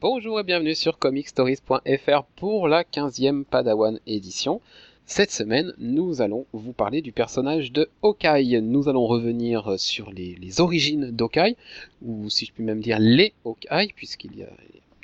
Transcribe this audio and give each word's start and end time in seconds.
Bonjour 0.00 0.38
et 0.38 0.44
bienvenue 0.44 0.76
sur 0.76 1.00
comicstories.fr 1.00 2.22
pour 2.36 2.68
la 2.68 2.84
15e 2.84 3.42
Padawan 3.42 3.98
édition. 4.06 4.60
Cette 5.06 5.32
semaine, 5.32 5.74
nous 5.78 6.22
allons 6.22 6.46
vous 6.52 6.72
parler 6.72 7.02
du 7.02 7.10
personnage 7.10 7.72
de 7.72 7.90
Hawkeye. 8.04 8.60
Nous 8.62 8.88
allons 8.88 9.08
revenir 9.08 9.74
sur 9.76 10.12
les, 10.12 10.60
origines 10.60 11.10
d'Hawkeye, 11.10 11.56
ou 12.02 12.30
si 12.30 12.46
je 12.46 12.52
puis 12.52 12.62
même 12.62 12.80
dire 12.80 13.00
les 13.00 13.34
Hawkeye, 13.44 13.92
puisqu'il 13.96 14.36
y 14.36 14.44
a 14.44 14.50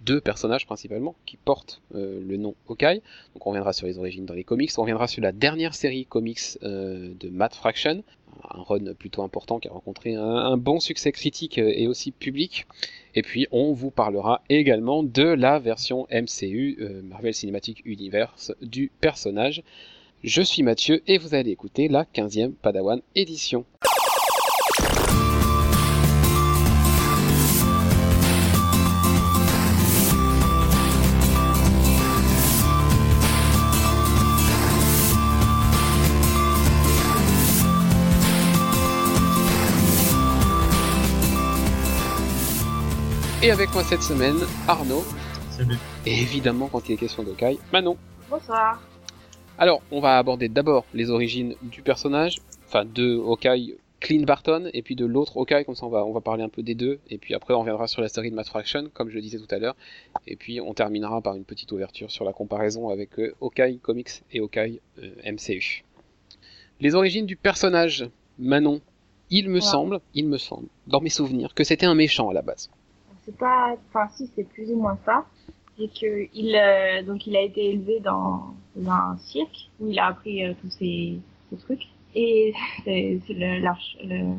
deux 0.05 0.21
personnages 0.21 0.65
principalement 0.65 1.17
qui 1.27 1.39
portent 1.39 1.81
euh, 1.97 2.21
le 2.25 2.37
nom 2.37 2.55
Hawkeye. 2.69 3.03
Donc 3.35 3.45
on 3.49 3.51
reviendra 3.51 3.73
sur 3.73 3.89
les 3.89 3.99
origines 3.99 4.27
dans 4.27 4.35
les 4.35 4.45
comics, 4.45 4.71
on 4.79 4.83
reviendra 4.83 5.09
sur 5.09 5.23
la 5.23 5.33
dernière 5.33 5.75
série 5.75 6.07
comics 6.07 6.57
euh, 6.63 7.15
de 7.19 7.31
Matt 7.31 7.57
Fraction, 7.57 8.05
un 8.51 8.63
run 8.63 8.95
plutôt 8.95 9.23
important 9.23 9.59
qui 9.59 9.69
a 9.69 9.73
rencontré 9.73 10.15
un, 10.15 10.57
bon 10.57 10.81
succès 10.81 11.13
critique 11.13 11.59
et 11.59 11.87
aussi 11.89 12.13
public. 12.13 12.67
Et 13.15 13.23
puis 13.23 13.47
on 13.51 13.73
vous 13.73 13.91
parlera 13.91 14.43
également 14.49 15.03
de 15.03 15.25
la 15.25 15.59
version 15.59 16.07
MCU 16.11 16.77
euh, 16.81 17.03
Marvel 17.03 17.35
Cinematic 17.35 17.83
Universe 17.85 18.53
du 18.61 18.91
personnage. 19.01 19.63
Je 20.23 20.43
suis 20.43 20.63
Mathieu 20.63 21.03
et 21.07 21.19
vous 21.19 21.35
allez 21.35 21.51
écouter 21.51 21.89
la 21.89 22.05
15e 22.05 22.53
Padawan 22.53 23.03
édition. 23.15 23.65
Et 43.45 43.51
avec 43.51 43.73
moi 43.75 43.85
cette 43.85 44.03
semaine, 44.03 44.37
Arnaud. 44.67 45.03
Salut. 45.51 45.77
Et 46.07 46.13
évidemment, 46.13 46.69
quand 46.69 46.89
il 46.89 46.93
est 46.93 46.97
question 46.97 47.23
d'Okai, 47.23 47.59
Manon. 47.73 47.97
Bonsoir. 48.31 48.81
Alors, 49.59 49.83
on 49.91 50.01
va 50.01 50.17
aborder 50.19 50.49
d'abord 50.49 50.85
les 50.95 51.11
origines 51.11 51.55
du 51.63 51.83
personnage, 51.83 52.37
enfin 52.67 52.85
de 52.87 53.17
Hawkeye 53.19 53.77
Clint 54.01 54.25
Barton, 54.25 54.71
et 54.73 54.81
puis 54.81 54.97
de 54.97 55.05
l'autre 55.05 55.37
Hawkeye, 55.37 55.65
comme 55.67 55.75
ça 55.75 55.85
on 55.87 55.91
va, 55.91 56.05
on 56.07 56.13
va 56.13 56.21
parler 56.23 56.43
un 56.43 56.49
peu 56.49 56.63
des 56.63 56.75
deux, 56.75 56.99
et 57.11 57.19
puis 57.19 57.35
après 57.35 57.53
on 57.55 57.61
reviendra 57.61 57.87
sur 57.87 58.01
la 58.03 58.09
série 58.09 58.31
de 58.31 58.35
Matt 58.35 58.49
Fraction, 58.49 58.89
comme 58.95 59.11
je 59.11 59.15
le 59.15 59.21
disais 59.21 59.39
tout 59.39 59.55
à 59.55 59.59
l'heure, 59.59 59.77
et 60.27 60.37
puis 60.37 60.61
on 60.61 60.73
terminera 60.75 61.21
par 61.21 61.37
une 61.37 61.45
petite 61.45 61.71
ouverture 61.73 62.11
sur 62.11 62.25
la 62.25 62.33
comparaison 62.33 62.89
avec 62.89 63.19
euh, 63.19 63.35
Hawkeye 63.43 63.79
Comics 63.79 64.23
et 64.33 64.41
Hawkeye 64.41 64.81
euh, 65.03 65.11
MCU. 65.33 65.85
Les 66.81 66.95
origines 66.95 67.27
du 67.27 67.37
personnage, 67.37 68.09
Manon, 68.39 68.81
il 69.31 69.49
me 69.51 69.57
Ouais. 69.57 69.61
semble, 69.61 70.01
il 70.15 70.27
me 70.27 70.39
semble, 70.39 70.67
dans 70.87 71.01
mes 71.03 71.11
souvenirs, 71.11 71.53
que 71.55 71.63
c'était 71.65 71.87
un 71.87 71.95
méchant 71.95 72.31
à 72.31 72.33
la 72.35 72.43
base. 72.43 72.71
C'est 73.25 73.37
pas, 73.37 73.75
enfin 73.89 74.09
si, 74.17 74.31
c'est 74.35 74.45
plus 74.45 74.71
ou 74.71 74.77
moins 74.77 74.99
ça. 75.05 75.25
C'est 75.79 75.89
que 75.89 76.29
il, 76.35 76.55
euh, 76.55 77.03
donc 77.03 77.27
il 77.27 77.37
a 77.37 77.41
été 77.41 77.71
élevé 77.71 78.01
dans, 78.01 78.55
dans 78.77 78.91
un 78.91 79.17
cirque 79.19 79.71
où 79.81 79.89
il 79.89 79.99
a 79.99 80.07
appris 80.07 80.45
euh, 80.45 80.53
tous 80.61 80.71
ces, 80.71 81.19
ces 81.51 81.57
trucs. 81.57 81.89
Et 82.15 82.53
c'est 82.85 83.21
le, 83.31 83.61
l'arche, 83.61 83.97
le, 84.05 84.35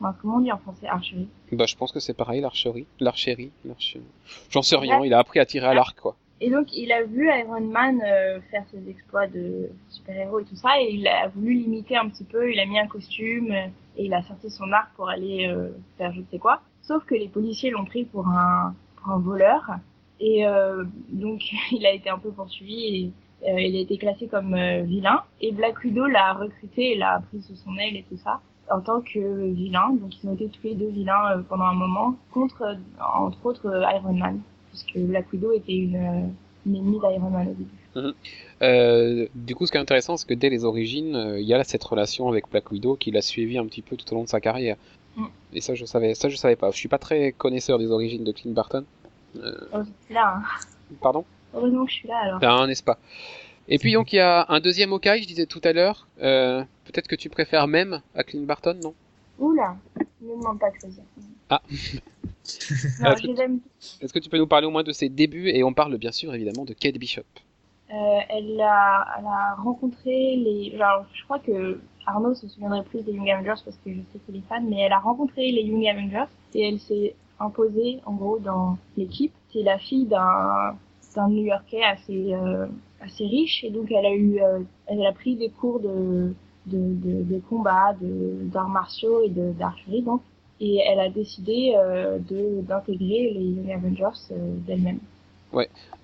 enfin, 0.00 0.14
comment 0.20 0.36
on 0.36 0.40
dit 0.40 0.52
en 0.52 0.58
français, 0.58 0.86
archerie? 0.86 1.28
Bah, 1.52 1.66
je 1.66 1.74
pense 1.76 1.92
que 1.92 2.00
c'est 2.00 2.14
pareil, 2.14 2.40
l'archerie, 2.40 2.86
l'archerie, 3.00 3.50
l'arche... 3.64 3.96
J'en 4.50 4.62
sais 4.62 4.76
rien, 4.76 5.00
il 5.04 5.12
a 5.12 5.18
appris 5.18 5.40
à 5.40 5.46
tirer 5.46 5.66
à 5.66 5.74
l'arc, 5.74 5.98
quoi. 5.98 6.16
Et 6.40 6.50
donc 6.50 6.76
il 6.76 6.92
a 6.92 7.04
vu 7.04 7.30
Iron 7.30 7.60
Man 7.60 8.02
euh, 8.04 8.40
faire 8.50 8.64
ses 8.70 8.90
exploits 8.90 9.28
de 9.28 9.70
super-héros 9.88 10.40
et 10.40 10.44
tout 10.44 10.56
ça, 10.56 10.80
et 10.80 10.92
il 10.92 11.06
a 11.08 11.28
voulu 11.28 11.54
l'imiter 11.54 11.96
un 11.96 12.08
petit 12.08 12.24
peu. 12.24 12.52
Il 12.52 12.60
a 12.60 12.66
mis 12.66 12.78
un 12.78 12.86
costume 12.86 13.50
et 13.52 14.04
il 14.04 14.12
a 14.12 14.22
sorti 14.22 14.50
son 14.50 14.70
arc 14.72 14.92
pour 14.94 15.08
aller 15.08 15.50
faire 15.96 16.12
je 16.12 16.20
ne 16.20 16.24
sais 16.30 16.38
quoi. 16.38 16.60
Sauf 16.86 17.04
que 17.04 17.14
les 17.14 17.28
policiers 17.28 17.70
l'ont 17.70 17.84
pris 17.84 18.04
pour 18.04 18.28
un, 18.28 18.74
pour 18.96 19.12
un 19.12 19.18
voleur, 19.18 19.78
et 20.20 20.46
euh, 20.46 20.84
donc 21.10 21.42
il 21.72 21.84
a 21.86 21.92
été 21.92 22.10
un 22.10 22.18
peu 22.18 22.30
poursuivi 22.30 23.12
et 23.42 23.50
euh, 23.50 23.60
il 23.60 23.76
a 23.76 23.80
été 23.80 23.98
classé 23.98 24.26
comme 24.26 24.54
euh, 24.54 24.82
vilain. 24.82 25.22
Et 25.40 25.52
Black 25.52 25.82
Widow 25.82 26.06
l'a 26.06 26.34
recruté 26.34 26.92
et 26.92 26.96
l'a 26.96 27.22
pris 27.28 27.42
sous 27.42 27.56
son 27.56 27.76
aile 27.76 27.96
et 27.96 28.04
tout 28.08 28.16
ça 28.16 28.40
en 28.70 28.80
tant 28.80 29.00
que 29.00 29.50
vilain. 29.52 29.90
Donc 30.00 30.12
ils 30.22 30.28
ont 30.28 30.34
été 30.34 30.48
tous 30.48 30.62
les 30.64 30.74
deux 30.74 30.88
vilains 30.88 31.42
pendant 31.48 31.64
un 31.64 31.74
moment 31.74 32.16
contre, 32.32 32.76
entre 33.14 33.46
autres, 33.46 33.82
Iron 33.94 34.14
Man, 34.14 34.40
puisque 34.70 34.96
Black 34.96 35.30
Widow 35.32 35.52
était 35.52 35.76
une, 35.76 36.32
ennemie 36.66 36.98
d'Iron 36.98 37.30
Man 37.30 37.48
au 37.48 37.54
début. 37.54 38.14
Euh, 38.62 39.28
du 39.34 39.54
coup, 39.54 39.66
ce 39.66 39.72
qui 39.72 39.76
est 39.76 39.80
intéressant, 39.80 40.16
c'est 40.16 40.26
que 40.26 40.34
dès 40.34 40.48
les 40.48 40.64
origines, 40.64 41.36
il 41.38 41.44
y 41.44 41.52
a 41.52 41.62
cette 41.62 41.84
relation 41.84 42.28
avec 42.28 42.50
Black 42.50 42.70
Widow 42.70 42.96
qui 42.96 43.10
l'a 43.10 43.20
suivi 43.20 43.58
un 43.58 43.66
petit 43.66 43.82
peu 43.82 43.96
tout 43.96 44.10
au 44.12 44.16
long 44.16 44.24
de 44.24 44.28
sa 44.28 44.40
carrière. 44.40 44.76
Mm. 45.16 45.26
Et 45.54 45.60
ça, 45.60 45.74
je 45.74 45.84
savais, 45.84 46.14
ça, 46.14 46.28
je 46.28 46.36
savais 46.36 46.56
pas. 46.56 46.70
Je 46.70 46.76
suis 46.76 46.88
pas 46.88 46.98
très 46.98 47.32
connaisseur 47.32 47.78
des 47.78 47.90
origines 47.90 48.24
de 48.24 48.32
Clint 48.32 48.52
Barton. 48.52 48.84
Euh, 49.36 49.52
Oh, 49.72 49.78
là, 50.10 50.36
hein. 50.38 50.42
pardon? 51.00 51.24
Heureusement 51.54 51.84
que 51.84 51.90
je 51.90 51.96
suis 51.96 52.08
là 52.08 52.18
alors. 52.22 52.40
Ben, 52.40 52.66
n'est-ce 52.66 52.82
pas? 52.82 52.98
Et 53.68 53.78
puis 53.78 53.92
donc, 53.92 54.12
il 54.12 54.16
y 54.16 54.20
a 54.20 54.44
un 54.48 54.60
deuxième 54.60 54.92
Hawkeye, 54.92 55.22
je 55.22 55.26
disais 55.28 55.46
tout 55.46 55.60
à 55.64 55.72
l'heure. 55.72 56.06
Euh, 56.22 56.62
Peut-être 56.84 57.08
que 57.08 57.16
tu 57.16 57.30
préfères 57.30 57.66
même 57.66 58.02
à 58.14 58.22
Clint 58.24 58.42
Barton, 58.42 58.78
non? 58.82 58.94
Oula, 59.38 59.76
ne 60.20 60.26
me 60.28 60.36
demande 60.36 60.58
pas 60.60 60.70
de 60.70 60.76
choisir. 60.78 61.02
Ah. 61.48 61.62
que-. 62.44 64.04
Est-ce 64.04 64.12
que 64.12 64.18
tu 64.18 64.28
peux 64.28 64.38
nous 64.38 64.46
parler 64.46 64.66
au 64.66 64.70
moins 64.70 64.82
de 64.82 64.92
ses 64.92 65.08
débuts? 65.08 65.48
Et 65.48 65.64
on 65.64 65.72
parle 65.72 65.96
bien 65.96 66.12
sûr 66.12 66.34
évidemment 66.34 66.64
de 66.64 66.74
Kate 66.74 66.96
Bishop. 66.98 67.22
Euh, 67.90 67.94
elle, 68.28 68.60
a, 68.60 69.06
elle 69.18 69.26
a 69.26 69.54
rencontré 69.62 70.36
les. 70.36 70.72
Alors, 70.76 71.06
je 71.14 71.24
crois 71.24 71.38
que 71.38 71.80
Arnaud 72.06 72.34
se 72.34 72.48
souviendrait 72.48 72.82
plus 72.84 73.02
des 73.02 73.12
Young 73.12 73.28
Avengers 73.30 73.60
parce 73.64 73.76
que 73.84 73.90
je 73.92 73.98
sais 74.12 74.18
qu'il 74.26 74.36
est 74.36 74.48
fan, 74.48 74.66
mais 74.68 74.80
elle 74.80 74.92
a 74.92 74.98
rencontré 74.98 75.50
les 75.52 75.62
Young 75.62 75.86
Avengers 75.86 76.30
et 76.54 76.68
elle 76.68 76.80
s'est 76.80 77.14
imposée 77.40 78.00
en 78.06 78.14
gros 78.14 78.38
dans 78.38 78.76
l'équipe. 78.96 79.32
C'est 79.52 79.62
la 79.62 79.78
fille 79.78 80.06
d'un 80.06 80.76
d'un 81.16 81.28
New-Yorkais 81.28 81.82
assez 81.82 82.32
euh, 82.34 82.66
assez 83.00 83.24
riche 83.24 83.62
et 83.64 83.70
donc 83.70 83.90
elle 83.92 84.06
a 84.06 84.12
eu 84.14 84.40
euh, 84.42 84.60
elle 84.86 85.04
a 85.06 85.12
pris 85.12 85.36
des 85.36 85.48
cours 85.50 85.78
de 85.80 86.34
de, 86.66 86.78
de, 86.94 87.22
de 87.22 87.38
combat, 87.48 87.94
de 88.00 88.44
d'arts 88.52 88.68
martiaux 88.68 89.22
et 89.22 89.28
de 89.28 89.52
d'archerie 89.52 90.02
donc 90.02 90.22
et 90.60 90.78
elle 90.78 90.98
a 91.00 91.08
décidé 91.08 91.74
euh, 91.76 92.18
de 92.18 92.62
d'intégrer 92.62 93.30
les 93.32 93.44
Young 93.44 93.70
Avengers 93.70 94.18
euh, 94.32 94.54
d'elle-même. 94.66 94.98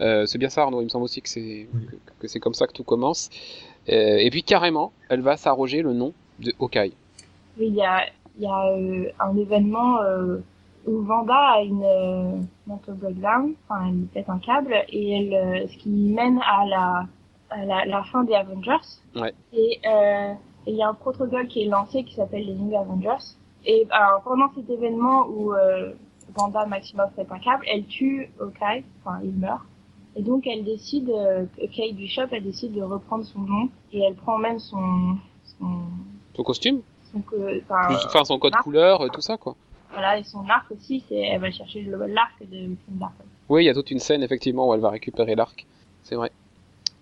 Euh, 0.00 0.26
c'est 0.26 0.38
bien 0.38 0.48
ça, 0.48 0.62
Arnaud. 0.62 0.80
Il 0.80 0.84
me 0.84 0.88
semble 0.88 1.04
aussi 1.04 1.20
que 1.20 1.28
c'est 1.28 1.66
Oui. 1.74 1.86
que, 1.86 1.96
que 2.20 2.28
c'est 2.28 2.38
comme 2.38 2.54
ça 2.54 2.68
que 2.68 2.72
tout 2.72 2.84
commence. 2.84 3.30
Euh, 3.88 4.16
et 4.18 4.30
puis 4.30 4.42
carrément, 4.42 4.92
elle 5.08 5.22
va 5.22 5.36
s'arroger 5.36 5.82
le 5.82 5.92
nom 5.92 6.12
de 6.38 6.52
Hawkeye. 6.60 6.92
Oui, 7.58 7.66
il 7.68 7.74
y 7.74 7.82
a, 7.82 8.04
il 8.36 8.44
y 8.44 8.46
a 8.46 8.66
euh, 8.66 9.10
un 9.18 9.36
événement 9.36 10.00
euh, 10.02 10.38
où 10.86 11.02
Vanda 11.02 11.34
a 11.34 11.62
une 11.62 12.46
mental 12.66 12.94
breakdown, 12.94 13.54
enfin 13.68 13.88
elle 13.88 14.06
pète 14.12 14.28
un 14.28 14.38
câble 14.38 14.74
et 14.88 15.12
elle, 15.12 15.68
ce 15.68 15.76
qui 15.76 15.88
mène 15.88 16.40
à 16.46 16.66
la, 16.66 17.06
à 17.50 17.64
la, 17.64 17.84
la 17.84 18.02
fin 18.04 18.24
des 18.24 18.34
Avengers. 18.34 18.86
Ouais. 19.16 19.32
Et 19.52 19.80
il 20.66 20.74
y 20.76 20.82
a 20.82 20.88
un 20.88 20.94
protocole 20.94 21.48
qui 21.48 21.62
est 21.62 21.68
lancé 21.68 22.04
qui 22.04 22.14
s'appelle 22.14 22.46
les 22.46 22.52
Young 22.52 22.74
Avengers. 22.74 23.24
Et 23.66 23.86
alors 23.90 24.22
pendant 24.22 24.50
cet 24.54 24.70
événement 24.70 25.26
où 25.26 25.52
euh, 25.52 25.92
Vanda 26.36 26.64
Maximoff 26.66 27.12
pète 27.14 27.30
un 27.30 27.38
câble, 27.38 27.64
elle 27.66 27.84
tue 27.86 28.30
Hawkeye, 28.40 28.84
enfin 29.04 29.20
il 29.22 29.32
meurt. 29.32 29.62
Et 30.16 30.22
donc 30.22 30.46
elle 30.46 30.64
décide, 30.64 31.08
euh, 31.10 31.44
Kate 31.58 31.94
Bishop, 31.94 32.26
elle 32.32 32.42
décide 32.42 32.72
de 32.72 32.82
reprendre 32.82 33.24
son 33.24 33.40
nom 33.40 33.68
et 33.92 34.00
elle 34.00 34.14
prend 34.14 34.38
même 34.38 34.58
son, 34.58 35.16
son, 35.44 35.66
Son 36.34 36.42
costume, 36.42 36.80
son, 37.12 37.22
enfin, 37.68 38.24
son 38.24 38.38
code 38.38 38.54
couleur, 38.56 39.02
euh, 39.02 39.08
tout 39.08 39.20
ça 39.20 39.36
quoi. 39.36 39.54
Voilà, 39.92 40.18
et 40.18 40.24
son 40.24 40.48
arc 40.48 40.70
aussi, 40.70 41.02
c'est 41.08 41.16
elle 41.16 41.40
va 41.40 41.50
chercher 41.50 41.82
l'arc 41.82 42.40
de 42.40 42.46
Clint 42.46 42.76
Barton. 42.90 43.24
Oui, 43.48 43.64
il 43.64 43.66
y 43.66 43.70
a 43.70 43.74
toute 43.74 43.90
une 43.90 43.98
scène 43.98 44.22
effectivement 44.22 44.68
où 44.68 44.74
elle 44.74 44.80
va 44.80 44.90
récupérer 44.90 45.34
l'arc. 45.34 45.66
C'est 46.04 46.14
vrai. 46.14 46.30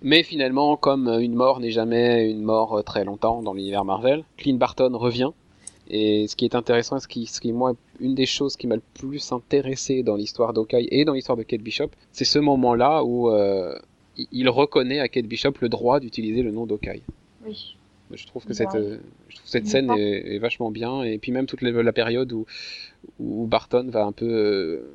Mais 0.00 0.22
finalement, 0.22 0.76
comme 0.76 1.08
une 1.08 1.34
mort 1.34 1.60
n'est 1.60 1.70
jamais 1.70 2.30
une 2.30 2.42
mort 2.42 2.78
euh, 2.78 2.82
très 2.82 3.04
longtemps 3.04 3.42
dans 3.42 3.52
l'univers 3.52 3.84
Marvel, 3.84 4.24
Clint 4.36 4.56
Barton 4.56 4.96
revient. 4.96 5.30
Et 5.90 6.26
ce 6.28 6.36
qui 6.36 6.44
est 6.44 6.54
intéressant, 6.54 6.98
ce 7.00 7.08
qui, 7.08 7.26
ce 7.26 7.40
qui 7.40 7.52
moi, 7.52 7.74
une 8.00 8.14
des 8.14 8.26
choses 8.26 8.56
qui 8.56 8.66
m'a 8.66 8.76
le 8.76 8.82
plus 8.94 9.32
intéressé 9.32 10.02
dans 10.02 10.16
l'histoire 10.16 10.52
d'Hawkeye 10.52 10.86
et 10.90 11.04
dans 11.04 11.14
l'histoire 11.14 11.36
de 11.38 11.42
Kate 11.42 11.62
Bishop, 11.62 11.88
c'est 12.12 12.24
ce 12.26 12.38
moment-là 12.38 13.02
où 13.04 13.30
euh, 13.30 13.78
il- 14.32 14.48
reconnaît 14.50 15.00
à 15.00 15.08
Kate 15.08 15.24
Bishop 15.26 15.52
le 15.60 15.68
droit 15.68 15.98
d'utiliser 16.00 16.42
le 16.42 16.50
nom 16.50 16.66
d'Hawkeye. 16.66 17.02
Oui. 17.46 17.76
Je 18.12 18.26
trouve 18.26 18.42
que 18.44 18.48
Ouais. 18.48 18.54
cette, 18.54 18.70
je 19.28 19.36
trouve 19.36 19.46
cette 19.48 19.66
scène 19.66 19.90
est, 19.90 20.34
est 20.34 20.38
vachement 20.38 20.70
bien 20.70 21.02
et 21.02 21.18
puis 21.18 21.30
même 21.32 21.46
toute 21.46 21.60
la, 21.62 21.70
la 21.82 21.92
période 21.92 22.32
où, 22.32 22.46
où 23.18 23.46
Barton 23.46 23.86
va 23.90 24.04
un 24.04 24.12
peu 24.12 24.26
euh, 24.26 24.90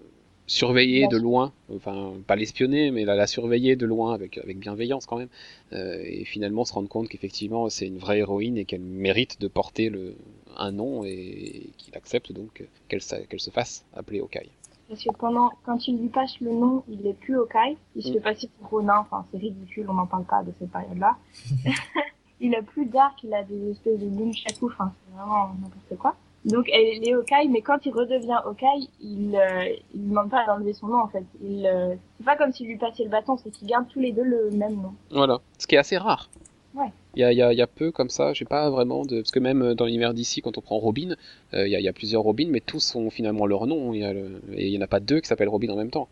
surveiller 0.47 1.07
de 1.07 1.17
loin, 1.17 1.53
enfin 1.73 2.13
pas 2.27 2.35
l'espionner 2.35 2.89
mais 2.91 3.05
la, 3.05 3.15
la 3.15 3.27
surveiller 3.27 3.75
de 3.75 3.85
loin 3.85 4.13
avec, 4.13 4.39
avec 4.39 4.57
bienveillance 4.59 5.05
quand 5.05 5.17
même 5.17 5.29
euh, 5.73 6.01
et 6.03 6.25
finalement 6.25 6.65
se 6.65 6.73
rendre 6.73 6.89
compte 6.89 7.07
qu'effectivement 7.07 7.69
c'est 7.69 7.85
une 7.87 7.97
vraie 7.99 8.17
héroïne 8.19 8.57
et 8.57 8.65
qu'elle 8.65 8.81
mérite 8.81 9.39
de 9.39 9.47
porter 9.47 9.89
le, 9.89 10.15
un 10.57 10.71
nom 10.71 11.03
et 11.03 11.69
qu'il 11.77 11.95
accepte 11.95 12.31
donc 12.31 12.67
qu'elle 12.87 13.01
se 13.01 13.49
fasse 13.51 13.85
appeler 13.95 14.19
Hawkeye. 14.19 14.49
Parce 14.89 15.03
que 15.03 15.11
pendant, 15.17 15.49
quand 15.65 15.87
il 15.87 15.97
lui 15.99 16.09
passe 16.09 16.39
le 16.41 16.51
nom, 16.51 16.83
il 16.89 17.07
est 17.07 17.13
plus 17.13 17.37
Hawkeye. 17.37 17.77
Il 17.95 18.03
se 18.03 18.09
Mm. 18.09 18.13
fait 18.13 18.19
passer 18.19 18.49
pour 18.59 18.69
Ronin. 18.69 18.99
Enfin, 18.99 19.25
c'est 19.31 19.37
ridicule, 19.37 19.85
on 19.89 19.93
n'en 19.93 20.05
parle 20.05 20.25
pas 20.25 20.43
de 20.43 20.51
cette 20.59 20.71
période-là. 20.71 21.15
il 22.41 22.53
a 22.55 22.61
plus 22.61 22.85
d'arc, 22.85 23.23
il 23.23 23.33
a 23.33 23.43
des 23.43 23.71
espèces 23.71 23.99
de 23.99 24.05
nunchaku. 24.05 24.67
Enfin, 24.67 24.91
c'est 25.07 25.15
vraiment 25.15 25.53
n'importe 25.61 25.97
quoi. 25.99 26.15
Donc 26.45 26.67
elle 26.73 27.07
est 27.07 27.13
Hawkeye, 27.13 27.47
mais 27.49 27.61
quand 27.61 27.85
il 27.85 27.93
redevient 27.93 28.37
Hawkeye, 28.43 28.89
il 28.99 29.33
euh, 29.33 29.73
il 29.93 30.09
demande 30.09 30.29
pas 30.29 30.45
d'enlever 30.45 30.73
son 30.73 30.87
nom 30.87 30.99
en 30.99 31.07
fait. 31.07 31.23
Il 31.41 31.65
euh, 31.65 31.95
c'est 32.17 32.25
pas 32.25 32.35
comme 32.35 32.51
s'il 32.51 32.67
lui 32.67 32.77
passait 32.77 33.05
le 33.05 33.09
bâton, 33.09 33.37
c'est 33.37 33.49
qu'ils 33.49 33.69
gardent 33.69 33.87
tous 33.87 34.01
les 34.01 34.11
deux 34.11 34.25
le 34.25 34.51
même 34.51 34.75
nom. 34.75 34.93
Voilà, 35.09 35.39
ce 35.57 35.65
qui 35.65 35.75
est 35.75 35.77
assez 35.77 35.97
rare. 35.97 36.29
Ouais. 36.75 36.91
Il 37.15 37.19
y 37.19 37.23
a, 37.23 37.31
y, 37.31 37.41
a, 37.41 37.53
y 37.53 37.61
a 37.61 37.67
peu 37.67 37.91
comme 37.91 38.09
ça, 38.09 38.33
j'ai 38.33 38.45
pas 38.45 38.69
vraiment 38.69 39.05
de... 39.05 39.21
Parce 39.21 39.31
que 39.31 39.39
même 39.39 39.75
dans 39.75 39.85
l'univers 39.85 40.13
d'ici, 40.13 40.41
quand 40.41 40.57
on 40.57 40.61
prend 40.61 40.79
Robin, 40.79 41.15
euh, 41.53 41.67
il, 41.67 41.71
y 41.71 41.75
a, 41.75 41.79
il 41.79 41.83
y 41.83 41.87
a 41.87 41.93
plusieurs 41.93 42.23
Robin, 42.23 42.47
mais 42.49 42.59
tous 42.59 42.95
ont 42.95 43.09
finalement 43.09 43.45
leur 43.45 43.67
nom, 43.67 43.93
y 43.93 44.03
a 44.03 44.13
le... 44.13 44.41
et 44.55 44.67
il 44.67 44.73
y 44.73 44.77
en 44.77 44.81
a 44.81 44.87
pas 44.87 44.99
deux 44.99 45.19
qui 45.19 45.27
s'appellent 45.27 45.49
Robin 45.49 45.69
en 45.69 45.75
même 45.75 45.91
temps. 45.91 46.07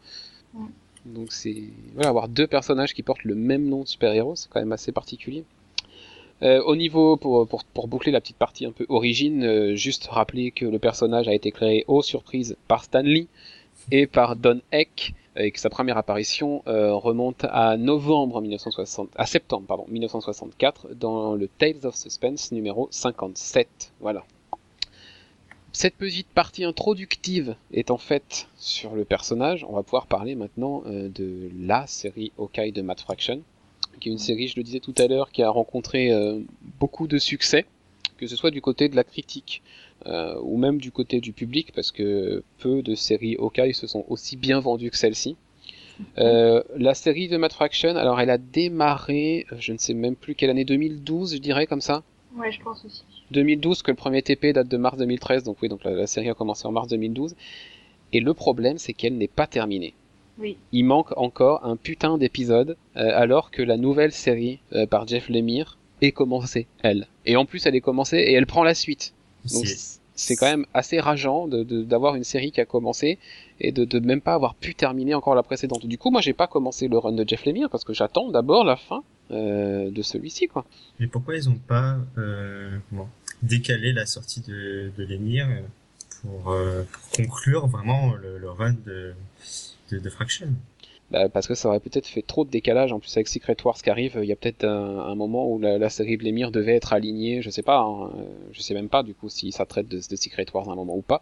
Ouais. 0.54 0.70
Donc 1.06 1.32
c'est... 1.32 1.64
Voilà, 1.96 2.10
avoir 2.10 2.28
deux 2.28 2.46
personnages 2.46 2.94
qui 2.94 3.02
portent 3.02 3.24
le 3.24 3.36
même 3.36 3.68
nom 3.68 3.82
de 3.82 3.88
super-héros, 3.88 4.36
c'est 4.36 4.50
quand 4.50 4.60
même 4.60 4.72
assez 4.72 4.92
particulier. 4.92 5.44
Euh, 6.44 6.62
au 6.64 6.76
niveau, 6.76 7.18
pour, 7.18 7.48
pour, 7.48 7.64
pour, 7.64 7.88
boucler 7.88 8.12
la 8.12 8.20
petite 8.20 8.38
partie 8.38 8.66
un 8.66 8.72
peu 8.72 8.86
origine, 8.90 9.44
euh, 9.44 9.76
juste 9.76 10.08
rappeler 10.08 10.52
que 10.52 10.66
le 10.66 10.80
personnage 10.80 11.28
a 11.28 11.34
été 11.34 11.52
créé 11.52 11.86
aux 11.88 12.02
surprises 12.02 12.58
par 12.68 12.84
Stan 12.84 13.02
Lee 13.02 13.28
et 13.92 14.08
par 14.08 14.36
Don 14.36 14.60
Heck, 14.72 15.14
et 15.36 15.52
que 15.52 15.60
sa 15.60 15.70
première 15.70 15.98
apparition 15.98 16.62
euh, 16.68 16.94
remonte 16.94 17.46
à 17.50 17.78
novembre 17.78 18.42
1960, 18.42 19.10
à 19.16 19.26
septembre 19.26 19.66
pardon 19.68 19.86
1964 19.88 20.94
dans 20.96 21.36
le 21.36 21.48
Tales 21.48 21.86
of 21.86 21.96
Suspense 21.96 22.52
numéro 22.52 22.88
57. 22.92 23.94
Voilà. 24.00 24.24
Cette 25.74 25.96
petite 25.96 26.28
partie 26.28 26.66
introductive 26.66 27.56
étant 27.72 27.98
faite 27.98 28.50
sur 28.58 28.94
le 28.94 29.06
personnage, 29.06 29.66
on 29.70 29.74
va 29.74 29.84
pouvoir 29.84 30.06
parler 30.06 30.36
maintenant 30.36 30.84
euh, 30.86 31.08
de 31.08 31.50
la 31.58 31.88
série 31.88 32.34
Hawkeye 32.38 32.74
de 32.74 32.82
Matt 32.82 33.00
Fraction, 33.00 33.42
qui 34.02 34.10
est 34.10 34.12
une 34.12 34.18
série, 34.18 34.50
je 34.50 34.58
le 34.58 34.64
disais 34.64 34.82
tout 34.82 34.96
à 34.98 35.08
l'heure, 35.08 35.32
qui 35.32 35.44
a 35.44 35.50
rencontré 35.50 36.12
euh, 36.12 36.40
beaucoup 36.80 37.08
de 37.08 37.18
succès, 37.18 37.66
que 38.18 38.28
ce 38.28 38.36
soit 38.36 38.52
du 38.52 38.62
côté 38.62 38.90
de 38.90 38.98
la 38.98 39.06
critique 39.06 39.62
euh, 40.06 40.36
ou 40.42 40.58
même 40.58 40.80
du 40.80 40.92
côté 40.92 41.20
du 41.20 41.34
public, 41.34 41.72
parce 41.74 41.92
que 41.92 42.44
peu 42.60 42.82
de 42.82 42.96
séries 42.96 43.36
Hawkeye 43.40 43.74
se 43.74 43.88
sont 43.88 44.06
aussi 44.10 44.38
bien 44.38 44.60
vendues 44.60 44.92
que 44.92 44.98
celle-ci. 44.98 45.36
Euh, 46.18 46.64
la 46.76 46.96
série 46.96 47.28
de 47.28 47.38
Matt 47.38 47.54
Fraction, 47.54 47.96
alors 47.96 48.20
elle 48.20 48.32
a 48.32 48.40
démarré, 48.40 49.46
je 49.60 49.72
ne 49.72 49.78
sais 49.78 49.94
même 49.94 50.16
plus 50.16 50.34
quelle 50.34 50.50
année, 50.50 50.66
2012 50.66 51.36
je 51.36 51.38
dirais 51.38 51.68
comme 51.68 51.82
ça 51.82 52.04
Ouais, 52.36 52.52
je 52.52 52.62
pense 52.62 52.86
aussi. 52.86 53.04
2012, 53.32 53.82
que 53.82 53.92
le 53.92 53.98
premier 53.98 54.22
TP 54.22 54.54
date 54.54 54.68
de 54.68 54.78
mars 54.78 54.98
2013, 54.98 55.44
donc 55.44 55.58
oui, 55.62 55.70
donc 55.70 55.84
la, 55.84 55.92
la 55.92 56.08
série 56.08 56.30
a 56.30 56.34
commencé 56.34 56.66
en 56.66 56.72
mars 56.72 56.88
2012. 56.88 57.36
Et 58.14 58.20
le 58.20 58.34
problème, 58.34 58.78
c'est 58.78 58.94
qu'elle 58.94 59.18
n'est 59.18 59.28
pas 59.28 59.48
terminée. 59.48 59.94
Oui. 60.38 60.58
Il 60.72 60.86
manque 60.86 61.16
encore 61.18 61.66
un 61.66 61.76
putain 61.76 62.18
d'épisode, 62.18 62.78
euh, 62.96 63.12
alors 63.14 63.52
que 63.52 63.62
la 63.62 63.78
nouvelle 63.78 64.12
série 64.12 64.60
euh, 64.74 64.86
par 64.86 65.08
Jeff 65.08 65.30
Lemire 65.30 65.78
est 66.02 66.12
commencée, 66.12 66.68
elle. 66.84 67.08
Et 67.26 67.36
en 67.36 67.46
plus, 67.46 67.66
elle 67.66 67.76
est 67.76 67.82
commencée 67.82 68.18
et 68.18 68.34
elle 68.34 68.48
prend 68.48 68.64
la 68.64 68.74
suite. 68.74 69.14
Donc 69.46 69.66
C'est- 70.14 70.36
quand 70.36 70.46
même 70.46 70.66
assez 70.74 71.00
rageant 71.00 71.48
de- 71.48 71.64
de- 71.64 71.84
d'avoir 71.84 72.16
une 72.16 72.24
série 72.24 72.52
qui 72.52 72.62
a 72.62 72.66
commencé 72.66 73.18
et 73.60 73.72
de, 73.72 73.86
de 73.86 74.00
même 74.00 74.22
pas 74.22 74.34
avoir 74.36 74.54
pu 74.54 74.76
terminer 74.76 75.16
encore 75.16 75.34
la 75.36 75.42
précédente. 75.42 75.86
Du 75.88 75.98
coup, 75.98 76.12
moi, 76.12 76.22
j'ai 76.22 76.34
pas 76.34 76.48
commencé 76.48 76.88
le 76.88 76.98
run 77.00 77.14
de 77.14 77.28
Jeff 77.28 77.46
Lemire 77.46 77.70
parce 77.72 77.84
que 77.84 77.94
j'attends 77.94 78.30
d'abord 78.30 78.64
la 78.64 78.76
fin 78.76 79.04
euh, 79.32 79.90
de 79.90 80.02
celui-ci, 80.02 80.48
quoi. 80.48 80.66
Mais 81.00 81.08
pourquoi 81.08 81.38
ils 81.38 81.50
ont 81.50 81.58
pas 81.68 81.98
euh, 82.18 82.78
décalé 83.42 83.94
la 83.94 84.06
sortie 84.06 84.42
de, 84.42 84.92
de 84.98 85.04
l'émir 85.04 85.48
euh, 85.50 85.62
pour, 86.22 86.52
euh, 86.52 86.84
pour 86.92 87.10
conclure 87.26 87.68
vraiment 87.68 88.14
le, 88.14 88.38
le 88.38 88.50
run 88.52 88.76
de, 88.86 89.14
de, 89.92 89.98
de 90.00 90.10
Fraction? 90.10 90.50
Bah, 91.12 91.28
parce 91.28 91.46
que 91.46 91.56
ça 91.56 91.68
aurait 91.68 91.82
peut-être 91.82 92.08
fait 92.08 92.22
trop 92.22 92.46
de 92.46 92.50
décalage 92.50 92.94
en 92.94 93.00
plus 93.00 93.16
avec 93.18 93.28
Secret 93.28 93.58
Wars 93.66 93.76
qui 93.76 93.90
arrive. 93.90 94.18
Il 94.24 94.30
y 94.30 94.32
a 94.32 94.36
peut-être 94.38 94.64
un, 94.64 95.00
un 95.00 95.16
moment 95.16 95.46
où 95.52 95.60
la, 95.60 95.78
la 95.78 95.90
série 95.90 96.16
Blémire 96.16 96.52
devait 96.52 96.76
être 96.76 96.94
alignée. 96.94 97.42
Je 97.42 97.50
sais 97.50 97.64
pas. 97.64 97.80
hein, 97.82 98.12
euh, 98.18 98.24
je 98.54 98.62
sais 98.62 98.74
même 98.74 98.88
pas 98.88 99.04
du 99.04 99.14
coup 99.14 99.28
si 99.28 99.52
ça 99.52 99.66
traite 99.66 99.90
de, 99.90 99.98
de 99.98 100.16
Secret 100.16 100.46
Wars 100.54 100.70
à 100.70 100.72
un 100.72 100.76
moment 100.76 100.96
ou 100.96 101.02
pas 101.02 101.22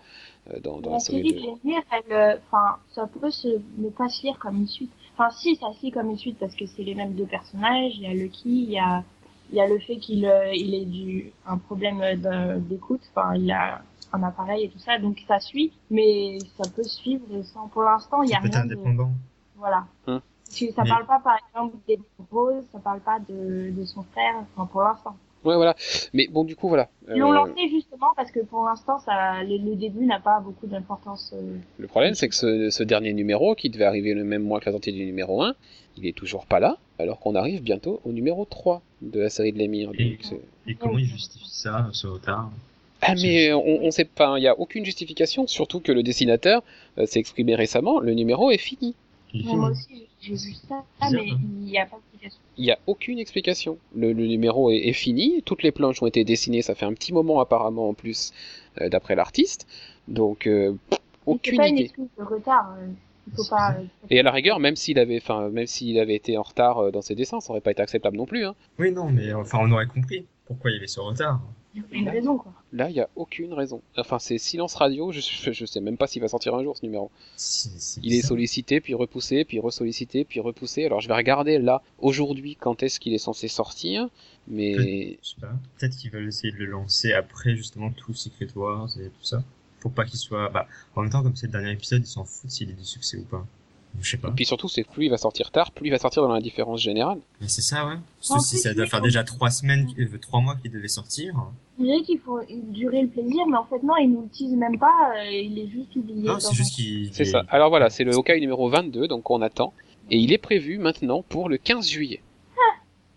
euh, 0.54 0.60
dans, 0.60 0.80
dans 0.80 0.92
la, 0.92 0.96
La 0.98 1.00
série. 1.00 1.30
série 1.30 1.34
de- 1.34 1.40
de 1.42 1.48
l'avenir, 1.48 1.82
elle, 1.92 2.14
euh, 2.14 2.38
enfin, 2.48 2.78
ça 2.94 3.08
peut 3.08 3.32
se, 3.32 3.48
ne 3.80 3.90
pas 3.90 4.10
se 4.10 4.22
lire 4.24 4.38
comme 4.38 4.58
une 4.58 4.68
suite. 4.68 4.92
Enfin, 5.18 5.32
si, 5.32 5.56
ça 5.56 5.74
se 5.74 5.82
lit 5.84 5.92
comme 5.92 6.12
une 6.12 6.18
suite 6.18 6.38
parce 6.40 6.54
que 6.56 6.66
c'est 6.68 6.84
les 6.84 6.94
mêmes 6.96 7.14
deux 7.16 7.26
personnages. 7.26 7.94
Il 7.96 8.04
y 8.04 8.08
a 8.08 8.14
Lucky, 8.14 8.64
il 8.64 8.72
y 8.72 8.78
a, 8.80 9.04
il 9.52 9.56
y 9.58 9.60
a 9.60 9.68
le 9.68 9.80
fait 9.80 9.98
qu'il, 9.98 10.26
euh, 10.28 10.54
il 10.54 10.76
ait 10.76 10.86
du, 10.86 11.32
un 11.48 11.58
problème 11.58 12.00
d'écoute. 12.70 13.02
Enfin, 13.16 13.34
il 13.36 13.50
a 13.52 13.82
un 14.14 14.22
appareil 14.24 14.66
et 14.66 14.70
tout 14.70 14.80
ça, 14.80 15.00
donc 15.00 15.18
ça 15.28 15.40
suit. 15.40 15.72
Mais 15.90 16.38
ça 16.62 16.70
peut 16.70 16.84
suivre 16.84 17.26
sans, 17.54 17.68
pour 17.70 17.82
l'instant, 17.82 18.22
il 18.22 18.30
y 18.30 18.34
a 18.34 18.40
rien 18.40 18.50
de, 18.50 18.56
indépendant. 18.76 19.12
Voilà. 19.60 19.86
Hum. 20.08 20.22
Parce 20.46 20.60
que 20.60 20.72
ça 20.74 20.84
parle 20.84 21.06
pas, 21.06 21.20
par 21.24 21.38
exemple, 21.48 21.76
des 21.88 22.00
Rose, 22.32 22.64
ça 22.72 22.80
parle 22.80 23.02
pas 23.02 23.20
de, 23.20 23.70
de 23.72 23.86
son 23.86 24.02
frère, 24.12 24.34
enfin, 24.56 24.66
pour 24.66 24.82
l'instant. 24.82 25.16
Ouais, 25.46 25.56
voilà. 25.56 25.76
Mais 26.14 26.28
bon, 26.28 26.44
du 26.44 26.56
coup, 26.56 26.68
voilà. 26.68 26.90
Ils 27.08 27.18
l'ont 27.20 27.32
Euh, 27.32 27.36
lancé 27.46 27.70
justement 27.70 28.08
parce 28.16 28.32
que 28.32 28.40
pour 28.42 28.66
l'instant, 28.66 29.00
ça, 29.00 29.44
le, 29.44 29.58
le 29.58 29.76
début 29.76 30.06
n'a 30.06 30.20
pas 30.20 30.40
beaucoup 30.40 30.66
d'importance. 30.68 31.32
euh, 31.36 31.56
Le 31.78 31.88
problème, 31.88 32.14
c'est 32.16 32.28
que 32.28 32.36
ce, 32.36 32.70
ce 32.72 32.84
dernier 32.84 33.14
numéro, 33.14 33.56
qui 33.56 33.70
devait 33.70 33.86
arriver 33.86 34.14
le 34.14 34.24
même 34.24 34.44
mois 34.44 34.60
que 34.60 34.66
la 34.66 34.72
sortie 34.74 34.92
du 34.92 35.06
numéro 35.06 35.42
1, 35.44 35.54
il 35.98 36.08
est 36.08 36.18
toujours 36.18 36.46
pas 36.46 36.60
là, 36.60 36.78
alors 36.98 37.20
qu'on 37.20 37.36
arrive 37.36 37.62
bientôt 37.62 38.02
au 38.04 38.12
numéro 38.12 38.44
3 38.46 38.82
de 39.02 39.20
la 39.22 39.30
série 39.30 39.54
de 39.54 39.60
l'émir. 39.60 39.92
Et- 39.98 40.10
Donc, 40.10 40.18
c'est- 40.24 40.42
Et 40.68 40.76
comment 40.76 40.98
ils 40.98 41.06
justifient 41.06 41.50
ça, 41.52 41.88
ce 41.94 42.08
retard? 42.08 42.50
Ah 43.02 43.14
mais 43.16 43.54
on, 43.54 43.86
on 43.86 43.92
sait 43.92 44.04
pas, 44.04 44.38
il 44.40 44.44
y 44.44 44.48
a 44.48 44.60
aucune 44.60 44.84
justification, 44.84 45.48
surtout 45.48 45.80
que 45.80 45.94
le 45.94 46.04
dessinateur 46.04 46.64
euh, 46.98 47.06
s'est 47.06 47.20
exprimé 47.20 47.56
récemment, 47.56 48.02
le 48.02 48.14
numéro 48.14 48.52
est 48.52 48.58
fini. 48.58 48.94
Moi 49.34 49.70
aussi, 49.70 50.08
j'ai 50.22 50.34
vu 50.34 50.54
ça, 50.68 50.84
mais 51.12 51.20
hein. 51.20 51.38
il 51.40 51.66
n'y 51.66 51.78
a 51.78 51.86
pas 51.86 51.98
d'explication. 51.98 52.40
Il 52.58 52.64
n'y 52.66 52.72
a 52.72 52.80
aucune 52.88 53.20
explication. 53.20 53.78
Le, 53.96 54.12
le 54.14 54.26
numéro 54.28 54.72
est, 54.72 54.88
est 54.88 54.94
fini, 54.94 55.42
toutes 55.44 55.64
les 55.64 55.72
planches 55.72 56.02
ont 56.02 56.08
été 56.08 56.24
dessinées, 56.24 56.62
ça 56.62 56.76
fait 56.76 56.86
un 56.86 56.94
petit 56.94 57.14
moment 57.14 57.40
apparemment 57.40 57.90
en 57.90 57.94
plus, 57.94 58.32
euh, 58.82 58.90
d'après 58.90 59.16
l'artiste, 59.16 59.68
donc 60.08 60.48
euh, 60.48 60.74
aucune 61.26 61.58
pas 61.58 61.68
une 61.68 61.78
idée. 61.78 61.86
excuse 61.86 62.08
de 62.18 62.24
retard. 62.24 62.76
euh, 62.80 62.88
faut 63.36 63.46
pas. 63.50 63.76
Et 64.10 64.20
à 64.20 64.24
la 64.24 64.32
rigueur, 64.32 64.60
même 64.60 64.76
s'il 64.76 64.98
avait, 64.98 65.18
enfin, 65.18 65.50
même 65.50 65.68
s'il 65.68 66.00
avait 66.00 66.16
été 66.16 66.38
en 66.38 66.42
retard 66.42 66.92
dans 66.92 67.02
ses 67.04 67.14
dessins, 67.14 67.40
ça 67.40 67.52
aurait 67.52 67.62
pas 67.62 67.72
été 67.72 67.82
acceptable 67.84 68.18
non 68.18 68.26
plus. 68.26 68.44
Hein. 68.46 68.56
Oui, 68.80 68.92
non, 68.92 69.10
mais 69.12 69.32
enfin, 69.34 69.60
on 69.62 69.72
aurait 69.72 69.86
compris 69.86 70.26
pourquoi 70.46 70.72
il 70.72 70.76
y 70.76 70.78
avait 70.78 70.88
ce 70.88 71.00
retard. 71.00 71.40
Il 71.76 71.82
y 71.82 71.86
a 71.96 71.98
une 72.00 72.10
raison, 72.10 72.38
quoi. 72.38 72.52
Là, 72.74 72.90
il 72.90 72.96
y 72.96 73.00
a 73.00 73.10
aucune 73.16 73.54
raison. 73.54 73.82
Enfin, 73.96 74.18
c'est 74.18 74.38
silence 74.40 74.74
radio. 74.76 75.12
Je, 75.12 75.20
je, 75.20 75.52
je 75.52 75.66
sais 75.66 75.82
même 75.82 75.98
pas 75.98 76.08
s'il 76.08 76.22
va 76.22 76.28
sortir 76.28 76.56
un 76.56 76.64
jour 76.64 76.76
ce 76.76 76.84
numéro. 76.84 77.12
Il 78.02 78.14
est 78.14 78.22
sollicité, 78.22 78.82
puis 78.82 78.96
repoussé, 78.96 79.46
puis 79.46 79.60
ressollicité, 79.60 80.26
puis 80.26 80.40
repoussé. 80.40 80.86
Alors 80.86 81.00
je 81.00 81.08
vais 81.08 81.14
regarder 81.14 81.60
là, 81.60 81.84
aujourd'hui, 82.00 82.56
quand 82.56 82.82
est-ce 82.82 83.00
qu'il 83.00 83.14
est 83.14 83.20
censé 83.20 83.48
sortir. 83.48 84.10
Mais 84.48 85.20
Je 85.22 85.28
sais 85.30 85.42
pas. 85.42 85.54
Peut-être 85.78 85.96
qu'ils 85.96 86.10
veulent 86.12 86.28
essayer 86.28 86.52
de 86.52 86.58
le 86.58 86.66
lancer 86.66 87.14
après 87.14 87.56
justement 87.56 87.92
tout 87.92 88.14
Secret 88.14 88.48
Wars 88.56 88.90
et 89.00 89.10
tout 89.10 89.24
ça. 89.24 89.44
Pour 89.80 89.92
pas 89.92 90.06
qu'il 90.06 90.20
soit. 90.20 90.50
Bah, 90.50 90.68
en 90.96 91.02
même 91.02 91.12
temps, 91.12 91.22
comme 91.22 91.36
c'est 91.36 91.46
le 91.48 91.52
dernier 91.52 91.72
épisode, 91.72 92.02
ils 92.02 92.08
s'en 92.08 92.26
foutent 92.26 92.50
s'il 92.52 92.70
est 92.72 92.74
du 92.74 92.84
succès 92.84 93.18
ou 93.18 93.24
pas. 93.26 93.46
Donc, 93.96 94.04
Je 94.06 94.12
sais 94.12 94.18
pas. 94.18 94.32
puis 94.32 94.46
surtout, 94.46 94.68
c'est 94.70 94.84
plus 94.84 95.06
il 95.06 95.10
va 95.10 95.18
sortir 95.18 95.52
tard, 95.52 95.72
plus 95.72 95.88
il 95.88 95.92
va 95.92 95.98
sortir 95.98 96.22
dans 96.22 96.32
la 96.34 96.40
différence 96.42 96.82
générale. 96.82 97.18
Mais 97.42 97.48
c'est 97.48 97.62
ça, 97.62 97.86
ouais. 97.88 97.96
Plus, 98.18 98.40
ça 98.58 98.74
doit 98.74 98.84
oui, 98.84 98.90
faire 98.90 99.02
déjà 99.02 99.24
trois 99.24 99.50
semaines, 99.50 99.88
euh, 100.00 100.18
trois 100.22 100.40
mois 100.42 100.56
qu'il 100.56 100.72
devait 100.72 100.88
sortir. 100.88 101.34
On 101.80 101.84
dirait 101.84 102.02
qu'il 102.04 102.20
faut 102.20 102.40
durer 102.50 103.02
le 103.02 103.08
plaisir, 103.08 103.46
mais 103.48 103.58
en 103.58 103.66
fait, 103.66 103.82
non, 103.84 103.96
il 103.98 104.10
nous 104.12 104.22
le 104.22 104.30
tease 104.30 104.54
même 104.54 104.78
pas. 104.80 105.12
euh, 105.18 105.32
il 105.32 105.58
est 105.60 105.68
juste 105.68 105.96
oublié. 105.96 106.22
Non, 106.28 106.40
c'est 106.40 106.56
juste 106.56 106.76
qu'il. 106.76 107.10
C'est 107.14 107.24
il- 107.24 107.30
ça. 107.30 107.44
Alors 107.50 107.70
voilà, 107.70 107.90
c'est 107.90 108.04
le 108.04 108.14
Hawkeye 108.14 108.40
numéro 108.40 108.70
22, 108.70 109.08
donc 109.08 109.30
on 109.30 109.42
attend. 109.42 109.74
Et 110.12 110.18
il 110.18 110.32
est 110.34 110.38
prévu 110.40 110.78
maintenant 110.78 111.24
pour 111.28 111.50
le 111.50 111.58
15 111.58 111.88
juillet. 111.88 112.22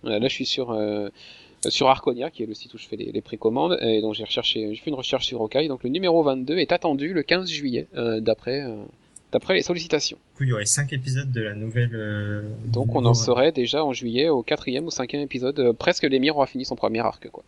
Voilà, 0.03 0.19
là, 0.19 0.27
je 0.29 0.35
suis 0.35 0.47
sur 0.47 0.73
euh, 0.73 1.09
sur 1.69 1.89
Arconia, 1.89 2.31
qui 2.31 2.43
est 2.43 2.47
le 2.47 2.55
site 2.55 2.75
où 2.75 2.79
je 2.79 2.87
fais 2.89 2.97
les, 2.97 3.13
les 3.13 3.21
précommandes, 3.21 3.79
et 3.81 4.01
donc 4.03 4.15
j'ai 4.15 4.25
recherché, 4.25 4.75
j'ai 4.75 4.81
fait 4.83 4.91
une 4.91 4.97
recherche 4.97 5.27
sur 5.27 5.41
Hawkeye. 5.41 5.69
Donc 5.69 5.85
le 5.85 5.91
numéro 5.91 6.23
22 6.25 6.59
est 6.59 6.73
attendu 6.73 7.13
le 7.13 7.23
15 7.23 7.49
juillet, 7.49 7.87
euh, 7.95 8.19
d'après 8.21 8.63
euh, 8.63 8.83
d'après 9.33 9.55
les 9.55 9.63
sollicitations. 9.63 10.19
Du 10.33 10.37
coup, 10.39 10.45
il 10.45 10.51
y 10.51 10.53
aurait 10.53 10.67
cinq 10.67 10.93
épisodes 10.93 11.31
de 11.33 11.41
la 11.41 11.55
nouvelle. 11.55 11.91
euh, 11.95 12.43
Donc 12.67 12.95
on 12.95 13.05
en 13.07 13.15
serait 13.15 13.51
déjà 13.53 13.85
en 13.85 13.93
juillet 13.93 14.29
au 14.29 14.43
quatrième 14.43 14.85
ou 14.87 14.91
cinquième 14.91 15.23
épisode. 15.23 15.59
euh, 15.59 15.73
presque 15.73 16.05
l'émir 16.05 16.37
aura 16.37 16.47
fini 16.47 16.65
son 16.65 16.77
premier 16.77 17.01
arc, 17.01 17.29
quoi. 17.31 17.43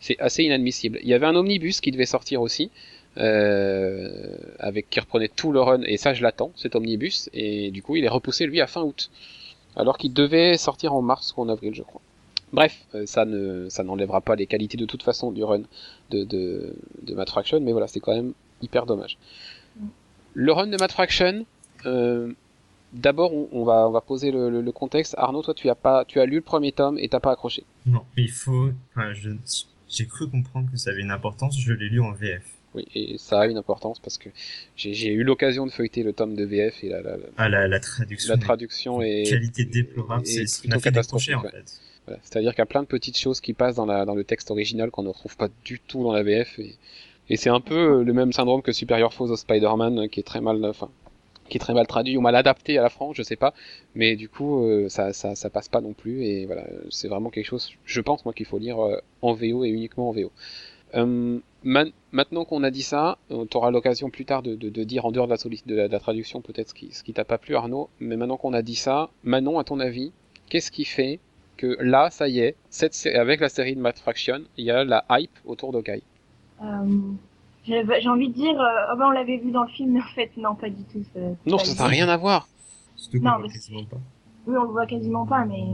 C'est 0.00 0.18
assez 0.20 0.42
inadmissible. 0.44 0.98
Il 1.02 1.08
y 1.08 1.14
avait 1.14 1.26
un 1.26 1.34
omnibus 1.34 1.80
qui 1.80 1.90
devait 1.90 2.06
sortir 2.06 2.42
aussi, 2.42 2.70
euh, 3.16 4.36
avec 4.58 4.88
qui 4.90 5.00
reprenait 5.00 5.30
tout 5.34 5.50
le 5.52 5.60
run, 5.60 5.82
et 5.82 5.96
ça 5.96 6.12
je 6.14 6.22
l'attends, 6.22 6.52
cet 6.56 6.76
omnibus, 6.76 7.30
et 7.32 7.70
du 7.70 7.82
coup 7.82 7.96
il 7.96 8.04
est 8.04 8.08
repoussé 8.08 8.46
lui 8.46 8.60
à 8.60 8.66
fin 8.66 8.82
août, 8.82 9.10
alors 9.74 9.96
qu'il 9.98 10.12
devait 10.12 10.56
sortir 10.58 10.92
en 10.94 11.00
mars 11.02 11.32
ou 11.36 11.40
en 11.42 11.48
avril, 11.48 11.74
je 11.74 11.82
crois. 11.82 12.02
Bref, 12.52 12.76
ça 13.06 13.24
ne 13.24 13.68
ça 13.70 13.82
n'enlèvera 13.82 14.20
pas 14.20 14.36
les 14.36 14.46
qualités 14.46 14.76
de 14.76 14.84
toute 14.84 15.02
façon 15.02 15.32
du 15.32 15.42
run 15.42 15.62
de 16.10 16.24
de, 16.24 16.74
de 17.02 17.14
Matt 17.14 17.30
Fraction, 17.30 17.58
mais 17.60 17.72
voilà, 17.72 17.88
c'est 17.88 18.00
quand 18.00 18.14
même 18.14 18.32
hyper 18.62 18.84
dommage. 18.86 19.16
Le 20.38 20.52
run 20.52 20.66
de 20.66 20.76
Matt 20.76 20.92
Fraction, 20.92 21.46
euh, 21.86 22.30
d'abord 22.92 23.32
on, 23.34 23.48
on 23.52 23.64
va 23.64 23.88
on 23.88 23.90
va 23.90 24.02
poser 24.02 24.30
le, 24.30 24.50
le- 24.50 24.60
le 24.60 24.72
contexte. 24.72 25.14
Arnaud, 25.16 25.42
toi 25.42 25.54
tu 25.54 25.68
as 25.70 25.74
pas 25.74 26.04
tu 26.04 26.20
as 26.20 26.26
lu 26.26 26.36
le 26.36 26.42
premier 26.42 26.72
tome 26.72 26.98
et 26.98 27.08
t'as 27.08 27.20
pas 27.20 27.32
accroché. 27.32 27.64
Non, 27.86 28.02
mais 28.16 28.24
il 28.24 28.30
faut. 28.30 28.68
Enfin, 28.94 29.12
j'ai 29.88 30.06
cru 30.06 30.28
comprendre 30.28 30.70
que 30.70 30.76
ça 30.76 30.90
avait 30.90 31.00
une 31.00 31.10
importance. 31.10 31.58
Je 31.58 31.72
l'ai 31.72 31.88
lu 31.88 32.00
en 32.00 32.12
VF. 32.12 32.42
Oui, 32.74 32.84
et 32.94 33.16
ça 33.16 33.40
a 33.40 33.46
une 33.46 33.56
importance 33.56 33.98
parce 34.00 34.18
que 34.18 34.28
j'ai 34.76 35.10
eu 35.10 35.22
l'occasion 35.24 35.64
de 35.64 35.70
feuilleter 35.72 36.02
le 36.02 36.12
tome 36.12 36.34
de 36.34 36.44
VF 36.44 36.84
et 36.84 36.90
la, 36.90 37.00
la, 37.00 37.16
la- 37.16 37.26
Ah, 37.38 37.48
la, 37.48 37.66
la 37.66 37.80
traduction. 37.80 38.34
la 38.34 38.38
traduction 38.38 39.00
est 39.00 39.22
Qualité 39.30 39.64
déplorable. 39.64 40.24
est 40.24 40.26
C'est 40.26 40.46
ce 40.46 40.60
qui 40.60 40.68
m'a 40.68 40.78
fait 40.78 40.90
décrocher 40.90 41.34
en 41.34 41.40
fait. 41.40 41.80
voilà. 42.04 42.20
C'est-à-dire 42.22 42.50
qu'il 42.52 42.58
y 42.58 42.62
a 42.62 42.66
plein 42.66 42.82
de 42.82 42.86
petites 42.88 43.16
choses 43.16 43.40
qui 43.40 43.54
passent 43.54 43.76
dans, 43.76 43.86
la, 43.86 44.04
dans 44.04 44.14
le 44.14 44.24
texte 44.24 44.50
original 44.50 44.90
qu'on 44.90 45.04
ne 45.04 45.08
retrouve 45.08 45.38
pas 45.38 45.48
du 45.64 45.80
tout 45.80 46.02
dans 46.02 46.12
la 46.12 46.22
VF 46.22 46.58
et 46.58 46.76
Et 47.28 47.36
c'est 47.36 47.50
un 47.50 47.60
peu 47.60 48.02
le 48.02 48.12
même 48.12 48.32
syndrome 48.32 48.62
que 48.62 48.72
Superior 48.72 49.12
Foes 49.12 49.30
of 49.30 49.38
Spider-Man, 49.40 50.08
qui 50.08 50.20
est 50.20 50.22
très 50.22 50.40
mal, 50.40 50.64
enfin, 50.64 50.90
qui 51.48 51.56
est 51.56 51.60
très 51.60 51.74
mal 51.74 51.86
traduit 51.86 52.16
ou 52.16 52.20
mal 52.20 52.36
adapté 52.36 52.78
à 52.78 52.82
la 52.82 52.88
France, 52.90 53.16
je 53.16 53.22
sais 53.22 53.36
pas. 53.36 53.54
Mais 53.94 54.16
du 54.16 54.28
coup, 54.28 54.64
euh, 54.64 54.88
ça, 54.88 55.12
ça, 55.12 55.34
ça 55.34 55.50
passe 55.50 55.68
pas 55.68 55.80
non 55.80 55.92
plus. 55.92 56.24
Et 56.24 56.46
voilà, 56.46 56.64
c'est 56.90 57.08
vraiment 57.08 57.30
quelque 57.30 57.46
chose, 57.46 57.72
je 57.84 58.00
pense 58.00 58.24
moi, 58.24 58.34
qu'il 58.34 58.46
faut 58.46 58.58
lire 58.58 58.78
euh, 58.80 59.00
en 59.22 59.32
VO 59.32 59.64
et 59.64 59.68
uniquement 59.68 60.08
en 60.10 60.12
VO. 60.12 60.30
Euh, 60.94 61.38
maintenant 61.64 62.44
qu'on 62.44 62.62
a 62.62 62.70
dit 62.70 62.82
ça, 62.82 63.18
tu 63.28 63.56
auras 63.56 63.70
l'occasion 63.72 64.08
plus 64.08 64.24
tard 64.24 64.42
de, 64.42 64.54
dire 64.84 65.04
en 65.04 65.10
dehors 65.10 65.26
de 65.26 65.32
la, 65.32 65.84
de 65.84 65.88
la, 65.90 65.98
traduction 65.98 66.40
peut-être 66.40 66.68
ce 66.68 67.02
qui, 67.02 67.12
t'a 67.12 67.24
pas 67.24 67.38
plu 67.38 67.56
Arnaud, 67.56 67.90
mais 67.98 68.16
maintenant 68.16 68.36
qu'on 68.36 68.52
a 68.52 68.62
dit 68.62 68.76
ça, 68.76 69.10
Manon, 69.24 69.58
à 69.58 69.64
ton 69.64 69.80
avis, 69.80 70.12
qu'est-ce 70.48 70.70
qui 70.70 70.84
fait 70.84 71.18
que 71.56 71.76
là, 71.80 72.10
ça 72.10 72.28
y 72.28 72.38
est, 72.38 72.54
avec 73.14 73.40
la 73.40 73.48
série 73.48 73.74
de 73.74 73.80
Mad 73.80 73.98
Fraction, 73.98 74.42
il 74.56 74.64
y 74.64 74.70
a 74.70 74.84
la 74.84 75.04
hype 75.10 75.36
autour 75.44 75.72
d'Okai? 75.72 76.02
euh, 76.02 76.15
J'ai 77.66 78.08
envie 78.08 78.28
de 78.28 78.34
dire, 78.34 78.60
euh, 78.60 78.92
oh 78.92 78.96
ben 78.96 79.06
on 79.08 79.10
l'avait 79.10 79.38
vu 79.38 79.50
dans 79.50 79.64
le 79.64 79.68
film, 79.68 79.92
mais 79.92 80.00
en 80.00 80.14
fait, 80.14 80.30
non, 80.36 80.54
pas 80.54 80.70
du 80.70 80.84
tout. 80.84 81.02
Ça, 81.12 81.20
non, 81.46 81.58
ça 81.58 81.82
n'a 81.82 81.88
rien 81.88 82.08
à 82.08 82.16
voir. 82.16 82.48
Surtout 82.94 83.20
qu'on 83.20 83.38
voit 83.38 83.48
quasiment 83.48 83.84
pas. 83.84 83.96
Oui, 84.46 84.56
on 84.56 84.62
le 84.62 84.70
voit 84.70 84.86
quasiment 84.86 85.26
pas, 85.26 85.44
mais 85.44 85.64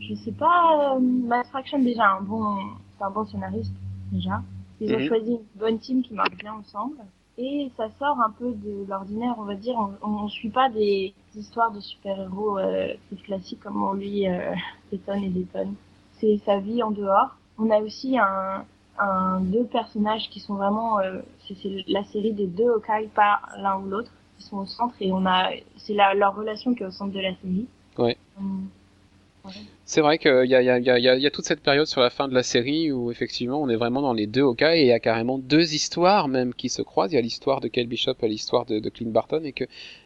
je 0.00 0.14
sais 0.14 0.32
pas. 0.32 0.94
Euh, 0.94 1.00
Mad 1.00 1.46
Fraction 1.46 1.80
déjà 1.80 2.12
un 2.12 2.20
bon, 2.20 2.56
c'est 2.96 3.04
un 3.04 3.10
bon 3.10 3.26
scénariste 3.26 3.74
déjà. 4.12 4.42
Ils 4.80 4.94
ont 4.94 4.98
mm 4.98 5.02
-hmm. 5.02 5.08
choisi 5.08 5.32
une 5.32 5.60
bonne 5.60 5.78
team 5.80 6.02
qui 6.02 6.14
marche 6.14 6.36
bien 6.36 6.54
ensemble. 6.54 6.98
Et 7.36 7.70
ça 7.76 7.88
sort 7.98 8.18
un 8.20 8.30
peu 8.30 8.52
de 8.52 8.84
l'ordinaire, 8.88 9.34
on 9.38 9.44
va 9.44 9.54
dire. 9.54 9.76
On, 10.02 10.24
on, 10.24 10.28
suit 10.28 10.50
pas 10.50 10.68
des 10.70 11.14
histoires 11.36 11.72
de 11.72 11.80
super-héros 11.80 12.58
euh, 12.58 12.94
classiques 13.24 13.60
comme 13.60 13.80
on 13.82 13.92
lit 13.92 14.26
euh, 14.28 14.54
des 14.90 14.98
tonnes 14.98 15.24
et 15.24 15.28
des 15.28 15.44
tonnes. 15.44 15.74
C'est 16.18 16.36
sa 16.44 16.58
vie 16.58 16.82
en 16.82 16.90
dehors. 16.90 17.36
On 17.58 17.70
a 17.70 17.78
aussi 17.80 18.18
un, 18.18 18.64
un 18.98 19.40
deux 19.40 19.64
personnages 19.64 20.28
qui 20.30 20.40
sont 20.40 20.54
vraiment, 20.54 21.00
euh, 21.00 21.20
c'est 21.46 21.84
la 21.86 22.04
série 22.04 22.32
des 22.32 22.46
deux 22.46 22.68
Hawkeye, 22.68 23.08
pas 23.14 23.40
l'un 23.58 23.78
ou 23.78 23.86
l'autre, 23.86 24.10
qui 24.38 24.44
sont 24.44 24.58
au 24.58 24.66
centre 24.66 24.94
et 25.00 25.12
on 25.12 25.26
a, 25.26 25.50
c'est 25.76 25.94
leur 25.94 26.34
relation 26.34 26.74
qui 26.74 26.82
est 26.82 26.86
au 26.86 26.90
centre 26.90 27.12
de 27.12 27.20
la 27.20 27.34
série. 27.36 27.66
Ouais. 27.96 28.16
Hum. 28.38 28.68
C'est 29.84 30.02
vrai 30.02 30.18
qu'il 30.18 30.44
y 30.44 30.54
a, 30.54 30.62
y, 30.62 30.68
a, 30.68 30.98
y, 30.98 31.20
y 31.20 31.26
a 31.26 31.30
toute 31.30 31.46
cette 31.46 31.62
période 31.62 31.86
sur 31.86 32.02
la 32.02 32.10
fin 32.10 32.28
de 32.28 32.34
la 32.34 32.42
série 32.42 32.92
où 32.92 33.10
effectivement 33.10 33.62
on 33.62 33.68
est 33.70 33.76
vraiment 33.76 34.02
dans 34.02 34.12
les 34.12 34.26
deux 34.26 34.42
Hawkeye 34.42 34.80
et 34.80 34.82
il 34.82 34.86
y 34.88 34.92
a 34.92 35.00
carrément 35.00 35.38
deux 35.38 35.74
histoires 35.74 36.28
même 36.28 36.52
qui 36.52 36.68
se 36.68 36.82
croisent. 36.82 37.12
Il 37.12 37.16
y 37.16 37.18
a 37.18 37.22
l'histoire 37.22 37.60
de 37.60 37.68
Kyle 37.68 37.86
Bishop 37.86 38.14
et 38.22 38.28
l'histoire 38.28 38.66
de, 38.66 38.78
de 38.80 38.90
Clint 38.90 39.10
Barton 39.10 39.40
et 39.44 39.52
que 39.52 39.64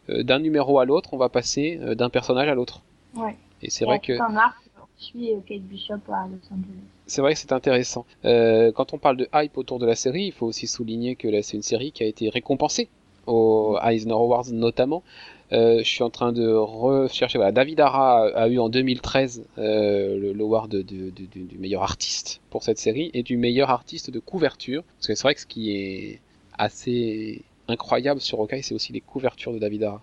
euh, 0.09 0.23
d'un 0.23 0.39
numéro 0.39 0.79
à 0.79 0.85
l'autre 0.85 1.09
on 1.13 1.17
va 1.17 1.27
passer 1.27 1.79
euh, 1.81 1.95
d'un 1.95 2.09
personnage 2.09 2.47
à 2.47 2.55
l'autre. 2.55 2.81
Ouais. 3.15 3.35
Et 3.61 3.69
c'est 3.69 3.85
vrai 3.85 3.99
que. 3.99 4.13
Un 4.13 4.37
arc 4.37 4.55
suit 4.97 5.29
Kate 5.45 5.61
Bishop 5.61 5.99
à 6.09 6.27
Los 6.27 6.45
Angeles. 6.51 6.83
C'est 7.05 7.21
vrai 7.21 7.33
que 7.33 7.39
c'est 7.39 7.51
intéressant. 7.51 8.05
Euh, 8.25 8.71
quand 8.71 8.93
on 8.93 8.97
parle 8.97 9.17
de 9.17 9.27
hype 9.33 9.57
autour 9.57 9.79
de 9.79 9.85
la 9.85 9.95
série, 9.95 10.25
il 10.25 10.31
faut 10.31 10.45
aussi 10.45 10.67
souligner 10.67 11.15
que 11.15 11.41
c'est 11.41 11.57
une 11.57 11.63
série 11.63 11.91
qui 11.91 12.03
a 12.03 12.07
été 12.07 12.29
récompensée 12.29 12.89
aux 13.27 13.77
Eisner 13.83 14.13
Awards 14.13 14.51
notamment. 14.51 15.03
Euh, 15.51 15.79
je 15.79 15.87
suis 15.87 16.03
en 16.03 16.09
train 16.09 16.31
de 16.33 16.47
rechercher. 16.51 17.37
Voilà, 17.37 17.51
David 17.51 17.79
Ara 17.79 18.25
a, 18.25 18.43
a 18.43 18.47
eu 18.47 18.57
en 18.59 18.69
2013 18.69 19.45
euh, 19.57 20.33
l'award 20.33 20.75
du 20.75 21.57
meilleur 21.59 21.83
artiste 21.83 22.41
pour 22.49 22.63
cette 22.63 22.79
série 22.79 23.11
et 23.13 23.23
du 23.23 23.37
meilleur 23.37 23.69
artiste 23.69 24.09
de 24.09 24.19
couverture. 24.19 24.83
Parce 24.97 25.07
que 25.07 25.15
c'est 25.15 25.23
vrai 25.23 25.35
que 25.35 25.41
ce 25.41 25.45
qui 25.45 25.71
est 25.75 26.21
assez 26.57 27.43
incroyable 27.67 28.19
sur 28.19 28.39
Hawkeye, 28.39 28.63
c'est 28.63 28.73
aussi 28.73 28.93
les 28.93 29.01
couvertures 29.01 29.53
de 29.53 29.59
David 29.59 29.83
Ara. 29.83 30.01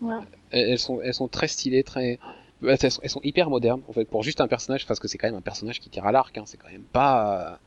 Ouais. 0.00 0.14
Elles 0.50 0.78
sont, 0.78 1.00
elles 1.00 1.14
sont 1.14 1.28
très 1.28 1.48
stylées, 1.48 1.82
très. 1.82 2.18
Elles 2.66 2.90
sont, 2.90 3.00
elles 3.02 3.10
sont 3.10 3.20
hyper 3.22 3.50
modernes 3.50 3.82
en 3.88 3.92
fait 3.92 4.04
pour 4.04 4.22
juste 4.22 4.40
un 4.40 4.48
personnage 4.48 4.86
parce 4.86 4.98
que 5.00 5.08
c'est 5.08 5.18
quand 5.18 5.28
même 5.28 5.36
un 5.36 5.40
personnage 5.40 5.80
qui 5.80 5.90
tire 5.90 6.06
à 6.06 6.12
l'arc. 6.12 6.36
Hein, 6.36 6.44
c'est 6.46 6.56
quand 6.56 6.70
même 6.70 6.82
pas. 6.82 7.58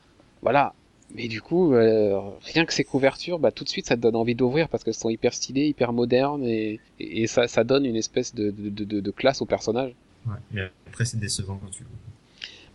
Voilà, 0.42 0.74
mais 1.16 1.28
du 1.28 1.42
coup, 1.42 1.74
euh, 1.74 2.20
rien 2.54 2.66
que 2.66 2.74
ces 2.74 2.84
couvertures, 2.84 3.40
bah, 3.40 3.52
tout 3.52 3.64
de 3.64 3.70
suite, 3.70 3.88
ça 3.88 3.96
te 3.96 4.02
donne 4.02 4.16
envie 4.16 4.36
d'ouvrir 4.36 4.70
parce 4.70 4.84
qu'elles 4.84 4.94
sont 4.94 5.10
hyper 5.10 5.34
stylées, 5.34 5.68
hyper 5.68 5.94
modernes 5.94 6.44
et, 6.44 6.80
et, 7.00 7.24
et 7.24 7.28
ça, 7.28 7.48
ça, 7.48 7.64
donne 7.64 7.86
une 7.86 7.96
espèce 7.96 8.34
de, 8.34 8.52
de, 8.52 8.70
de, 8.70 9.00
de 9.00 9.12
classe 9.12 9.42
au 9.42 9.46
personnage. 9.46 9.94
Ouais, 10.26 10.36
mais 10.52 10.62
après, 10.88 11.06
c'est 11.06 11.20
décevant 11.20 11.60
quand 11.62 11.70
tu 11.70 11.84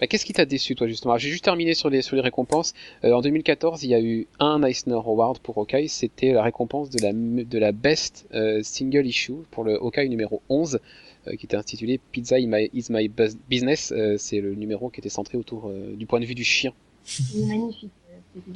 bah, 0.01 0.07
Qu'est-ce 0.07 0.25
qui 0.25 0.33
t'a 0.33 0.45
déçu, 0.45 0.75
toi, 0.75 0.87
justement? 0.87 1.17
J'ai 1.17 1.31
juste 1.31 1.45
terminé 1.45 1.75
sur 1.75 1.89
les, 1.89 2.03
sur 2.03 2.17
les 2.17 2.23
récompenses. 2.23 2.75
Euh, 3.05 3.13
en 3.13 3.23
2014, 3.23 3.85
il 3.85 3.91
y 3.91 3.95
a 3.95 4.01
eu 4.01 4.27
un 4.39 4.63
Eisner 4.63 4.95
Award 4.95 5.39
pour 5.39 5.57
Hawkeye. 5.59 5.89
C'était 5.89 6.33
la 6.33 6.43
récompense 6.43 6.91
de 6.91 7.01
la, 7.03 7.13
de 7.13 7.59
la 7.59 7.73
Best 7.73 8.27
euh, 8.35 8.61
Single 8.63 9.07
Issue 9.07 9.45
pour 9.51 9.65
le 9.65 9.77
Hawkeye 9.77 10.09
numéro 10.09 10.43
11 10.49 10.75
euh, 10.75 10.79
qui 11.39 11.47
était 11.47 11.57
intitulé 11.57 12.01
Pizza 12.13 12.39
is 12.39 12.47
My, 12.47 12.71
is 12.73 12.87
my 12.91 13.11
Business. 13.49 13.93
C'est 14.19 14.41
le 14.41 14.55
numéro 14.55 14.91
qui 14.91 15.01
était 15.01 15.09
centré 15.09 15.39
autour 15.39 15.71
du 15.73 16.07
point 16.07 16.21
de 16.21 16.27
vue 16.27 16.35
du 16.35 16.45
chien. 16.45 16.73
Il 17.35 17.43
est 17.43 17.47
magnifique. 17.47 17.91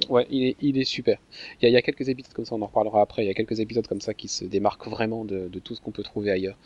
Ouais, 0.08 0.26
il 0.30 0.44
est, 0.44 0.56
il 0.60 0.78
est 0.78 0.84
super. 0.84 1.18
Il 1.60 1.64
y, 1.64 1.66
a, 1.66 1.68
il 1.70 1.72
y, 1.72 1.76
a, 1.76 1.82
quelques 1.82 2.08
épisodes 2.08 2.32
comme 2.32 2.44
ça, 2.44 2.54
on 2.54 2.62
en 2.62 2.66
reparlera 2.66 3.00
après. 3.00 3.24
Il 3.24 3.28
y 3.28 3.30
a 3.30 3.34
quelques 3.34 3.60
épisodes 3.60 3.86
comme 3.86 4.00
ça 4.00 4.14
qui 4.14 4.28
se 4.28 4.44
démarquent 4.44 4.88
vraiment 4.88 5.24
de, 5.24 5.48
de 5.48 5.58
tout 5.58 5.74
ce 5.74 5.80
qu'on 5.80 5.90
peut 5.90 6.02
trouver 6.02 6.30
ailleurs. 6.30 6.58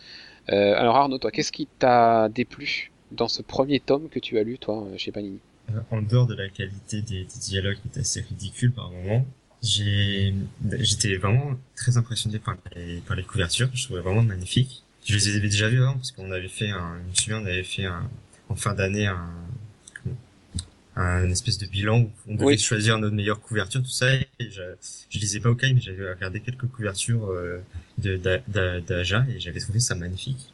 Euh, 0.50 0.74
alors 0.76 0.96
Arnaud, 0.96 1.18
toi, 1.18 1.30
qu'est-ce 1.30 1.52
qui 1.52 1.68
t'a 1.78 2.28
déplu 2.28 2.90
dans 3.12 3.28
ce 3.28 3.42
premier 3.42 3.80
tome 3.80 4.08
que 4.08 4.18
tu 4.18 4.38
as 4.38 4.42
lu, 4.42 4.58
toi, 4.58 4.86
chez 4.96 5.12
Panini? 5.12 5.38
Euh, 5.70 5.80
En 5.90 6.02
dehors 6.02 6.26
de 6.26 6.34
la 6.34 6.48
qualité 6.48 7.02
des, 7.02 7.24
des 7.24 7.38
dialogues 7.40 7.76
qui 7.76 7.98
est 7.98 8.00
assez 8.00 8.20
ridicule 8.20 8.72
par 8.72 8.90
moments, 8.90 9.24
j'étais 9.62 11.16
vraiment 11.16 11.52
très 11.76 11.96
impressionné 11.96 12.38
par 12.38 12.56
les, 12.74 12.98
par 13.06 13.16
les 13.16 13.22
couvertures. 13.22 13.70
Je 13.74 13.84
trouvais 13.84 14.00
vraiment 14.00 14.22
magnifiques. 14.22 14.83
Je 15.04 15.14
les 15.14 15.36
avais 15.36 15.48
déjà 15.48 15.68
vues 15.68 15.82
avant 15.82 15.94
parce 15.94 16.12
qu'on 16.12 16.30
avait 16.30 16.48
fait 16.48 16.70
un, 16.70 16.98
je 17.04 17.10
me 17.10 17.14
souviens, 17.14 17.40
on 17.42 17.46
avait 17.46 17.62
fait 17.64 17.84
un, 17.84 18.08
en 18.48 18.56
fin 18.56 18.74
d'année 18.74 19.06
un, 19.06 19.30
un 20.96 21.28
espèce 21.30 21.58
de 21.58 21.66
bilan 21.66 22.00
où 22.02 22.10
on 22.28 22.34
devait 22.34 22.44
oui. 22.46 22.58
choisir 22.58 22.98
notre 22.98 23.14
meilleure 23.14 23.40
couverture, 23.40 23.82
tout 23.82 23.88
ça. 23.88 24.14
Et 24.14 24.26
je, 24.40 24.62
je 25.10 25.18
lisais 25.18 25.40
pas 25.40 25.50
au 25.50 25.54
cas, 25.54 25.66
mais 25.72 25.80
j'avais 25.80 26.08
regardé 26.12 26.40
quelques 26.40 26.66
couvertures 26.66 27.30
euh, 27.30 27.60
de 27.98 28.16
d'Aja 28.86 29.26
et 29.34 29.40
j'avais 29.40 29.60
trouvé 29.60 29.80
ça 29.80 29.94
magnifique. 29.94 30.52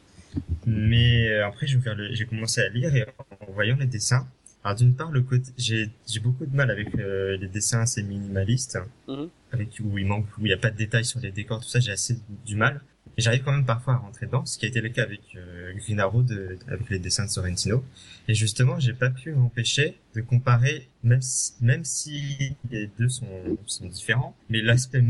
Mais 0.65 1.29
euh, 1.29 1.45
après, 1.47 1.67
j'ai 1.67 2.25
commencé 2.25 2.61
à 2.61 2.69
lire 2.69 2.95
et 2.95 3.05
en 3.47 3.51
voyant 3.51 3.77
les 3.77 3.85
dessins, 3.85 4.27
alors 4.63 4.77
d'une 4.77 4.93
part, 4.93 5.11
le 5.11 5.21
côté, 5.21 5.51
j'ai 5.57 5.89
j'ai 6.07 6.19
beaucoup 6.19 6.45
de 6.45 6.55
mal 6.55 6.69
avec 6.71 6.89
euh, 6.95 7.37
les 7.37 7.47
dessins 7.47 7.81
assez 7.81 8.03
minimalistes, 8.03 8.77
mm 9.07 9.13
-hmm. 9.13 9.29
avec 9.53 9.69
où 9.83 9.97
il 9.97 10.05
manque, 10.05 10.27
où 10.37 10.45
il 10.45 10.49
y 10.49 10.53
a 10.53 10.57
pas 10.57 10.71
de 10.71 10.77
détails 10.77 11.05
sur 11.05 11.19
les 11.19 11.31
décors, 11.31 11.59
tout 11.63 11.69
ça, 11.69 11.79
j'ai 11.79 11.91
assez 11.91 12.15
du 12.45 12.55
mal. 12.55 12.81
Et 13.17 13.21
j'arrive 13.21 13.43
quand 13.43 13.51
même 13.51 13.65
parfois 13.65 13.95
à 13.95 13.97
rentrer 13.97 14.25
dedans, 14.25 14.45
ce 14.45 14.57
qui 14.57 14.65
a 14.65 14.69
été 14.69 14.81
le 14.81 14.89
cas 14.89 15.03
avec 15.03 15.21
euh, 15.35 15.73
Green 15.75 15.99
Arrow, 15.99 16.23
de, 16.23 16.57
avec 16.67 16.89
les 16.89 16.99
dessins 16.99 17.25
de 17.25 17.29
Sorrentino. 17.29 17.83
Et 18.27 18.33
justement, 18.33 18.79
j'ai 18.79 18.93
pas 18.93 19.09
pu 19.09 19.33
m'empêcher 19.33 19.97
de 20.15 20.21
comparer, 20.21 20.87
même 21.03 21.21
si, 21.21 21.53
même 21.61 21.83
si 21.83 22.55
les 22.69 22.89
deux 22.99 23.09
sont, 23.09 23.57
sont 23.65 23.87
différents, 23.87 24.35
mais 24.49 24.61
l'aspect 24.61 25.03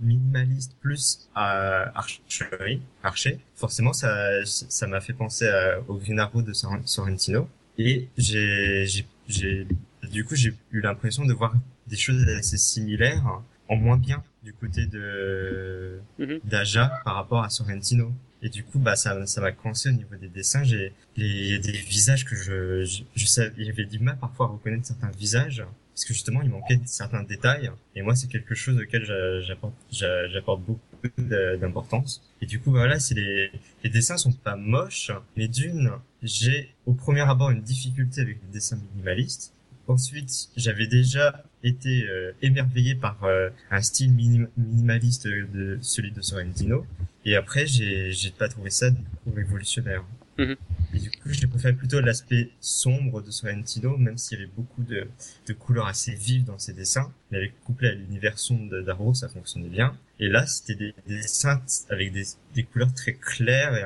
minimaliste 0.00 0.76
plus 0.80 1.28
à 1.34 1.96
archerie, 1.98 2.82
archer, 3.02 3.38
forcément, 3.54 3.92
ça, 3.92 4.44
ça 4.44 4.86
m'a 4.86 5.00
fait 5.00 5.12
penser 5.12 5.46
à, 5.46 5.80
au 5.88 5.96
Green 5.96 6.18
Arrow 6.18 6.42
de 6.42 6.52
Sorrentino. 6.52 7.48
Et 7.78 8.08
j'ai, 8.16 8.86
j'ai, 9.28 9.66
du 10.10 10.24
coup, 10.24 10.34
j'ai 10.34 10.52
eu 10.72 10.80
l'impression 10.80 11.24
de 11.24 11.32
voir 11.32 11.54
des 11.86 11.96
choses 11.96 12.26
assez 12.28 12.58
similaires 12.58 13.40
en 13.68 13.76
moins 13.76 13.96
bien 13.98 14.22
du 14.42 14.52
côté 14.52 14.86
de 14.86 16.00
mm 16.18 16.24
-hmm. 16.24 16.40
d'Aja 16.44 16.84
par 17.04 17.14
rapport 17.14 17.42
à 17.44 17.50
Sorrentino. 17.50 18.12
Et 18.42 18.48
du 18.50 18.62
coup, 18.64 18.78
bah 18.78 18.94
ça, 18.96 19.26
ça 19.26 19.40
m'a 19.40 19.52
coincé 19.52 19.88
au 19.88 19.92
niveau 19.92 20.14
des 20.16 20.28
dessins. 20.28 20.62
J'ai 20.62 20.92
il 21.16 21.50
y 21.52 21.54
a 21.54 21.58
des 21.58 21.72
visages 21.72 22.24
que 22.24 22.36
je, 22.36 22.84
je, 22.84 23.02
je 23.20 23.26
savais, 23.26 23.64
j'avais 23.64 23.84
du 23.84 23.98
mal 23.98 24.16
parfois 24.18 24.46
à 24.46 24.50
reconnaître 24.50 24.86
certains 24.86 25.10
visages 25.10 25.64
parce 25.98 26.04
que 26.04 26.14
justement 26.14 26.42
il 26.42 26.50
manquait 26.50 26.80
certains 26.84 27.24
détails. 27.24 27.72
Et 27.96 28.02
moi, 28.02 28.14
c'est 28.14 28.28
quelque 28.28 28.54
chose 28.54 28.76
auquel 28.80 29.04
j'apporte 29.46 29.74
j'apporte 29.90 30.62
beaucoup 30.62 31.22
d'importance. 31.62 32.22
Et 32.40 32.46
du 32.46 32.60
coup, 32.60 32.70
bah, 32.70 32.78
voilà, 32.84 33.00
c'est 33.00 33.14
les 33.16 33.50
les 33.82 33.90
dessins 33.90 34.16
sont 34.16 34.32
pas 34.32 34.54
moches, 34.54 35.10
mais 35.36 35.48
d'une, 35.48 35.90
j'ai 36.22 36.58
au 36.86 36.92
premier 36.94 37.22
abord 37.22 37.50
une 37.50 37.62
difficulté 37.62 38.20
avec 38.20 38.38
les 38.44 38.52
dessins 38.52 38.78
minimalistes. 38.92 39.52
Ensuite, 39.88 40.50
j'avais 40.56 40.86
déjà 40.86 41.42
été 41.62 42.04
euh, 42.08 42.32
émerveillé 42.42 42.94
par 42.94 43.24
euh, 43.24 43.50
un 43.70 43.82
style 43.82 44.12
minim 44.12 44.48
minimaliste 44.56 45.26
de 45.26 45.78
celui 45.80 46.12
de 46.12 46.20
Sorrentino. 46.22 46.86
Et 47.24 47.36
après, 47.36 47.66
j'ai 47.66 48.12
pas 48.38 48.48
trouvé 48.48 48.70
ça 48.70 48.90
du 48.90 49.02
coup 49.02 49.30
révolutionnaire. 49.34 50.04
Mm 50.38 50.44
-hmm. 50.44 50.56
Et 50.94 50.98
du 51.00 51.10
coup, 51.10 51.28
j'ai 51.30 51.48
préféré 51.48 51.74
plutôt 51.74 52.00
l'aspect 52.00 52.50
sombre 52.60 53.20
de 53.26 53.30
Sorrentino, 53.30 53.96
même 53.96 54.16
s'il 54.18 54.38
y 54.38 54.42
avait 54.42 54.52
beaucoup 54.56 54.82
de, 54.84 55.00
de 55.48 55.52
couleurs 55.52 55.88
assez 55.94 56.14
vives 56.14 56.44
dans 56.44 56.58
ses 56.58 56.74
dessins. 56.80 57.08
Mais 57.30 57.38
avec 57.38 57.52
couplé 57.64 57.88
à 57.88 57.94
l'univers 58.00 58.38
sombre 58.38 58.80
d'Arrow, 58.86 59.12
ça 59.14 59.28
fonctionnait 59.28 59.68
bien. 59.78 59.90
Et 60.20 60.28
là, 60.28 60.46
c'était 60.46 60.76
des, 60.82 60.94
des, 61.08 61.16
dessins 61.22 61.60
avec 61.90 62.12
des, 62.12 62.26
des 62.54 62.62
couleurs 62.68 62.94
très 62.94 63.14
claires 63.14 63.74
et 63.80 63.84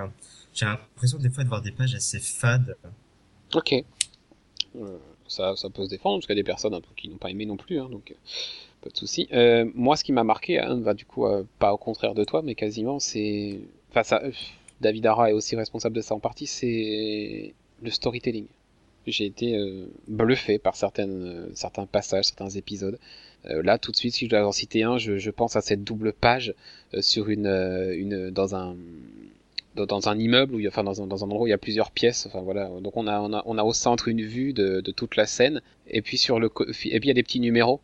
j'ai 0.55 0.67
l'impression 0.67 1.19
des 1.19 1.31
fois 1.31 1.43
de 1.45 1.49
voir 1.49 1.63
des 1.63 1.73
pages 1.73 1.95
assez 1.95 2.21
fades. 2.21 2.77
Ok. 3.55 3.71
Euh 4.77 5.12
ça, 5.33 5.57
ça 5.57 5.71
peut 5.71 5.85
se 5.85 5.91
défendre, 5.91 6.17
parce 6.17 6.27
qu'il 6.27 6.37
y 6.37 6.39
a 6.39 6.43
des 6.43 6.47
personnes 6.47 6.75
un 6.75 6.81
peu 6.81 6.91
qui 6.97 7.09
n'ont 7.09 7.17
pas 7.17 7.31
aimé 7.31 7.47
non 7.47 7.57
plus, 7.57 7.81
hein, 7.81 7.89
donc 7.91 8.11
euh, 8.11 8.15
pas 8.83 8.91
de 8.91 8.97
souci. 8.97 9.29
Euh, 9.33 9.69
moi, 9.75 9.97
ce 9.97 10.05
qui 10.05 10.13
m'a 10.13 10.25
marqué, 10.25 10.59
hein, 10.59 10.95
du 10.95 11.05
coup, 11.05 11.27
euh, 11.27 11.45
pas 11.59 11.73
au 11.73 11.79
contraire 11.79 12.15
de 12.15 12.25
toi, 12.25 12.43
mais 12.43 12.55
quasiment, 12.55 12.99
c'est. 12.99 13.61
Enfin, 13.91 14.03
ça, 14.03 14.23
David 14.81 15.07
Ara 15.07 15.31
est 15.31 15.33
aussi 15.33 15.57
responsable 15.57 15.97
de 15.97 16.03
ça 16.03 16.15
en 16.15 16.21
partie, 16.21 16.47
c'est 16.47 17.55
le 17.83 17.91
storytelling. 17.91 18.47
J'ai 19.07 19.27
été 19.27 19.59
bluffé 20.07 20.59
par 20.61 20.77
certaines, 20.77 21.49
certains 21.55 21.87
passages, 21.87 22.27
certains 22.27 22.51
épisodes. 22.51 23.01
Là, 23.45 23.77
tout 23.77 23.91
de 23.91 23.97
suite, 23.97 24.15
si 24.15 24.27
je 24.27 24.31
dois 24.31 24.47
en 24.47 24.53
citer 24.53 24.85
un, 24.85 24.97
je, 24.97 25.19
je 25.19 25.31
pense 25.31 25.57
à 25.57 25.61
cette 25.61 25.83
double 25.83 26.13
page 26.13 26.55
sur 27.01 27.29
une, 27.29 27.49
une, 27.49 28.31
dans 28.31 28.55
un, 28.55 28.77
dans, 29.75 30.09
un 30.09 30.19
immeuble 30.19 30.55
où 30.55 30.61
il 30.61 30.65
y 30.65 30.67
a, 30.67 30.69
enfin 30.69 30.85
dans 30.85 31.03
un, 31.03 31.07
dans 31.07 31.25
un 31.25 31.27
endroit 31.27 31.43
où 31.43 31.47
il 31.47 31.51
y 31.51 31.55
a 31.55 31.59
plusieurs 31.59 31.91
pièces. 31.91 32.27
Enfin 32.27 32.41
voilà. 32.41 32.69
Donc 32.81 32.97
on 32.97 33.07
a, 33.07 33.21
on 33.21 33.33
a, 33.33 33.43
on 33.47 33.59
a 33.59 33.63
au 33.63 33.73
centre 33.73 34.09
une 34.09 34.23
vue 34.23 34.53
de, 34.53 34.81
de 34.81 34.93
toute 34.93 35.17
la 35.17 35.27
scène, 35.27 35.63
et 35.87 36.03
puis 36.03 36.19
sur 36.19 36.39
le, 36.41 36.47
et 36.47 36.73
puis 36.73 36.91
il 36.91 37.07
y 37.07 37.11
a 37.11 37.15
des 37.15 37.23
petits 37.23 37.41
numéros. 37.41 37.81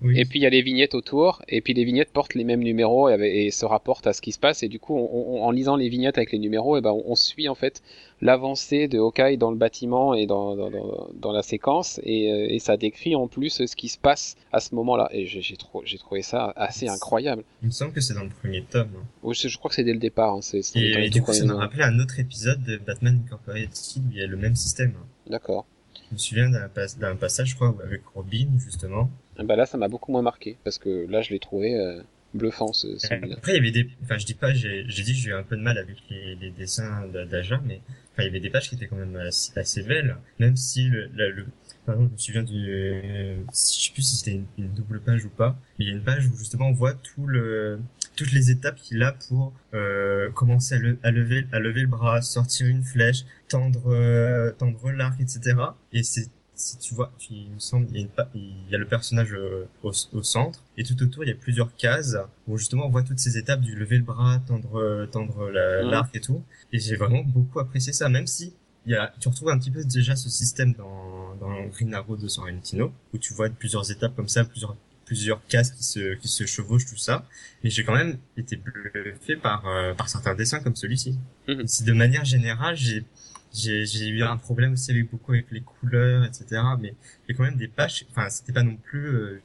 Oui. 0.00 0.18
Et 0.20 0.24
puis 0.24 0.38
il 0.38 0.42
y 0.42 0.46
a 0.46 0.50
les 0.50 0.62
vignettes 0.62 0.94
autour, 0.94 1.42
et 1.48 1.60
puis 1.60 1.74
les 1.74 1.84
vignettes 1.84 2.10
portent 2.12 2.34
les 2.34 2.44
mêmes 2.44 2.62
numéros 2.62 3.08
et, 3.08 3.50
se 3.50 3.64
rapportent 3.64 4.06
à 4.06 4.12
ce 4.12 4.20
qui 4.20 4.30
se 4.32 4.38
passe. 4.38 4.62
Et 4.62 4.68
du 4.68 4.78
coup, 4.78 4.96
on- 4.96 5.10
on- 5.38 5.42
en 5.42 5.50
lisant 5.50 5.74
les 5.76 5.88
vignettes 5.88 6.18
avec 6.18 6.30
les 6.32 6.38
numéros, 6.38 6.76
et 6.76 6.80
ben 6.80 6.90
on, 6.92 7.02
on 7.06 7.14
suit 7.16 7.48
en 7.48 7.54
fait 7.56 7.82
l'avancée 8.20 8.88
de 8.88 8.98
Hawkeye 8.98 9.36
dans 9.38 9.50
le 9.50 9.56
bâtiment 9.56 10.14
et 10.14 10.26
dans, 10.26 10.56
dans, 10.56 10.70
dans, 10.70 11.08
dans 11.14 11.32
la 11.32 11.42
séquence, 11.42 12.00
et, 12.04 12.32
euh, 12.32 12.46
et 12.48 12.58
ça 12.58 12.76
décrit 12.76 13.14
en 13.14 13.28
plus 13.28 13.64
ce 13.66 13.76
qui 13.76 13.88
se 13.88 13.98
passe 13.98 14.36
à 14.52 14.60
ce 14.60 14.74
moment-là. 14.74 15.08
Et 15.12 15.26
j'ai 15.26 15.56
trou- 15.56 15.82
trouvé 15.98 16.22
ça 16.22 16.52
assez 16.56 16.88
incroyable. 16.88 17.42
Il 17.62 17.66
me 17.66 17.72
semble 17.72 17.92
que 17.92 18.00
c'est 18.00 18.14
dans 18.14 18.24
le 18.24 18.28
premier 18.30 18.62
tome. 18.62 18.88
hein. 18.96 19.04
Oui, 19.22 19.34
Je, 19.40 19.48
je 19.48 19.58
crois 19.58 19.68
que 19.68 19.74
c'est 19.76 19.84
dès 19.84 19.92
le 19.92 19.98
départ. 19.98 20.34
Hein, 20.34 20.40
Et, 20.74 21.10
du 21.10 21.22
coup, 21.22 21.32
ça 21.32 21.44
m'a 21.44 21.54
rappelé 21.56 21.82
un 21.82 21.98
autre 22.00 22.18
épisode 22.18 22.62
de 22.64 22.76
Batman 22.76 23.20
Incorporated 23.26 23.70
où 23.98 24.02
il 24.12 24.18
y 24.18 24.22
a 24.22 24.26
le 24.26 24.36
même 24.36 24.56
système. 24.56 24.94
hein. 25.00 25.06
D'accord. 25.28 25.66
Je 26.10 26.14
me 26.14 26.18
souviens 26.18 26.48
d'un 26.48 26.68
pas- 26.68 26.86
d'un 26.98 27.16
passage, 27.16 27.48
je 27.50 27.54
crois, 27.54 27.74
avec 27.84 28.00
Robin, 28.14 28.46
justement. 28.58 29.10
Et 29.40 29.44
ben 29.44 29.56
là, 29.56 29.66
ça 29.66 29.78
m'a 29.78 29.88
beaucoup 29.88 30.12
moins 30.12 30.22
marqué 30.22 30.56
parce 30.64 30.78
que 30.78 31.06
là, 31.08 31.22
je 31.22 31.30
l'ai 31.30 31.38
trouvé 31.38 31.74
euh, 31.78 32.02
bluffant 32.34 32.72
ce, 32.72 32.98
celui-là. 32.98 33.36
Après, 33.38 33.52
il 33.52 33.56
y 33.56 33.58
avait 33.58 33.70
des, 33.70 33.88
enfin, 34.02 34.18
je 34.18 34.26
dis 34.26 34.34
pas, 34.34 34.52
j'ai 34.52 34.84
j'ai 34.88 35.02
dit 35.02 35.12
que 35.12 35.18
j'ai 35.18 35.30
eu 35.30 35.34
un 35.34 35.42
peu 35.44 35.56
de 35.56 35.62
mal 35.62 35.78
avec 35.78 35.96
les, 36.10 36.34
les 36.34 36.50
dessins 36.50 37.06
d'A- 37.12 37.24
d'Aja, 37.24 37.60
mais, 37.64 37.80
enfin, 38.12 38.22
il 38.22 38.26
y 38.26 38.28
avait 38.28 38.40
des 38.40 38.50
pages 38.50 38.68
qui 38.68 38.74
étaient 38.74 38.88
quand 38.88 38.96
même 38.96 39.14
assez, 39.16 39.56
assez 39.58 39.82
belles, 39.84 40.16
même 40.40 40.56
si 40.56 40.88
le, 40.88 41.08
la- 41.14 41.28
le, 41.28 41.46
par 41.86 41.94
exemple, 41.94 42.10
je 42.10 42.14
me 42.14 42.18
souviens 42.18 42.42
du, 42.42 42.68
euh, 42.68 43.36
je 43.50 43.54
sais 43.86 43.92
plus 43.92 44.02
si 44.02 44.16
c'était 44.16 44.32
une, 44.32 44.46
une 44.58 44.72
double 44.74 45.00
page 45.00 45.24
ou 45.24 45.30
pas, 45.30 45.56
mais 45.78 45.84
il 45.84 45.88
y 45.88 45.90
a 45.92 45.94
une 45.94 46.02
page 46.02 46.26
où 46.26 46.36
justement 46.36 46.68
on 46.68 46.72
voit 46.72 46.94
tout 46.94 47.26
le, 47.26 47.78
toutes 48.16 48.32
les 48.32 48.50
étapes 48.50 48.76
qu'il 48.76 49.02
a 49.04 49.12
pour 49.12 49.52
euh, 49.74 50.30
commencer 50.32 50.74
à, 50.74 50.78
le- 50.78 50.98
à 51.04 51.10
lever, 51.12 51.46
à 51.52 51.60
lever 51.60 51.82
le 51.82 51.86
bras, 51.86 52.20
sortir 52.22 52.66
une 52.66 52.82
flèche, 52.82 53.24
tendre, 53.48 53.92
euh, 53.92 54.50
tendre 54.52 54.90
l'arc, 54.90 55.20
etc. 55.20 55.76
Et 55.92 56.02
c'est 56.02 56.28
si 56.58 56.76
tu 56.78 56.92
vois, 56.94 57.12
tu- 57.18 57.32
il 57.32 57.50
me 57.52 57.58
semble, 57.58 57.86
il 57.90 57.96
y 57.96 57.98
a, 58.00 58.02
une 58.02 58.10
il 58.34 58.70
y 58.70 58.74
a 58.74 58.78
le 58.78 58.84
personnage 58.86 59.32
euh, 59.32 59.64
au, 59.82 59.92
au 60.12 60.22
centre, 60.22 60.62
et 60.76 60.82
tout 60.84 61.00
autour, 61.02 61.24
il 61.24 61.28
y 61.28 61.32
a 61.32 61.34
plusieurs 61.36 61.74
cases 61.76 62.16
où 62.46 62.58
justement 62.58 62.86
on 62.86 62.90
voit 62.90 63.02
toutes 63.04 63.20
ces 63.20 63.38
étapes 63.38 63.60
du 63.60 63.74
lever 63.76 63.96
le 63.98 64.04
bras, 64.04 64.40
tendre, 64.46 64.78
euh, 64.78 65.06
tendre 65.06 65.48
la- 65.50 65.82
l'arc 65.82 66.14
et 66.14 66.20
tout. 66.20 66.42
Et 66.72 66.78
j'ai 66.80 66.96
vraiment 66.96 67.22
beaucoup 67.22 67.60
apprécié 67.60 67.92
ça, 67.92 68.08
même 68.08 68.26
si 68.26 68.52
il 68.86 68.92
y 68.92 68.96
a, 68.96 69.12
tu 69.20 69.28
retrouves 69.28 69.50
un 69.50 69.58
petit 69.58 69.70
peu 69.70 69.84
déjà 69.84 70.16
ce 70.16 70.28
système 70.28 70.72
dans, 70.74 71.34
dans 71.40 71.64
Green 71.66 71.94
Arrow 71.94 72.16
de 72.16 72.26
Sorrentino, 72.28 72.92
où 73.14 73.18
tu 73.18 73.32
vois 73.34 73.48
plusieurs 73.50 73.90
étapes 73.90 74.14
comme 74.16 74.28
ça, 74.28 74.44
plusieurs 74.44 74.76
plusieurs 75.04 75.40
cases 75.46 75.70
qui 75.70 75.84
se 75.84 76.16
qui 76.16 76.28
se 76.28 76.44
chevauchent 76.44 76.84
tout 76.84 76.98
ça 76.98 77.24
mais 77.64 77.70
j'ai 77.70 77.82
quand 77.82 77.94
même 77.94 78.18
été 78.36 78.56
bluffé 78.56 79.36
par 79.36 79.66
euh, 79.66 79.94
par 79.94 80.06
certains 80.10 80.34
dessins 80.34 80.60
comme 80.60 80.76
celui-ci 80.76 81.16
Mhm. 81.48 81.66
Si 81.66 81.82
de 81.84 81.94
manière 81.94 82.26
générale 82.26 82.76
j'ai 82.76 83.06
j'ai 83.52 83.86
j'ai 83.86 84.08
eu 84.08 84.22
un 84.22 84.36
problème 84.36 84.72
aussi 84.72 84.90
avec 84.90 85.10
beaucoup 85.10 85.32
avec 85.32 85.50
les 85.50 85.60
couleurs 85.60 86.24
etc 86.24 86.62
mais 86.78 86.94
il 87.26 87.32
y 87.32 87.34
a 87.34 87.36
quand 87.36 87.44
même 87.44 87.56
des 87.56 87.68
pages 87.68 88.06
enfin 88.10 88.28
c'était 88.28 88.52
pas 88.52 88.62
non 88.62 88.76
plus 88.76 89.06
euh, 89.06 89.40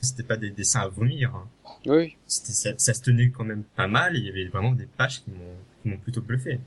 c'était 0.00 0.22
pas 0.22 0.36
des 0.36 0.50
dessins 0.50 0.80
à 0.80 0.88
vomir 0.88 1.34
hein. 1.34 1.48
Oui, 1.86 2.16
ça, 2.26 2.72
ça 2.76 2.94
se 2.94 3.02
tenait 3.02 3.30
quand 3.30 3.44
même 3.44 3.64
pas 3.76 3.86
mal 3.86 4.16
il 4.16 4.26
y 4.26 4.28
avait 4.28 4.46
vraiment 4.46 4.72
des 4.72 4.86
pages 4.86 5.22
qui 5.22 5.30
m'ont 5.30 5.56
qui 5.82 5.88
m'ont 5.88 5.98
plutôt 5.98 6.20
bluffé 6.22 6.60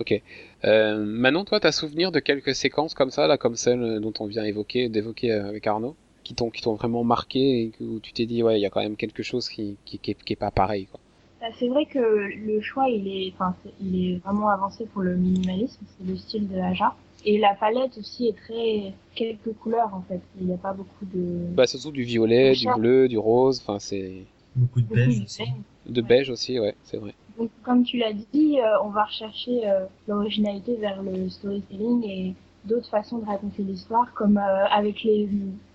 Ok. 0.00 0.20
Euh, 0.64 1.04
Manon, 1.04 1.44
toi, 1.44 1.60
t'as 1.60 1.72
souvenir 1.72 2.10
de 2.10 2.18
quelques 2.20 2.54
séquences 2.54 2.94
comme 2.94 3.10
ça, 3.10 3.26
là, 3.26 3.38
comme 3.38 3.54
celle 3.56 4.00
dont 4.00 4.12
on 4.18 4.26
vient 4.26 4.44
évoquer, 4.44 4.88
d'évoquer 4.88 5.32
euh, 5.32 5.48
avec 5.48 5.66
Arnaud, 5.66 5.96
qui 6.24 6.34
t'ont, 6.34 6.50
qui 6.50 6.62
t'ont 6.62 6.74
vraiment 6.74 7.04
marqué 7.04 7.62
et 7.62 7.72
où 7.80 8.00
tu 8.00 8.12
t'es 8.12 8.26
dit, 8.26 8.42
ouais, 8.42 8.58
il 8.58 8.62
y 8.62 8.66
a 8.66 8.70
quand 8.70 8.82
même 8.82 8.96
quelque 8.96 9.22
chose 9.22 9.48
qui, 9.48 9.76
qui, 9.84 9.98
qui, 9.98 10.12
est, 10.12 10.24
qui 10.24 10.32
est 10.32 10.36
pas 10.36 10.50
pareil, 10.50 10.86
quoi. 10.86 11.00
Bah, 11.44 11.50
c'est 11.58 11.68
vrai 11.68 11.84
que 11.84 11.98
le 11.98 12.60
choix, 12.62 12.88
il 12.88 13.06
est, 13.06 13.34
enfin, 13.34 13.54
il 13.78 14.02
est 14.02 14.16
vraiment 14.24 14.48
avancé 14.48 14.86
pour 14.86 15.02
le 15.02 15.14
minimalisme, 15.14 15.84
c'est 15.98 16.08
le 16.08 16.16
style 16.16 16.48
de 16.48 16.58
Aja. 16.58 16.94
Et 17.26 17.38
la 17.38 17.54
palette 17.54 17.98
aussi 17.98 18.28
est 18.28 18.36
très 18.36 18.94
quelques 19.14 19.52
couleurs 19.60 19.92
en 19.92 20.00
fait. 20.08 20.20
Il 20.40 20.46
n'y 20.46 20.54
a 20.54 20.56
pas 20.56 20.72
beaucoup 20.72 21.04
de 21.04 21.54
Bah, 21.54 21.66
surtout 21.66 21.90
du 21.90 22.02
violet, 22.02 22.54
du 22.54 22.66
bleu, 22.74 23.08
du 23.08 23.18
rose, 23.18 23.60
enfin, 23.62 23.78
c'est, 23.78 24.24
beaucoup 24.56 24.80
de 24.80 24.86
beige 24.86 25.20
aussi 25.22 25.42
de 25.86 26.00
beige 26.00 26.30
aussi, 26.30 26.58
ouais, 26.58 26.74
c'est 26.84 26.96
vrai. 26.96 27.12
Donc, 27.38 27.50
comme 27.62 27.84
tu 27.84 27.98
l'as 27.98 28.14
dit, 28.14 28.58
euh, 28.58 28.82
on 28.82 28.88
va 28.88 29.04
rechercher 29.04 29.68
euh, 29.68 29.84
l'originalité 30.08 30.76
vers 30.76 31.02
le 31.02 31.28
storytelling 31.28 32.04
et 32.04 32.34
d'autres 32.64 32.88
façons 32.88 33.18
de 33.18 33.26
raconter 33.26 33.62
l'histoire, 33.62 34.14
comme 34.14 34.38
euh, 34.38 34.66
avec 34.70 35.02
les, 35.02 35.28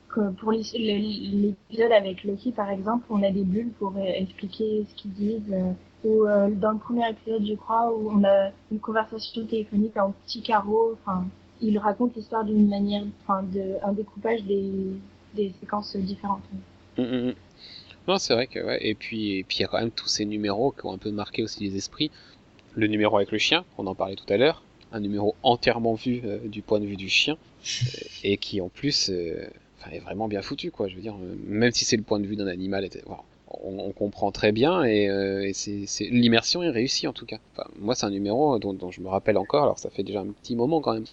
que 0.10 0.32
pour 0.32 0.52
l'épisode 0.52 1.91
avec 1.91 2.24
Loki 2.24 2.52
par 2.52 2.69
exemple, 2.69 3.06
on 3.10 3.24
a 3.24 3.32
des 3.32 3.43
bulles 3.43 3.72
pour 3.80 3.93
euh, 3.98 4.02
expliquer 4.04 4.86
ce 4.89 5.02
qu'ils 5.02 5.13
disent. 5.13 5.54
euh, 5.54 5.72
ou 6.04 6.26
euh, 6.26 6.50
dans 6.50 6.72
le 6.72 6.78
premier 6.78 7.10
épisode, 7.10 7.45
je 7.45 7.56
crois, 7.56 7.93
où 7.93 8.10
on 8.12 8.24
a 8.24 8.52
une 8.72 8.80
conversation 8.80 9.45
téléphonique 9.45 9.98
en 9.98 10.12
petits 10.12 10.41
carreaux. 10.41 10.93
Enfin, 10.93 11.26
il 11.60 11.78
raconte 11.78 12.15
l'histoire 12.15 12.45
d'une 12.45 12.69
manière, 12.69 13.04
enfin, 13.24 13.43
de 13.43 13.76
un 13.84 13.91
découpage 13.91 14.43
des 14.43 14.72
des 15.36 15.54
séquences 15.60 15.95
différentes. 15.95 16.41
Mm, 16.98 17.02
mm, 17.04 17.28
mm. 17.30 17.34
Non, 18.08 18.17
c'est 18.17 18.34
vrai 18.34 18.48
que, 18.48 18.60
ouais, 18.60 18.80
et 18.82 18.95
puis, 18.95 19.38
et 19.38 19.43
puis 19.43 19.58
il 19.58 19.62
y 19.62 19.65
a 19.65 19.67
quand 19.67 19.80
même 19.80 19.91
tous 19.91 20.08
ces 20.08 20.26
numéros 20.26 20.72
qui 20.72 20.86
ont 20.86 20.93
un 20.93 20.98
peu 20.98 21.12
marqué 21.12 21.43
aussi 21.43 21.63
les 21.63 21.76
esprits. 21.76 22.10
Le 22.76 22.88
numéro 22.88 23.17
avec 23.17 23.32
le 23.32 23.38
chien, 23.38 23.65
on 23.78 23.86
en 23.88 23.95
parlait 23.95 24.15
tout 24.15 24.32
à 24.32 24.38
l'heure, 24.38 24.63
un 24.91 25.00
numéro 25.00 25.36
entièrement 25.43 25.93
vu 25.93 26.22
euh, 26.24 26.39
du 26.39 26.62
point 26.62 26.80
de 26.80 26.86
vue 26.86 26.95
du 26.95 27.10
chien, 27.10 27.36
euh, 27.36 27.86
et 28.24 28.38
qui 28.38 28.62
en 28.62 28.69
plus 28.69 29.10
euh, 29.10 29.48
enfin, 29.80 29.92
est 29.92 30.00
vraiment 30.00 30.28
bien 30.28 30.42
foutu, 30.42 30.72
quoi. 30.72 30.88
Je 30.88 30.96
veux 30.96 31.02
dire, 31.02 31.15
euh, 31.15 31.36
même 31.46 31.72
si 31.72 31.86
c'est 31.86 31.98
le 31.98 32.04
point 32.04 32.20
de 32.20 32.28
vue 32.28 32.36
d'un 32.36 32.48
animal, 32.48 32.88
on, 33.63 33.80
on 33.80 33.92
comprend 33.92 34.32
très 34.32 34.52
bien, 34.52 34.84
et, 34.84 35.10
euh, 35.10 35.48
et 35.48 35.54
c'est, 35.54 36.06
l'immersion 36.06 36.62
est 36.63 36.70
réussie 36.70 37.08
en 37.08 37.13
tout 37.13 37.26
cas. 37.26 37.38
Enfin, 37.54 37.70
moi, 37.80 37.96
c'est 37.96 38.06
un 38.06 38.12
numéro 38.12 38.60
dont, 38.60 38.74
dont 38.74 38.92
je 38.92 39.02
me 39.02 39.08
rappelle 39.08 39.38
encore, 39.38 39.63
alors 39.63 39.80
ça 39.80 39.89
fait 39.89 40.04
déjà 40.04 40.22
un 40.22 40.28
petit 40.28 40.56
moment 40.56 40.82
quand 40.82 40.94
même. 40.94 41.06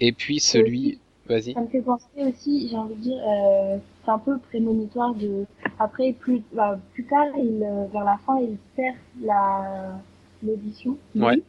Et 0.00 0.12
puis 0.12 0.40
celui, 0.40 0.98
vas-y. 1.28 1.52
Ça 1.52 1.60
me 1.60 1.68
fait 1.68 1.80
penser 1.80 2.06
aussi, 2.18 2.68
j'ai 2.68 2.76
envie 2.76 2.96
de 2.96 3.00
dire, 3.00 3.22
euh, 3.26 3.78
c'est 4.04 4.10
un 4.10 4.18
peu 4.18 4.38
prémonitoire 4.38 5.14
de. 5.14 5.46
Après, 5.78 6.12
plus, 6.12 6.42
bah, 6.52 6.78
plus 6.92 7.04
tard, 7.04 7.26
il, 7.38 7.60
vers 7.92 8.04
la 8.04 8.18
fin, 8.26 8.38
il 8.40 8.56
perd 8.76 8.96
la 9.22 10.00
l'audition. 10.44 10.96
Ouais. 11.14 11.42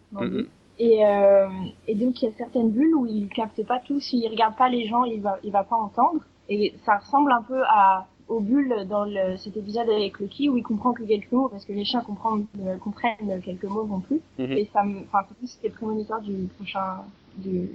Et, 0.80 1.06
euh, 1.06 1.48
et 1.88 1.96
donc, 1.96 2.22
il 2.22 2.26
y 2.26 2.28
a 2.28 2.32
certaines 2.38 2.72
bulles 2.72 2.96
où 2.96 3.06
il 3.06 3.28
capte 3.30 3.64
pas 3.66 3.80
tout. 3.80 4.00
S'il 4.00 4.28
regarde 4.30 4.56
pas 4.58 4.70
les 4.70 4.88
gens, 4.88 5.04
il 5.06 5.22
va, 5.22 5.38
il 5.44 5.52
va 5.52 5.64
pas 5.64 5.76
entendre. 5.78 6.20
Et 6.50 6.74
ça 6.86 6.98
ressemble 6.98 7.32
un 7.32 7.42
peu 7.42 7.62
à 7.66 8.08
aux 8.28 8.40
bulles 8.40 8.88
dans 8.90 9.06
le, 9.06 9.38
cet 9.38 9.56
épisode 9.56 9.88
avec 9.88 10.20
Loki 10.20 10.50
où 10.50 10.58
il 10.58 10.64
comprend 10.64 10.94
que 10.94 11.04
quelques 11.04 11.32
mots 11.32 11.48
parce 11.48 11.64
que 11.64 11.74
les 11.74 11.86
chiens 11.86 12.02
comprennent, 12.02 12.48
euh, 12.66 12.76
comprennent 12.78 13.40
quelques 13.44 13.66
mots 13.66 13.86
non 13.86 14.00
plus. 14.00 14.20
Mhm. 14.40 14.52
Et 14.54 14.68
ça 14.74 14.84
me, 14.84 15.02
enfin, 15.02 15.20
c'était 15.46 15.70
prémonitoire 15.70 16.22
du 16.22 16.48
prochain, 16.58 17.04
du, 17.38 17.70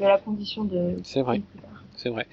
de 0.00 0.02
la 0.04 0.18
condition 0.18 0.64
de. 0.64 0.96
C'est 1.04 1.22
vrai. 1.22 1.42
C'est 1.96 2.08
vrai. 2.08 2.26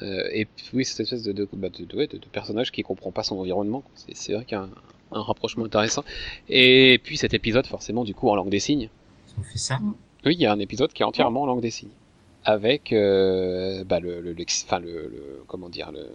Euh, 0.00 0.28
et 0.32 0.44
puis, 0.44 0.64
oui, 0.74 0.84
cette 0.84 1.00
espèce 1.00 1.24
de, 1.24 1.32
de, 1.32 1.48
bah, 1.52 1.70
de, 1.70 1.84
de, 1.84 1.96
ouais, 1.96 2.06
de- 2.06 2.18
de 2.18 2.26
personnage 2.26 2.70
qui 2.70 2.82
comprend 2.84 3.10
pas 3.10 3.24
son 3.24 3.36
environnement. 3.40 3.82
C'est, 3.96 4.14
c'est 4.14 4.32
vrai 4.34 4.44
qu'il 4.44 4.56
y 4.56 4.60
a 4.60 4.62
un, 4.64 4.70
un 5.10 5.22
rapprochement 5.22 5.64
intéressant. 5.64 6.04
Et 6.48 7.00
puis 7.02 7.16
cet 7.16 7.34
épisode, 7.34 7.66
forcément, 7.66 8.04
du 8.04 8.14
coup, 8.14 8.28
en 8.28 8.36
langue 8.36 8.48
des 8.50 8.60
signes. 8.60 8.90
On 9.38 9.42
fait 9.42 9.58
ça 9.58 9.78
Oui, 10.24 10.34
il 10.34 10.40
y 10.40 10.46
a 10.46 10.52
un 10.52 10.58
épisode 10.58 10.92
qui 10.92 11.02
est 11.02 11.06
entièrement 11.06 11.42
en 11.42 11.46
langue 11.46 11.60
des 11.60 11.70
signes. 11.70 11.90
Avec 12.44 12.92
euh, 12.92 13.84
bah, 13.84 14.00
le, 14.00 14.34
enfin, 14.64 14.78
le, 14.78 14.86
le- 15.08 15.42
comment 15.46 15.68
dire, 15.68 15.90
le, 15.92 16.06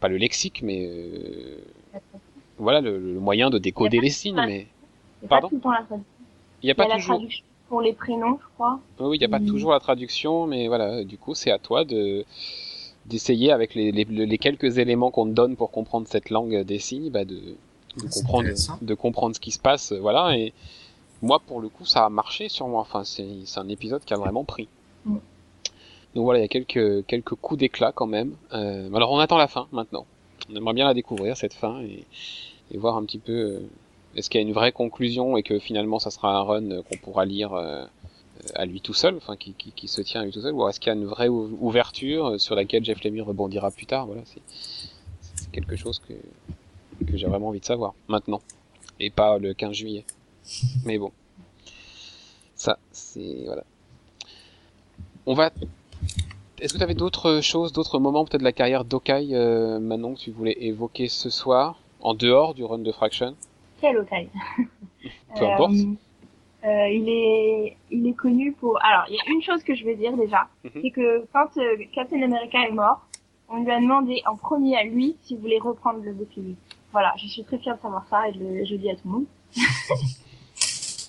pas 0.00 0.08
le 0.08 0.16
lexique, 0.16 0.60
mais 0.62 0.86
euh, 0.86 1.58
voilà, 2.58 2.80
le, 2.80 2.98
le 2.98 3.20
moyen 3.20 3.48
de 3.50 3.58
décoder 3.58 3.96
Il 3.98 3.98
y 3.98 3.98
a 3.98 4.00
pas 4.00 4.04
les 4.04 4.10
signes. 4.10 4.42
Mais 4.46 4.66
Il 5.22 5.26
n'y 5.26 5.26
a 5.26 5.28
Pardon 5.28 5.48
pas 5.48 5.50
tout 5.50 5.54
le 5.56 5.60
temps 5.62 5.70
la 5.70 5.76
traduction. 5.82 6.04
il 6.62 6.66
n'y 6.66 6.70
a 6.70 6.72
y 6.72 6.74
pas 6.74 6.84
a 6.84 6.88
la 6.88 6.96
toujours. 6.96 7.16
traduction 7.16 7.44
pour 7.68 7.80
les 7.82 7.92
prénoms, 7.94 8.38
je 8.40 8.46
crois. 8.54 8.80
Oui, 9.00 9.16
il 9.16 9.20
n'y 9.20 9.24
a 9.24 9.28
pas 9.28 9.38
Mm. 9.40 9.46
toujours 9.46 9.72
la 9.72 9.80
traduction, 9.80 10.46
mais 10.46 10.68
voilà, 10.68 11.02
du 11.04 11.16
coup, 11.18 11.34
c'est 11.34 11.50
à 11.50 11.58
toi 11.58 11.84
de 11.84 12.24
d'essayer 13.06 13.52
avec 13.52 13.76
les, 13.76 13.92
les, 13.92 14.04
les 14.04 14.38
quelques 14.38 14.78
éléments 14.78 15.12
qu'on 15.12 15.26
te 15.26 15.30
donne 15.30 15.54
pour 15.54 15.70
comprendre 15.70 16.08
cette 16.08 16.28
langue 16.30 16.62
des 16.64 16.80
signes, 16.80 17.08
bah 17.10 17.24
de, 17.24 17.36
de 17.36 17.54
C'est 18.00 18.08
comprendre 18.20 18.48
de 18.82 18.94
comprendre 18.94 19.34
ce 19.36 19.40
qui 19.40 19.52
se 19.52 19.60
passe, 19.60 19.92
voilà. 19.92 20.36
Et 20.36 20.52
moi, 21.22 21.40
pour 21.40 21.60
le 21.60 21.68
coup, 21.68 21.84
ça 21.84 22.04
a 22.04 22.08
marché 22.08 22.48
sur 22.48 22.68
moi. 22.68 22.80
Enfin, 22.82 23.04
c'est 23.04 23.26
c'est 23.44 23.60
un 23.60 23.68
épisode 23.68 24.04
qui 24.04 24.14
a 24.14 24.16
vraiment 24.16 24.44
pris. 24.44 24.68
Mm. 25.04 25.16
Donc 26.14 26.24
voilà, 26.24 26.38
il 26.38 26.42
y 26.42 26.44
a 26.44 26.48
quelques 26.48 27.04
quelques 27.06 27.34
coups 27.34 27.60
d'éclat 27.60 27.92
quand 27.92 28.06
même. 28.06 28.34
Euh, 28.52 28.92
alors 28.94 29.12
on 29.12 29.18
attend 29.18 29.36
la 29.36 29.48
fin 29.48 29.66
maintenant. 29.72 30.06
On 30.50 30.54
aimerait 30.56 30.74
bien 30.74 30.86
la 30.86 30.94
découvrir 30.94 31.36
cette 31.36 31.54
fin 31.54 31.80
et, 31.82 32.04
et 32.70 32.78
voir 32.78 32.96
un 32.96 33.04
petit 33.04 33.18
peu 33.18 33.32
euh, 33.32 33.60
est-ce 34.14 34.30
qu'il 34.30 34.40
y 34.40 34.44
a 34.44 34.46
une 34.46 34.54
vraie 34.54 34.72
conclusion 34.72 35.36
et 35.36 35.42
que 35.42 35.58
finalement 35.58 35.98
ça 35.98 36.10
sera 36.10 36.34
un 36.38 36.42
run 36.42 36.70
euh, 36.70 36.82
qu'on 36.82 36.96
pourra 36.96 37.26
lire 37.26 37.52
euh, 37.52 37.84
à 38.54 38.64
lui 38.64 38.80
tout 38.80 38.94
seul, 38.94 39.16
enfin 39.16 39.36
qui, 39.36 39.52
qui, 39.52 39.72
qui 39.72 39.88
se 39.88 40.00
tient 40.00 40.22
à 40.22 40.24
lui 40.24 40.32
tout 40.32 40.40
seul, 40.40 40.54
ou 40.54 40.66
est-ce 40.68 40.80
qu'il 40.80 40.88
y 40.92 40.96
a 40.96 40.98
une 40.98 41.06
vraie 41.06 41.28
ou- 41.28 41.56
ouverture 41.60 42.26
euh, 42.26 42.38
sur 42.38 42.54
laquelle 42.54 42.84
Jeff 42.84 43.02
Lemire 43.04 43.26
rebondira 43.26 43.70
plus 43.70 43.86
tard. 43.86 44.06
Voilà, 44.06 44.22
c'est 44.24 44.40
c'est 44.46 45.50
quelque 45.50 45.76
chose 45.76 45.98
que 46.08 46.14
que 47.06 47.16
j'ai 47.18 47.26
vraiment 47.26 47.48
envie 47.48 47.60
de 47.60 47.64
savoir 47.66 47.92
maintenant 48.08 48.40
et 49.00 49.10
pas 49.10 49.36
le 49.36 49.52
15 49.52 49.72
juillet. 49.72 50.04
Mais 50.84 50.98
bon, 50.98 51.12
ça 52.54 52.78
c'est 52.92 53.42
voilà. 53.44 53.64
On 55.26 55.34
va. 55.34 55.50
Est-ce 56.60 56.72
que 56.72 56.78
tu 56.78 56.84
avais 56.84 56.94
d'autres 56.94 57.40
choses, 57.42 57.72
d'autres 57.72 57.98
moments 57.98 58.24
peut-être 58.24 58.40
de 58.40 58.44
la 58.44 58.52
carrière 58.52 58.84
d'Okai, 58.84 59.28
euh, 59.32 59.78
Manon, 59.78 60.14
que 60.14 60.20
tu 60.20 60.30
voulais 60.30 60.56
évoquer 60.60 61.08
ce 61.08 61.28
soir, 61.28 61.78
en 62.00 62.14
dehors 62.14 62.54
du 62.54 62.64
run 62.64 62.78
de 62.78 62.92
Fraction? 62.92 63.34
Quel 63.80 63.98
Okai? 63.98 64.28
Peu 65.38 65.44
importe. 65.46 65.74
Euh, 66.64 66.88
il 66.88 67.08
est, 67.08 67.76
il 67.90 68.06
est 68.08 68.14
connu 68.14 68.52
pour. 68.52 68.82
Alors, 68.82 69.04
il 69.08 69.14
y 69.16 69.18
a 69.20 69.30
une 69.32 69.42
chose 69.42 69.62
que 69.62 69.74
je 69.74 69.84
vais 69.84 69.94
dire 69.96 70.16
déjà, 70.16 70.48
Mhm. 70.64 70.70
c'est 70.82 70.90
que 70.90 71.26
quand 71.32 71.56
euh, 71.58 71.76
Captain 71.94 72.22
America 72.22 72.58
est 72.66 72.72
mort, 72.72 73.06
on 73.48 73.62
lui 73.62 73.70
a 73.70 73.80
demandé 73.80 74.22
en 74.26 74.36
premier 74.36 74.76
à 74.76 74.82
lui 74.84 75.16
s'il 75.22 75.38
voulait 75.38 75.58
reprendre 75.60 76.00
le 76.02 76.12
bouclier. 76.12 76.56
Voilà, 76.92 77.12
je 77.18 77.26
suis 77.28 77.44
très 77.44 77.58
fière 77.58 77.76
de 77.76 77.82
savoir 77.82 78.04
ça 78.08 78.28
et 78.28 78.32
je 78.32 78.72
le 78.72 78.78
dis 78.78 78.90
à 78.90 78.94
tout 78.94 79.02
le 79.04 79.10
monde. 79.10 79.24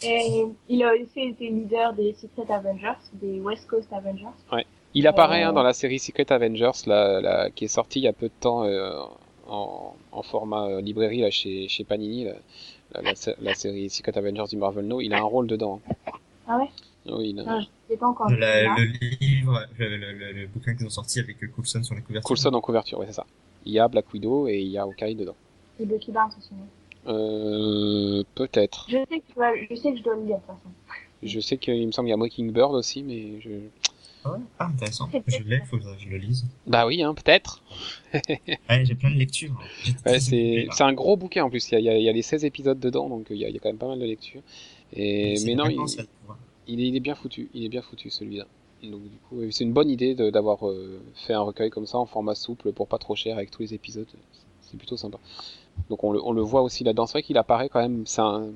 Et 0.03 0.45
il 0.69 0.83
a 0.83 0.93
aussi 0.93 1.21
été 1.21 1.49
leader 1.49 1.93
des 1.93 2.13
Secret 2.13 2.51
Avengers, 2.53 2.99
des 3.13 3.39
West 3.39 3.67
Coast 3.67 3.91
Avengers. 3.93 4.25
Il 4.93 5.05
apparaît 5.07 5.43
Euh. 5.43 5.49
hein, 5.49 5.53
dans 5.53 5.63
la 5.63 5.73
série 5.73 5.99
Secret 5.99 6.31
Avengers, 6.31 6.71
là, 6.85 7.21
là, 7.21 7.49
qui 7.51 7.65
est 7.65 7.69
sortie 7.69 7.99
il 7.99 8.03
y 8.03 8.07
a 8.07 8.13
peu 8.13 8.27
de 8.27 8.33
temps 8.39 8.63
euh, 8.63 8.99
en, 9.47 9.95
en 10.11 10.21
format 10.23 10.65
euh, 10.67 10.81
librairie 10.81 11.21
là, 11.21 11.29
chez, 11.29 11.67
chez 11.67 11.83
Panini, 11.83 12.25
là, 12.25 12.33
la, 12.93 13.01
la 13.01 13.15
sé- 13.15 13.35
la 13.41 13.53
série 13.53 13.89
Secret 13.89 14.17
Avengers 14.17 14.45
du 14.49 14.57
Marvel 14.57 14.85
No. 14.87 15.01
Il 15.01 15.13
a 15.13 15.17
un 15.19 15.23
rôle 15.23 15.47
dedans. 15.47 15.81
Ah 16.47 16.57
ouais? 16.57 16.69
Oui, 17.09 17.29
il 17.29 17.39
a... 17.39 17.43
Non, 17.43 17.61
je 17.89 17.95
pas 17.95 18.07
encore. 18.07 18.29
Là. 18.31 18.75
le 18.77 18.85
livre, 19.21 19.61
le, 19.77 19.87
le, 19.97 20.11
le, 20.13 20.31
le 20.33 20.47
bouquin 20.47 20.75
qu'ils 20.75 20.85
ont 20.85 20.89
sorti 20.89 21.19
avec 21.19 21.37
Coulson 21.53 21.83
sur 21.83 21.95
les 21.95 22.01
couvertures. 22.01 22.27
Coulson 22.27 22.53
en 22.53 22.61
couverture, 22.61 22.99
ouais, 22.99 23.05
c'est 23.07 23.13
ça. 23.13 23.25
Il 23.65 23.73
y 23.73 23.79
a 23.79 23.87
Black 23.87 24.11
Widow 24.13 24.47
et 24.47 24.57
il 24.59 24.67
y 24.69 24.77
a 24.77 24.83
Hawkeye 24.83 25.15
dedans. 25.15 25.35
Et 25.79 25.85
Bucky 25.85 26.11
Barnes 26.11 26.31
aussi. 26.37 26.49
Euh, 27.07 28.23
peut-être. 28.35 28.85
Je 28.89 28.97
sais 29.09 29.19
que 29.19 29.25
je, 29.29 29.33
dois- 29.35 29.53
je 29.69 29.75
sais 29.75 29.91
que 29.91 29.97
je 29.97 30.03
dois 30.03 30.15
le 30.15 30.23
lire 30.25 30.35
de 30.37 30.41
toute 30.41 30.47
façon. 30.47 30.69
Je 31.23 31.39
sais 31.39 31.57
qu'il 31.57 31.87
me 31.87 31.91
semble 31.91 32.07
qu'il 32.07 32.11
y 32.11 32.13
a 32.13 32.17
Mockingbird 32.17 32.73
aussi, 32.75 33.03
mais 33.03 33.39
je... 33.41 33.49
Ah 34.25 34.31
ouais 34.33 34.39
Ah, 34.59 34.65
intéressant. 34.67 35.09
Je 35.27 35.43
l'ai, 35.43 35.59
faut 35.61 35.77
que 35.77 35.83
je 35.99 36.09
le 36.09 36.17
lise. 36.17 36.45
Bah 36.67 36.85
oui, 36.85 37.01
hein, 37.01 37.13
peut-être. 37.13 37.63
Ouais, 38.69 38.83
j'ai 38.85 38.95
plein 38.95 39.09
de 39.11 39.15
lectures. 39.15 39.57
Ouais, 40.05 40.19
c'est 40.19 40.67
un 40.81 40.93
gros 40.93 41.15
bouquin 41.17 41.45
en 41.45 41.49
plus. 41.49 41.71
Il 41.71 41.79
y 41.79 41.89
a, 41.89 41.97
il 41.97 42.03
y 42.03 42.07
il 42.07 42.13
les 42.13 42.21
16 42.21 42.43
épisodes 42.45 42.79
dedans, 42.79 43.09
donc 43.09 43.27
il 43.29 43.37
y 43.37 43.45
a, 43.45 43.49
il 43.49 43.53
y 43.53 43.57
a 43.57 43.59
quand 43.59 43.69
même 43.69 43.77
pas 43.77 43.87
mal 43.87 43.99
de 43.99 44.05
lectures. 44.05 44.41
Et, 44.93 45.35
C'est 45.37 45.45
mais 45.47 45.55
non, 45.55 45.69
il, 45.69 45.79
il, 46.67 46.81
est, 46.81 46.87
il 46.87 46.95
est 46.97 46.99
bien 46.99 47.15
foutu. 47.15 47.49
Il 47.53 47.63
est 47.63 47.69
bien 47.69 47.81
foutu 47.81 48.09
celui-là. 48.09 48.45
Donc 48.83 49.01
du 49.03 49.17
coup, 49.29 49.41
euh, 49.41 49.49
c'est 49.51 49.63
une 49.63 49.73
bonne 49.73 49.89
idée 49.89 50.13
de- 50.13 50.29
d'avoir 50.29 50.67
euh, 50.67 51.01
fait 51.15 51.33
un 51.33 51.41
recueil 51.41 51.69
comme 51.71 51.87
ça 51.87 51.97
en 51.97 52.05
format 52.05 52.35
souple 52.35 52.71
pour 52.73 52.87
pas 52.87 52.97
trop 52.99 53.15
cher 53.15 53.35
avec 53.37 53.49
tous 53.49 53.61
les 53.63 53.73
épisodes. 53.73 54.07
C'est 54.61 54.77
plutôt 54.77 54.97
sympa. 54.97 55.17
Donc 55.89 56.03
on 56.03 56.11
le, 56.11 56.21
on 56.23 56.31
le 56.31 56.41
voit 56.41 56.61
aussi 56.61 56.83
là-dedans. 56.83 57.05
C'est 57.07 57.13
vrai 57.13 57.23
qu'il 57.23 57.37
apparaît 57.37 57.69
quand 57.69 57.81
même. 57.81 58.05
C'est 58.05 58.21
un, 58.21 58.47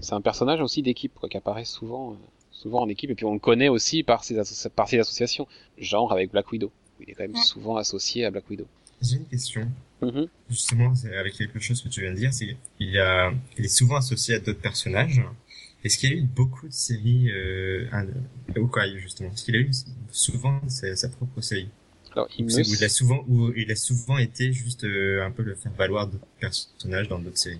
c'est 0.00 0.14
un 0.14 0.20
personnage 0.20 0.60
aussi 0.60 0.82
d'équipe 0.82 1.12
quoi, 1.14 1.28
qui 1.28 1.36
apparaît 1.36 1.64
souvent, 1.64 2.12
euh, 2.12 2.14
souvent 2.50 2.80
en 2.82 2.88
équipe. 2.88 3.10
Et 3.10 3.14
puis 3.14 3.24
on 3.24 3.34
le 3.34 3.38
connaît 3.40 3.68
aussi 3.68 4.02
par 4.02 4.24
ses, 4.24 4.38
asso- 4.38 4.68
par 4.70 4.88
ses 4.88 4.98
associations, 4.98 5.46
genre 5.78 6.12
avec 6.12 6.30
Black 6.32 6.50
Widow. 6.52 6.70
Il 7.00 7.10
est 7.10 7.14
quand 7.14 7.24
même 7.24 7.34
Ouais. 7.34 7.40
souvent 7.42 7.76
associé 7.76 8.24
à 8.24 8.30
Black 8.30 8.48
Widow. 8.48 8.66
J'ai 9.00 9.16
une 9.16 9.26
question. 9.26 9.68
Mhm. 10.00 10.26
Justement, 10.48 10.94
c'est 10.94 11.16
avec 11.16 11.34
quelque 11.34 11.58
chose 11.60 11.82
que 11.82 11.88
tu 11.88 12.00
viens 12.00 12.12
de 12.12 12.16
dire, 12.16 12.32
c'est 12.32 12.56
qu'il 12.78 12.90
y 12.90 12.98
a, 12.98 13.32
il 13.58 13.64
est 13.64 13.68
souvent 13.68 13.96
associé 13.96 14.34
à 14.36 14.38
d'autres 14.38 14.60
personnages. 14.60 15.22
Est-ce 15.84 15.98
qu'il 15.98 16.10
y 16.10 16.12
a 16.12 16.16
eu 16.16 16.22
beaucoup 16.22 16.68
de 16.68 16.72
séries, 16.72 17.28
euh, 17.32 17.86
un, 17.90 18.06
Hawkeye, 18.54 18.98
justement? 19.00 19.30
Est-ce 19.32 19.44
qu'il 19.44 19.56
a 19.56 19.58
eu 19.58 19.70
souvent 20.12 20.60
sa, 20.68 20.94
sa 20.94 21.08
propre 21.08 21.40
série? 21.40 21.68
Alors 22.14 22.28
il 22.38 22.44
Où 22.44 22.48
me 22.48 22.76
il 22.76 22.84
a 22.84 22.88
souvent, 22.88 23.24
où 23.28 23.52
il 23.56 23.70
a 23.70 23.76
souvent 23.76 24.18
été 24.18 24.52
juste 24.52 24.84
euh, 24.84 25.24
un 25.24 25.30
peu 25.30 25.42
le 25.42 25.54
faire 25.54 25.72
valoir 25.72 26.06
d'autres 26.06 26.26
personnages 26.40 27.08
dans 27.08 27.18
d'autres 27.18 27.38
séries. 27.38 27.58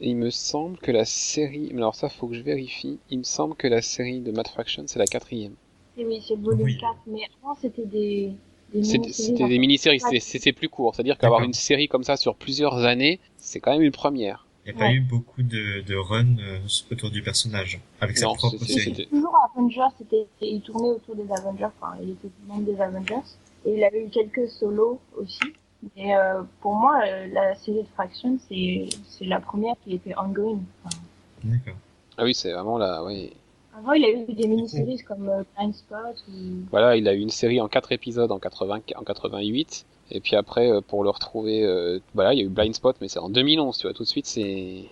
Il 0.00 0.16
me 0.16 0.30
semble 0.30 0.76
que 0.78 0.90
la 0.90 1.04
série, 1.04 1.70
mais 1.72 1.78
alors 1.78 1.94
ça 1.94 2.08
faut 2.08 2.26
que 2.28 2.34
je 2.34 2.42
vérifie, 2.42 2.98
il 3.10 3.18
me 3.18 3.24
semble 3.24 3.54
que 3.54 3.66
la 3.68 3.80
série 3.82 4.20
de 4.20 4.30
Mad 4.32 4.46
Fraction 4.48 4.84
c'est 4.86 4.98
la 4.98 5.06
quatrième. 5.06 5.54
Et 5.96 6.04
oui, 6.04 6.22
c'est 6.26 6.34
le 6.36 6.42
volume 6.42 6.62
Oui. 6.64 6.76
4, 6.78 6.94
mais 7.06 7.20
avant 7.42 7.56
c'était 7.62 7.86
des, 7.86 8.32
des 8.74 8.82
C'était 8.82 8.98
mini-séries. 8.98 9.12
c'était 9.38 9.48
des 9.48 9.58
mini-séries, 9.58 10.00
c'est 10.20 10.52
plus 10.52 10.68
court, 10.68 10.94
c'est-à-dire 10.94 11.16
qu'avoir 11.16 11.42
une 11.42 11.54
série 11.54 11.88
comme 11.88 12.02
ça 12.04 12.16
sur 12.16 12.34
plusieurs 12.34 12.74
années, 12.84 13.20
c'est 13.38 13.60
quand 13.60 13.72
même 13.72 13.82
une 13.82 13.92
première. 13.92 14.46
Il 14.68 14.74
n'y 14.74 14.80
a 14.82 14.84
pas 14.84 14.92
eu 14.92 15.00
beaucoup 15.00 15.42
de, 15.44 15.80
de 15.82 15.94
run 15.94 16.38
euh, 16.40 16.58
autour 16.90 17.10
du 17.10 17.22
personnage, 17.22 17.78
avec 18.00 18.18
sa 18.18 18.26
Non, 18.26 18.34
propre 18.34 18.58
c'est- 18.58 18.64
Et 18.64 18.80
série. 18.80 18.84
c'était- 18.96 19.06
toujours 19.06 19.36
Avengers, 19.54 19.94
c'était, 19.96 20.26
il 20.42 20.60
tournait 20.60 20.88
autour 20.90 21.14
des 21.14 21.32
Avengers, 21.32 21.68
enfin, 21.80 21.94
il 22.02 22.10
était 22.10 22.28
membre 22.48 22.64
des 22.72 22.80
Avengers. 22.80 23.14
Et 23.66 23.74
il 23.74 23.84
avait 23.84 24.04
eu 24.04 24.08
quelques 24.08 24.48
solos 24.48 25.00
aussi. 25.16 25.40
Mais 25.96 26.16
euh, 26.16 26.42
pour 26.60 26.74
moi, 26.74 27.02
euh, 27.06 27.26
la 27.32 27.54
série 27.56 27.82
de 27.82 27.88
Fraction, 27.94 28.38
c'est, 28.48 28.88
c'est 29.06 29.26
la 29.26 29.40
première 29.40 29.74
qui 29.84 29.94
était 29.94 30.16
ongoing. 30.16 30.60
Enfin, 30.84 30.96
D'accord. 31.44 31.74
Ah 32.18 32.24
oui, 32.24 32.34
c'est 32.34 32.52
vraiment 32.52 32.78
là, 32.78 33.04
oui. 33.04 33.32
avant, 33.76 33.92
il 33.92 34.04
a 34.04 34.10
eu 34.10 34.32
des 34.32 34.48
mini-séries 34.48 34.98
comme 34.98 35.28
euh, 35.28 35.42
Blind 35.56 35.74
Spot 35.74 36.16
ou... 36.28 36.64
Voilà, 36.70 36.96
il 36.96 37.06
a 37.08 37.14
eu 37.14 37.18
une 37.18 37.30
série 37.30 37.60
en 37.60 37.68
quatre 37.68 37.92
épisodes 37.92 38.32
en 38.32 38.38
80, 38.38 38.80
en 38.96 39.04
88, 39.04 39.84
et 40.12 40.20
puis 40.20 40.34
après 40.34 40.70
euh, 40.70 40.80
pour 40.80 41.04
le 41.04 41.10
retrouver, 41.10 41.64
euh, 41.64 41.98
voilà, 42.14 42.32
il 42.32 42.38
y 42.38 42.42
a 42.42 42.44
eu 42.44 42.48
Blind 42.48 42.74
Spot, 42.74 42.96
mais 43.00 43.08
c'est 43.08 43.18
en 43.18 43.28
2011, 43.28 43.76
tu 43.76 43.86
vois, 43.86 43.92
tout 43.92 44.04
de 44.04 44.08
suite 44.08 44.26
c'est, 44.26 44.84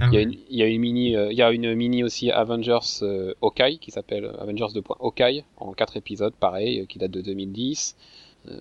Ah 0.00 0.06
il 0.10 0.14
y 0.14 0.16
a 0.18 0.20
une, 0.22 0.32
il 0.50 0.56
y 0.58 0.62
a 0.62 0.66
une 0.66 0.80
mini, 0.80 1.16
euh, 1.16 1.30
il 1.32 1.38
y 1.38 1.42
a 1.42 1.50
une 1.52 1.74
mini 1.74 2.02
aussi 2.02 2.30
Avengers 2.30 2.78
euh, 3.02 3.34
Hawkeye 3.42 3.78
qui 3.78 3.90
s'appelle 3.90 4.30
Avengers 4.40 4.72
2. 4.74 4.82
Hawkeye 5.00 5.44
en 5.56 5.72
quatre 5.72 5.96
épisodes, 5.96 6.34
pareil, 6.34 6.80
euh, 6.80 6.84
qui 6.86 6.98
date 6.98 7.10
de 7.12 7.20
2010. 7.20 7.96
Euh, 8.48 8.58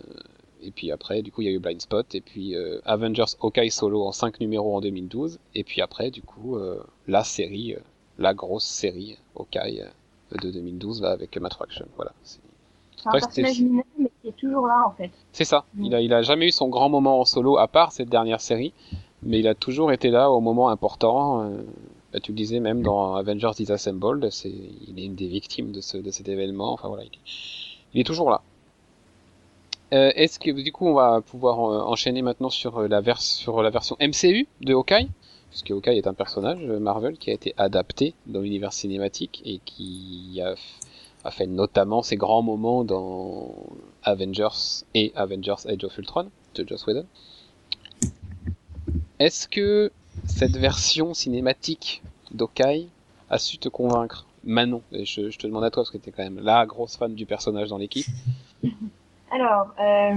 et 0.62 0.72
puis 0.72 0.92
après, 0.92 1.22
du 1.22 1.32
coup, 1.32 1.42
il 1.42 1.46
y 1.46 1.48
a 1.50 1.54
eu 1.54 1.60
Blind 1.60 1.82
Spot 1.82 2.06
et 2.16 2.22
puis 2.22 2.56
euh, 2.56 2.80
Avengers 2.86 3.26
Hawkeye 3.42 3.70
solo 3.72 4.04
en 4.06 4.12
5 4.12 4.40
numéros 4.40 4.76
en 4.76 4.82
2012. 4.82 5.40
Et 5.56 5.64
puis 5.64 5.82
après, 5.82 6.12
du 6.12 6.22
coup, 6.22 6.56
euh, 6.58 6.82
la 7.08 7.24
série, 7.24 7.74
euh, 7.74 7.80
la 8.20 8.34
grosse 8.34 8.64
série 8.66 9.18
Hawkeye 9.36 9.82
euh, 9.82 10.38
de 10.42 10.52
2012 10.52 11.02
là 11.02 11.10
avec 11.12 11.36
Matt 11.38 11.54
Fraction. 11.56 11.86
Voilà. 11.96 12.14
C'est- 12.24 12.40
C'est 12.96 13.10
un 13.10 13.12
personnage 13.44 13.60
mineur, 13.60 13.84
mais 14.00 14.12
qui 14.22 14.30
est 14.30 14.38
toujours 14.38 14.66
là, 14.68 14.84
en 14.88 14.92
fait. 14.92 15.12
C'est 15.34 15.44
ça. 15.44 15.66
Il 15.78 15.94
a, 15.94 16.00
il 16.00 16.14
a 16.14 16.22
jamais 16.22 16.48
eu 16.48 16.52
son 16.52 16.70
grand 16.70 16.88
moment 16.88 17.20
en 17.20 17.26
solo 17.26 17.58
à 17.58 17.68
part 17.68 17.92
cette 17.92 18.08
dernière 18.08 18.40
série, 18.40 18.72
mais 19.26 19.40
il 19.40 19.48
a 19.48 19.56
toujours 19.56 19.92
été 19.92 20.10
là 20.10 20.30
au 20.32 20.40
moment 20.40 20.70
important. 20.70 21.44
euh, 21.44 21.58
bah, 22.12 22.20
tu 22.20 22.32
le 22.32 22.38
disais 22.38 22.60
même 22.60 22.82
dans 22.84 23.16
Avengers 23.16 23.52
Disassembled, 23.56 24.30
c'est, 24.32 24.54
il 24.88 25.00
est 25.00 25.06
une 25.06 25.16
des 25.16 25.28
victimes 25.28 25.72
de, 25.72 25.82
ce, 25.82 25.98
de 25.98 26.12
cet 26.12 26.30
événement. 26.30 26.72
Enfin 26.74 26.88
voilà, 26.88 27.04
il 27.94 28.00
est, 28.00 28.04
toujours 28.04 28.30
là. 28.30 28.42
Euh, 29.94 30.12
est-ce 30.16 30.40
que 30.40 30.52
du 30.52 30.72
coup 30.72 30.88
on 30.88 30.94
va 30.94 31.22
pouvoir 31.22 31.60
euh, 31.60 31.82
enchaîner 31.82 32.22
maintenant 32.22 32.50
sur 32.50 32.78
euh, 32.80 32.88
la, 32.88 33.02
vers- 33.02 33.22
sur 33.22 33.62
la 33.62 33.70
version 33.70 33.96
MCU 34.00 34.48
de 34.62 34.74
Hawkeye? 34.74 35.08
Puisque 35.50 35.70
Hawkeye 35.72 35.98
est 35.98 36.08
un 36.08 36.16
personnage 36.16 36.64
Marvel 36.66 37.18
qui 37.18 37.30
a 37.30 37.34
été 37.34 37.54
adapté 37.58 38.16
dans 38.26 38.40
l'univers 38.42 38.74
cinématique 38.74 39.42
et 39.46 39.60
qui 39.64 40.42
a, 40.44 40.56
a 41.24 41.32
fait 41.32 41.46
notamment 41.46 42.02
ses 42.02 42.16
grands 42.16 42.42
moments 42.42 42.84
dans 42.84 43.54
Avengers 44.04 44.84
et 44.96 45.12
Avengers 45.16 45.68
Age 45.68 45.84
of 45.84 45.96
Ultron 46.00 46.30
de 46.56 46.68
Joss 46.68 46.88
Whedon. 46.88 47.06
Est-ce 49.20 49.48
que 49.48 49.92
cette 50.26 50.58
version 50.58 51.14
cinématique 51.14 52.02
d'Hawkeye 52.32 52.90
a 53.30 53.38
su 53.38 53.58
te 53.58 53.70
convaincre 53.70 54.26
Manon, 54.44 54.82
et 54.92 55.06
je, 55.06 55.30
je 55.30 55.38
te 55.38 55.48
demande 55.48 55.64
à 55.64 55.72
toi 55.72 55.84
parce 55.84 55.92
que 55.92 55.98
tu 55.98 56.10
es 56.10 56.12
quand 56.12 56.24
même 56.24 56.40
la 56.42 56.66
grosse 56.66 56.98
fan 56.98 57.16
du 57.16 57.26
personnage 57.26 57.70
dans 57.70 57.78
l'équipe. 57.78 58.06
Alors, 59.32 59.74
euh, 59.80 60.16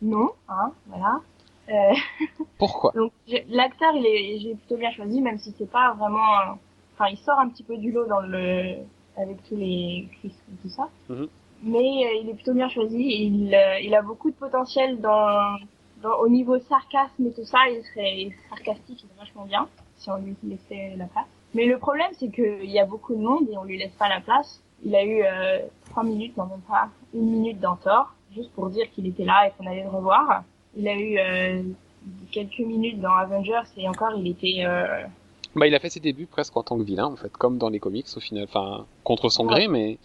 non, 0.00 0.30
hein, 0.48 0.72
voilà. 0.86 1.20
Euh, 1.68 1.94
Pourquoi? 2.58 2.92
Donc, 2.94 3.12
l'acteur, 3.48 3.92
il 3.96 4.06
est, 4.06 4.38
j'ai 4.38 4.54
plutôt 4.54 4.76
bien 4.76 4.92
choisi, 4.92 5.20
même 5.20 5.38
si 5.38 5.52
c'est 5.58 5.70
pas 5.70 5.94
vraiment, 5.94 6.56
enfin, 6.94 7.08
il 7.10 7.18
sort 7.18 7.38
un 7.38 7.48
petit 7.48 7.62
peu 7.62 7.76
du 7.76 7.90
lot 7.90 8.06
dans 8.06 8.20
le, 8.20 8.76
avec 9.16 9.42
tous 9.48 9.56
les 9.56 10.08
et 10.24 10.30
tout 10.62 10.68
ça. 10.68 10.88
Mhm. 11.08 11.28
Mais 11.62 11.78
euh, 11.78 12.20
il 12.22 12.28
est 12.30 12.34
plutôt 12.34 12.54
bien 12.54 12.68
choisi. 12.68 12.98
Il, 12.98 13.54
euh, 13.54 13.80
il 13.80 13.94
a 13.94 14.02
beaucoup 14.02 14.30
de 14.30 14.36
potentiel 14.36 15.00
dans, 15.00 15.56
dans, 16.04 16.18
au 16.20 16.28
niveau 16.28 16.58
sarcasme 16.60 17.26
et 17.26 17.32
tout 17.32 17.44
ça. 17.44 17.58
Il 17.70 17.82
serait 17.84 18.36
sarcastique, 18.48 19.04
il 19.04 19.10
est 19.16 19.18
vachement 19.18 19.44
bien 19.46 19.68
si 19.96 20.10
on 20.10 20.16
lui 20.16 20.36
laissait 20.44 20.94
la 20.96 21.06
place. 21.06 21.26
Mais 21.54 21.66
le 21.66 21.78
problème, 21.78 22.10
c'est 22.18 22.30
qu'il 22.30 22.70
y 22.70 22.78
a 22.78 22.84
beaucoup 22.84 23.14
de 23.14 23.20
monde 23.20 23.48
et 23.50 23.56
on 23.56 23.64
lui 23.64 23.78
laisse 23.78 23.94
pas 23.98 24.08
la 24.08 24.20
place. 24.20 24.60
Il 24.84 24.94
a 24.94 25.04
eu 25.04 25.22
euh, 25.22 25.60
trois 25.90 26.04
minutes, 26.04 26.36
non 26.36 26.46
même 26.46 26.60
pas 26.60 26.88
une 27.14 27.30
minute 27.30 27.60
dans 27.60 27.76
Thor, 27.76 28.12
juste 28.34 28.50
pour 28.52 28.68
dire 28.70 28.90
qu'il 28.90 29.06
était 29.06 29.24
là 29.24 29.46
et 29.46 29.52
qu'on 29.56 29.66
allait 29.66 29.84
le 29.84 29.88
revoir. 29.88 30.42
Il 30.76 30.88
a 30.88 30.94
eu 30.94 31.16
euh, 31.18 31.62
quelques 32.32 32.58
minutes 32.58 33.00
dans 33.00 33.14
Avengers 33.14 33.62
et 33.76 33.88
encore 33.88 34.12
il 34.16 34.28
était 34.28 34.64
euh, 34.66 35.04
Bah, 35.54 35.66
il 35.68 35.74
a 35.74 35.78
fait 35.78 35.90
ses 35.90 36.00
débuts 36.00 36.26
presque 36.26 36.56
en 36.56 36.64
tant 36.64 36.76
que 36.76 36.82
vilain, 36.82 37.06
en 37.06 37.16
fait, 37.16 37.32
comme 37.32 37.56
dans 37.56 37.70
les 37.70 37.78
comics 37.78 38.06
au 38.16 38.20
final. 38.20 38.44
Enfin, 38.44 38.84
contre 39.04 39.28
son 39.28 39.46
gré, 39.46 39.68
mais 39.68 39.98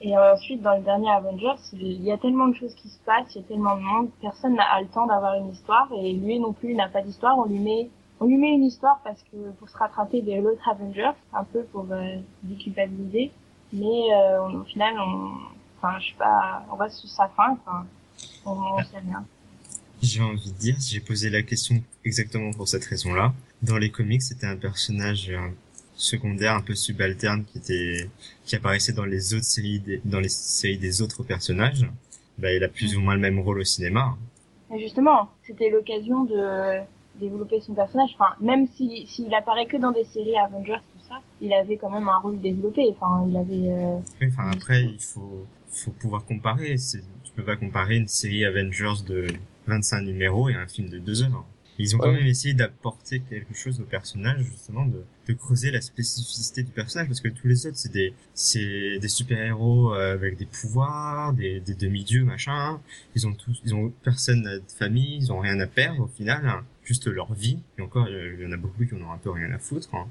et 0.00 0.16
ensuite 0.16 0.62
dans 0.62 0.76
le 0.76 0.82
dernier 0.82 1.10
Avengers 1.10 1.60
il 1.74 2.02
y 2.02 2.10
a 2.10 2.18
tellement 2.18 2.48
de 2.48 2.54
choses 2.54 2.74
qui 2.74 2.88
se 2.88 2.98
passent, 3.00 3.34
il 3.34 3.42
y 3.42 3.44
a 3.44 3.48
tellement 3.48 3.76
de 3.76 3.82
monde, 3.82 4.08
personne 4.20 4.54
n'a 4.54 4.80
le 4.80 4.88
temps 4.88 5.06
d'avoir 5.06 5.34
une 5.34 5.50
histoire 5.50 5.88
et 5.96 6.12
lui 6.12 6.38
non 6.38 6.52
plus 6.52 6.74
n'a 6.74 6.88
pas 6.88 7.02
d'histoire. 7.02 7.38
On 7.38 7.44
lui 7.44 7.58
met 7.58 7.90
on 8.20 8.26
lui 8.26 8.36
met 8.36 8.52
une 8.52 8.64
histoire 8.64 9.00
parce 9.02 9.22
que 9.22 9.50
pour 9.58 9.68
se 9.68 9.76
rattraper 9.76 10.20
de 10.20 10.32
l'autre 10.34 10.68
Avengers, 10.68 11.12
un 11.32 11.44
peu 11.44 11.62
pour 11.64 11.86
euh, 11.90 12.16
déculpabiliser, 12.42 13.30
mais 13.72 14.12
euh, 14.12 14.60
au 14.60 14.64
final 14.64 14.94
on 14.98 15.32
enfin 15.78 15.98
je 16.00 16.08
sais 16.08 16.18
pas, 16.18 16.64
on 16.70 16.76
va 16.76 16.88
sur 16.90 17.08
sa 17.08 17.28
fin, 17.28 17.52
enfin 17.52 17.86
on, 18.44 18.52
on 18.52 18.78
sait 18.82 18.98
rien. 18.98 19.24
J'ai 20.02 20.22
envie 20.22 20.50
de 20.52 20.56
dire, 20.58 20.76
j'ai 20.80 21.00
posé 21.00 21.28
la 21.28 21.42
question 21.42 21.76
exactement 22.04 22.52
pour 22.52 22.66
cette 22.68 22.84
raison-là. 22.84 23.34
Dans 23.62 23.76
les 23.76 23.90
comics, 23.90 24.22
c'était 24.22 24.46
un 24.46 24.56
personnage 24.56 25.28
euh, 25.28 25.48
secondaires 26.00 26.54
un 26.54 26.62
peu 26.62 26.74
subalternes 26.74 27.44
qui 27.44 27.58
étaient 27.58 28.10
qui 28.44 28.56
apparaissaient 28.56 28.92
dans 28.92 29.04
les 29.04 29.34
autres 29.34 29.44
séries 29.44 29.82
dans 30.04 30.20
les 30.20 30.28
séries 30.28 30.78
des 30.78 31.02
autres 31.02 31.22
personnages 31.22 31.86
bah, 32.38 32.52
il 32.52 32.64
a 32.64 32.68
plus 32.68 32.96
ou 32.96 33.00
moins 33.00 33.14
le 33.14 33.20
même 33.20 33.38
rôle 33.38 33.60
au 33.60 33.64
cinéma. 33.64 34.16
Et 34.74 34.78
justement 34.80 35.30
c'était 35.46 35.68
l'occasion 35.68 36.24
de 36.24 36.80
développer 37.20 37.60
son 37.60 37.74
personnage. 37.74 38.10
Enfin 38.14 38.34
même 38.40 38.66
s'il 38.68 39.06
si, 39.06 39.24
s'il 39.24 39.34
apparaît 39.34 39.66
que 39.66 39.76
dans 39.76 39.92
des 39.92 40.04
séries 40.04 40.38
Avengers 40.38 40.80
tout 40.92 41.06
ça 41.08 41.20
il 41.40 41.52
avait 41.52 41.76
quand 41.76 41.90
même 41.90 42.08
un 42.08 42.18
rôle 42.18 42.40
développé. 42.40 42.82
Enfin 42.90 43.26
il 43.28 43.36
avait 43.36 43.72
euh... 43.72 43.98
enfin 44.26 44.50
après 44.52 44.84
il 44.84 45.00
faut 45.00 45.44
faut 45.70 45.92
pouvoir 45.92 46.24
comparer. 46.24 46.76
Tu 46.76 47.32
peux 47.36 47.44
pas 47.44 47.56
comparer 47.56 47.96
une 47.96 48.08
série 48.08 48.44
Avengers 48.44 49.04
de 49.06 49.26
25 49.66 50.00
numéros 50.02 50.48
et 50.48 50.54
un 50.54 50.66
film 50.66 50.88
de 50.88 50.98
2 50.98 51.22
heures 51.24 51.44
ils 51.82 51.96
ont 51.96 51.98
quand 51.98 52.12
même 52.12 52.26
essayé 52.26 52.54
d'apporter 52.54 53.20
quelque 53.20 53.54
chose 53.54 53.80
au 53.80 53.84
personnage, 53.84 54.42
justement, 54.42 54.84
de, 54.84 55.02
de, 55.26 55.32
creuser 55.32 55.70
la 55.70 55.80
spécificité 55.80 56.62
du 56.62 56.70
personnage, 56.70 57.08
parce 57.08 57.20
que 57.20 57.28
tous 57.28 57.46
les 57.46 57.66
autres, 57.66 57.76
c'est 57.76 57.92
des, 57.92 58.12
c'est 58.34 58.98
des 58.98 59.08
super-héros 59.08 59.94
euh, 59.94 60.14
avec 60.14 60.36
des 60.36 60.46
pouvoirs, 60.46 61.32
des, 61.32 61.60
des 61.60 61.74
demi-dieux, 61.74 62.24
machin. 62.24 62.80
Ils 63.14 63.26
ont 63.26 63.32
tous, 63.32 63.60
ils 63.64 63.74
ont 63.74 63.92
personne 64.02 64.42
de 64.42 64.62
famille, 64.78 65.16
ils 65.16 65.32
ont 65.32 65.40
rien 65.40 65.58
à 65.60 65.66
perdre 65.66 66.02
au 66.02 66.08
final, 66.08 66.46
hein. 66.46 66.64
juste 66.84 67.06
leur 67.06 67.32
vie. 67.32 67.58
Et 67.78 67.82
encore, 67.82 68.08
il 68.08 68.40
y 68.40 68.46
en 68.46 68.52
a 68.52 68.56
beaucoup 68.56 68.84
qui 68.84 68.94
en 68.94 69.00
ont 69.02 69.12
un 69.12 69.18
peu 69.18 69.30
rien 69.30 69.50
à 69.52 69.58
foutre. 69.58 69.94
Hein. 69.94 70.06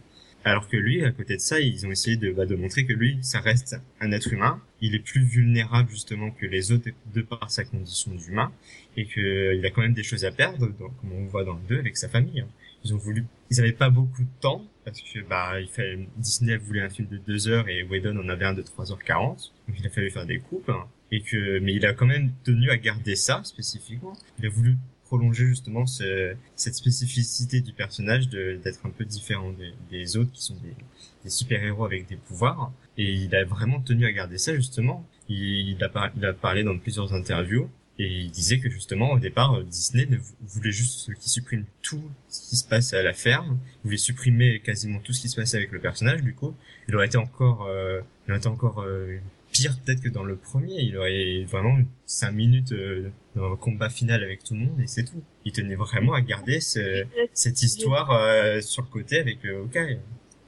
Alors 0.46 0.68
que 0.70 0.78
lui, 0.78 1.04
à 1.04 1.12
côté 1.12 1.36
de 1.36 1.42
ça, 1.42 1.60
ils 1.60 1.86
ont 1.86 1.92
essayé 1.92 2.16
de, 2.16 2.32
bah, 2.32 2.46
de 2.46 2.56
montrer 2.56 2.86
que 2.86 2.94
lui, 2.94 3.20
ça 3.22 3.40
reste 3.40 3.76
un 4.00 4.12
être 4.12 4.32
humain. 4.32 4.62
Il 4.82 4.96
est 4.96 5.00
plus 5.00 5.24
vulnérable 5.24 5.90
justement 5.90 6.32
que 6.32 6.46
les 6.46 6.72
autres 6.72 6.90
de 7.14 7.22
par 7.22 7.52
sa 7.52 7.66
condition 7.66 8.16
d'humain 8.16 8.52
et 8.96 9.06
qu'il 9.06 9.66
a 9.66 9.70
quand 9.70 9.82
même 9.82 9.94
des 9.94 10.04
choses 10.04 10.24
à 10.26 10.32
perdre, 10.32 10.70
comme 10.78 11.12
on 11.14 11.26
voit 11.26 11.44
dans 11.44 11.56
le 11.56 11.68
2 11.68 11.80
avec 11.80 11.98
sa 11.98 12.08
famille. 12.08 12.40
Hein. 12.40 12.48
Ils 12.86 12.94
ont 12.94 12.98
voulu, 12.98 13.26
ils 13.52 13.60
avaient 13.60 13.74
pas 13.74 13.90
beaucoup 13.90 14.24
de 14.24 14.40
temps 14.40 14.66
parce 14.86 15.02
que 15.02 15.20
bah 15.20 15.60
il 15.60 15.68
fallait 15.68 16.08
Disney 16.16 16.54
un 16.54 16.90
film 16.90 17.08
de 17.10 17.18
2 17.18 17.48
heures 17.50 17.68
et 17.68 17.84
Whedon 17.84 18.18
en 18.18 18.30
avait 18.30 18.46
un 18.46 18.54
de 18.54 18.62
3h40, 18.62 19.52
donc 19.68 19.78
il 19.78 19.86
a 19.86 19.90
fallu 19.90 20.10
faire 20.10 20.26
des 20.26 20.40
coupes. 20.40 20.70
Hein. 20.70 20.86
Et 21.12 21.22
que, 21.22 21.60
mais 21.60 21.74
il 21.74 21.86
a 21.86 21.94
quand 21.94 22.06
même 22.06 22.32
tenu 22.44 22.70
à 22.70 22.78
garder 22.78 23.16
ça 23.16 23.44
spécifiquement. 23.44 24.14
Il 24.38 24.46
a 24.46 24.50
voulu 24.50 24.78
prolonger 25.10 25.48
justement 25.48 25.88
ce, 25.88 26.36
cette 26.56 26.76
spécificité 26.76 27.62
du 27.62 27.74
personnage 27.74 28.30
d'être 28.30 28.86
un 28.86 28.92
peu 28.92 29.06
différent 29.06 29.52
des, 29.90 30.18
autres 30.18 30.32
qui 30.32 30.44
sont 30.44 30.56
des, 31.24 31.30
super-héros 31.30 31.86
avec 31.86 32.08
des 32.08 32.16
pouvoirs. 32.16 32.72
Et 32.98 33.12
il 33.12 33.34
a 33.36 33.44
vraiment 33.44 33.80
tenu 33.82 34.06
à 34.06 34.12
garder 34.12 34.38
ça 34.38 34.56
justement. 34.56 35.06
Il, 35.28 35.78
a, 35.84 36.34
parlé 36.34 36.64
dans 36.64 36.78
plusieurs 36.78 37.14
interviews 37.14 37.70
et 37.98 38.08
il 38.22 38.32
disait 38.32 38.60
que 38.60 38.70
justement 38.70 39.12
au 39.12 39.20
départ 39.20 39.62
Disney 39.64 40.06
ne 40.06 40.18
voulait 40.48 40.72
juste 40.72 41.14
qu'il 41.16 41.32
supprime 41.32 41.66
tout 41.82 42.04
ce 42.30 42.50
qui 42.50 42.56
se 42.56 42.68
passe 42.68 42.94
à 42.94 43.02
la 43.02 43.14
ferme, 43.14 43.58
il 43.84 43.88
voulait 43.88 43.98
supprimer 43.98 44.60
quasiment 44.60 45.00
tout 45.00 45.12
ce 45.12 45.22
qui 45.22 45.30
se 45.30 45.36
passait 45.36 45.58
avec 45.58 45.72
le 45.72 45.80
personnage. 45.80 46.22
Du 46.22 46.34
coup, 46.34 46.56
il 46.88 46.96
aurait 46.96 47.08
été 47.08 47.18
encore, 47.18 47.66
euh, 47.68 48.00
il 48.28 48.32
aurait 48.32 48.40
été 48.40 48.48
encore 48.48 48.82
euh, 48.82 49.18
pire 49.52 49.78
peut-être 49.80 50.02
que 50.02 50.10
dans 50.10 50.24
le 50.24 50.36
premier. 50.36 50.82
Il 50.82 50.98
aurait 50.98 51.44
vraiment 51.44 51.78
cinq 52.06 52.32
minutes 52.32 52.72
euh, 52.72 53.10
dans 53.36 53.52
un 53.52 53.56
combat 53.56 53.90
final 53.90 54.24
avec 54.24 54.44
tout 54.44 54.54
le 54.54 54.62
monde 54.62 54.80
et 54.82 54.88
c'est 54.88 55.04
tout. 55.04 55.22
Il 55.46 55.52
tenait 55.52 55.76
vraiment 55.76 56.14
à 56.14 56.22
garder 56.22 56.60
ce, 56.60 57.06
cette 57.34 57.62
histoire 57.62 58.12
euh, 58.12 58.62
sur 58.62 58.84
le 58.84 58.88
côté 58.88 59.20
avec 59.20 59.46
euh, 59.46 59.64
Hawkeye. 59.64 60.00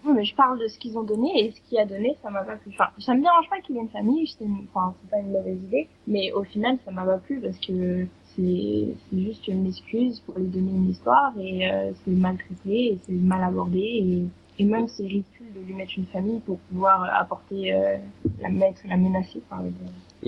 Oui, 0.04 0.14
mais 0.16 0.26
je 0.26 0.34
parle 0.34 0.60
de 0.60 0.68
ce 0.68 0.80
qu'ils 0.80 0.98
ont 0.98 1.04
donné 1.04 1.30
et 1.46 1.52
ce 1.52 1.62
qui 1.70 1.78
a 1.78 1.86
donné, 1.86 2.18
ça 2.24 2.32
m'a 2.32 2.42
pas 2.44 2.56
plu. 2.56 2.72
Enfin, 2.74 2.90
ça 2.98 3.14
me 3.14 3.22
dérange 3.22 3.48
pas 3.50 3.60
qu'il 3.62 3.78
ait 3.78 3.82
une 3.82 3.90
famille, 3.90 4.28
c'est 4.28 4.46
enfin, 4.74 4.96
c'est 5.00 5.12
pas 5.12 5.20
une 5.20 5.32
mauvaise 5.32 5.60
idée, 5.64 5.88
mais 6.08 6.32
au 6.32 6.44
final, 6.44 6.80
ça 6.84 6.92
m'a 6.92 7.06
pas 7.06 7.20
plu 7.20 7.40
parce 7.40 7.60
que 7.60 8.08
c'est 8.36 8.88
juste 9.14 9.48
une 9.48 9.68
excuse 9.68 10.20
pour 10.22 10.40
lui 10.40 10.48
donner 10.48 10.72
une 10.72 10.90
histoire 10.90 11.34
et 11.40 11.70
euh, 11.70 11.92
c'est 12.04 12.12
mal 12.12 12.38
traité 12.38 12.94
et 12.94 13.00
c'est 13.04 13.14
mal 13.14 13.44
abordé 13.44 13.80
et 13.80 14.24
et 14.60 14.64
même 14.64 14.88
c'est 14.88 15.04
ridicule 15.04 15.54
de 15.56 15.62
lui 15.62 15.74
mettre 15.74 15.94
une 15.98 16.06
famille 16.06 16.40
pour 16.40 16.60
pouvoir 16.60 17.04
apporter 17.14 17.74
euh, 17.74 17.98
la 18.42 18.50
mettre 18.50 18.82
la 18.88 18.98
menacer 18.98 19.42
par 19.50 19.62
le, 19.64 19.72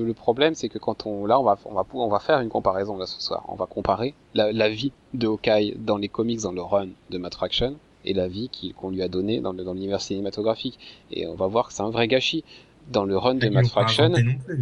le 0.03 0.13
problème 0.13 0.55
c'est 0.55 0.69
que 0.69 0.79
quand 0.79 1.05
on 1.05 1.25
là 1.25 1.39
on 1.39 1.43
va 1.43 1.57
on 1.65 1.73
va 1.73 1.85
on 1.93 2.09
va 2.09 2.19
faire 2.19 2.39
une 2.39 2.49
comparaison 2.49 2.97
là 2.97 3.05
ce 3.05 3.21
soir. 3.21 3.43
On 3.47 3.55
va 3.55 3.65
comparer 3.65 4.13
la, 4.33 4.51
la 4.51 4.69
vie 4.69 4.91
de 5.13 5.27
Hawkeye 5.27 5.75
dans 5.77 5.97
les 5.97 6.09
comics 6.09 6.41
dans 6.41 6.51
le 6.51 6.61
run 6.61 6.89
de 7.09 7.17
Matt 7.17 7.35
Fraction 7.35 7.75
et 8.05 8.13
la 8.13 8.27
vie 8.27 8.49
qu'on 8.75 8.89
lui 8.89 9.01
a 9.01 9.07
donnée 9.07 9.39
dans 9.39 9.53
dans 9.53 9.73
l'univers 9.73 10.01
cinématographique. 10.01 10.79
Et 11.11 11.27
on 11.27 11.35
va 11.35 11.47
voir 11.47 11.67
que 11.67 11.73
c'est 11.73 11.83
un 11.83 11.89
vrai 11.89 12.07
gâchis. 12.07 12.43
Dans 12.91 13.05
le 13.05 13.17
run 13.17 13.35
de 13.35 13.47
Matt 13.47 13.67
Fraction 13.67 14.11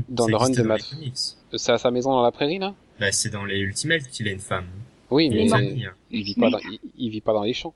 dans 0.08 0.28
le 0.28 0.36
run 0.36 0.52
de 0.52 0.62
Matt 0.62 0.82
c'est 1.56 1.71
à 1.71 1.78
sa 1.80 1.89
maison 1.89 2.12
dans 2.12 2.21
la 2.21 2.32
prairie 2.32 2.60
là? 2.60 2.76
Bah, 3.00 3.12
c'est 3.12 3.32
dans 3.32 3.45
les 3.45 3.58
Ultimates 3.58 4.04
qu'il 4.12 4.28
a 4.28 4.32
une 4.32 4.39
femme 4.39 4.67
oui 5.12 5.30
mais 5.30 5.45
il 6.10 6.24
vit 6.24 6.36
pas 6.36 6.50
dans, 6.50 6.60
il, 6.60 6.80
il 6.97 7.10
vit 7.10 7.21
pas 7.21 7.34
dans 7.34 7.43
les 7.43 7.54
champs 7.54 7.74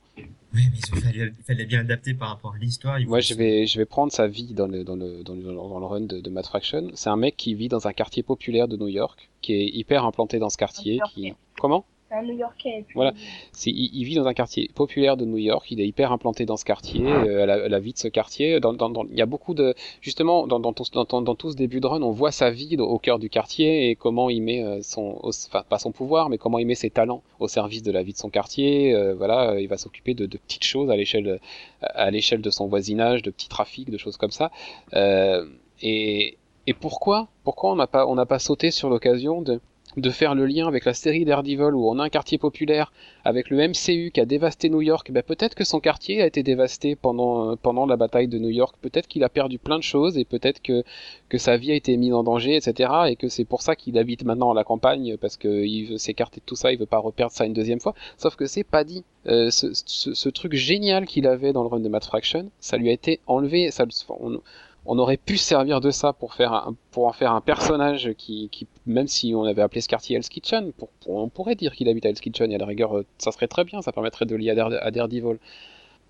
oui, 0.56 0.62
mais 0.71 0.78
il 0.78 1.02
fallait, 1.02 1.34
il 1.38 1.43
fallait 1.43 1.65
bien 1.65 1.82
adapter 1.82 2.13
par 2.13 2.30
rapport 2.30 2.54
à 2.54 2.58
l'histoire. 2.58 2.98
Moi, 3.08 3.19
je 3.19 3.34
vais, 3.34 3.65
je 3.67 3.78
vais 3.78 3.86
prendre 3.86 4.13
sa 4.13 4.26
vie 4.26 4.54
dans 4.54 4.67
le, 4.67 4.86
dans 4.86 4.95
le, 4.95 5.21
dans 5.21 5.34
le, 5.34 5.43
dans 5.43 5.80
le 5.80 5.86
run 5.86 6.02
de, 6.02 6.21
de 6.21 6.30
Matt 6.30 6.45
Fraction. 6.45 6.91
C'est 6.93 7.10
un 7.10 7.17
mec 7.17 7.36
qui 7.36 7.56
vit 7.56 7.67
dans 7.67 7.88
un 7.88 7.93
quartier 7.93 8.24
populaire 8.24 8.69
de 8.69 8.78
New 8.78 8.88
York, 8.88 9.30
qui 9.41 9.54
est 9.54 9.67
hyper 9.67 10.06
implanté 10.06 10.39
dans 10.39 10.50
ce 10.50 10.56
quartier. 10.56 11.00
Qui... 11.13 11.34
Comment? 11.60 11.86
Un 12.12 12.24
New-Yorkais. 12.24 12.86
Voilà, 12.94 13.13
c'est 13.52 13.72
il, 13.72 13.89
il, 13.94 14.04
vit 14.06 14.15
dans 14.15 14.28
un 14.28 14.34
quartier 14.34 14.70
populaire 14.76 15.18
de 15.18 15.26
New 15.26 15.38
York. 15.38 15.65
Il 15.72 15.82
est 15.82 15.88
hyper 15.88 16.12
implanté 16.12 16.46
dans 16.46 16.58
ce 16.58 16.65
quartier, 16.65 17.06
euh, 17.06 17.46
la, 17.46 17.68
la, 17.68 17.80
vie 17.80 17.94
de 17.94 17.98
ce 17.98 18.08
quartier. 18.08 18.60
Dans, 18.60 18.74
dans, 18.74 18.89
dans, 18.89 19.06
il 19.06 19.18
y 19.18 19.22
a 19.22 19.26
beaucoup 19.26 19.54
de 19.54 19.74
justement 20.02 20.48
dans, 20.48 20.60
dans, 20.60 20.74
tout, 20.74 20.84
dans, 20.94 21.22
dans 21.22 21.36
tout 21.36 21.52
ce 21.52 21.56
début 21.56 21.80
de 21.80 21.88
run, 21.88 22.02
on 22.02 22.12
voit 22.12 22.32
sa 22.32 22.52
vie 22.52 22.78
au 22.78 23.00
cœur 23.00 23.20
du 23.20 23.30
quartier 23.30 23.89
et 23.89 23.96
comment 23.96 24.30
il 24.30 24.41
met 24.41 24.63
euh, 24.63 24.82
son, 24.82 25.20
enfin 25.24 25.63
pas 25.68 25.80
son 25.80 25.91
pouvoir, 25.91 26.30
mais 26.30 26.38
comment 26.38 26.60
il 26.60 26.68
met 26.68 26.76
ses 26.76 26.89
talents 26.89 27.24
au 27.39 27.48
service 27.48 27.84
de 27.84 27.91
la 27.91 28.04
vie 28.04 28.13
de 28.13 28.18
son 28.18 28.30
quartier. 28.30 28.94
Euh, 28.94 29.15
voilà, 29.15 29.60
il 29.60 29.68
va 29.68 29.78
s'occuper 29.78 30.13
de, 30.13 30.26
de, 30.26 30.38
petites 30.38 30.63
choses 30.63 30.89
à 30.91 30.96
l'échelle 30.96 31.39
à 31.82 32.12
l'échelle 32.12 32.41
de 32.41 32.50
son 32.50 32.68
voisinage, 32.68 33.24
de 33.24 33.32
petits 33.32 33.50
trafics, 33.50 33.89
de 33.89 33.98
choses 33.98 34.18
comme 34.18 34.32
ça. 34.32 34.52
Euh, 34.94 35.46
et 35.82 36.38
et 36.68 36.74
pourquoi 36.74 37.28
pourquoi 37.44 37.72
on 37.72 37.76
n'a 37.76 37.88
pas 37.88 38.08
on 38.08 38.15
n'a 38.15 38.26
pas 38.26 38.39
sauté 38.39 38.72
sur 38.72 38.89
l'occasion 38.89 39.41
de 39.41 39.60
de 39.97 40.10
faire 40.10 40.36
le 40.36 40.45
lien 40.45 40.67
avec 40.67 40.86
la 40.86 40.93
série 40.93 41.25
Daredevil 41.25 41.73
où 41.73 41.89
on 41.89 41.99
a 41.99 42.03
un 42.03 42.10
quartier 42.10 42.38
populaire 42.38 42.91
avec 43.23 43.49
le 43.49 43.58
MCU 43.67 44.12
qui 44.12 44.19
a 44.19 44.25
dévasté 44.25 44.69
New 44.69 44.81
York, 44.81 45.12
ben 45.12 45.23
peut-être 45.23 45.55
que 45.55 45.63
son 45.63 45.79
quartier 45.79 46.21
a 46.21 46.27
été 46.27 46.43
dévasté 46.43 46.95
pendant 46.95 47.51
euh, 47.51 47.55
pendant 47.55 47.86
la 47.86 47.95
bataille 47.95 48.27
de 48.27 48.38
New 48.38 48.49
York, 48.49 48.75
peut-être 48.81 49.08
qu'il 49.08 49.23
a 49.23 49.29
perdu 49.29 49.58
plein 49.58 49.77
de 49.77 49.84
choses 49.84 50.17
et 50.17 50.25
peut-être 50.25 50.62
que 50.62 50.84
que 51.29 51.38
sa 51.38 51.58
vie 51.58 51.71
a 51.71 51.75
été 51.75 51.95
mise 51.97 52.13
en 52.13 52.23
danger, 52.23 52.55
etc. 52.55 52.91
Et 53.08 53.15
que 53.15 53.29
c'est 53.29 53.45
pour 53.45 53.62
ça 53.62 53.75
qu'il 53.75 53.97
habite 53.97 54.23
maintenant 54.23 54.51
à 54.51 54.53
la 54.53 54.63
campagne 54.63 55.17
parce 55.17 55.38
qu'il 55.38 55.88
veut 55.88 55.97
s'écarter 55.97 56.39
de 56.39 56.45
tout 56.45 56.55
ça, 56.55 56.71
il 56.71 56.77
veut 56.77 56.86
pas 56.86 56.99
reperdre 56.99 57.31
ça 57.34 57.45
une 57.45 57.53
deuxième 57.53 57.79
fois. 57.79 57.95
Sauf 58.17 58.36
que 58.36 58.45
c'est 58.45 58.63
pas 58.63 58.84
dit. 58.84 59.03
Euh, 59.27 59.49
ce, 59.49 59.73
ce, 59.73 60.13
ce, 60.13 60.29
truc 60.29 60.53
génial 60.53 61.08
qu'il 61.08 61.25
avait 61.25 61.51
dans 61.51 61.63
le 61.63 61.67
run 61.67 61.79
de 61.79 61.89
Matt 61.89 62.05
Fraction, 62.05 62.51
ça 62.60 62.77
lui 62.77 62.89
a 62.89 62.91
été 62.91 63.21
enlevé. 63.25 63.71
Ça, 63.71 63.86
on, 64.10 64.39
on 64.86 64.99
aurait 64.99 65.17
pu 65.17 65.38
servir 65.38 65.81
de 65.81 65.89
ça 65.89 66.13
pour 66.13 66.34
faire 66.34 66.53
un, 66.53 66.75
pour 66.91 67.08
en 67.08 67.12
faire 67.12 67.31
un 67.31 67.41
personnage 67.41 68.13
qui, 68.17 68.49
qui 68.51 68.67
même 68.86 69.08
si 69.08 69.34
on 69.36 69.43
avait 69.43 69.62
appelé 69.62 69.82
ce 69.82 69.88
quartier 69.88 70.15
Hell's 70.15 70.30
Kitchen, 70.30 70.71
on 71.08 71.30
pourrait 71.30 71.56
dire 71.56 71.74
qu'il 71.76 71.89
habite 71.89 72.06
à 72.06 72.10
Hell's 72.10 72.21
Kitchen 72.21 72.52
et 72.52 72.56
à 72.56 72.58
la 72.58 72.65
rigueur 72.65 72.98
euh, 72.98 73.06
ça 73.17 73.32
serait 73.32 73.48
très 73.48 73.63
bien, 73.63 73.82
ça 73.82 73.91
permettrait 73.91 74.26
de 74.26 74.36
lier 74.36 74.52
à, 74.52 74.56
Dare, 74.56 74.71
à 74.80 74.91
Daredevil. 74.91 75.39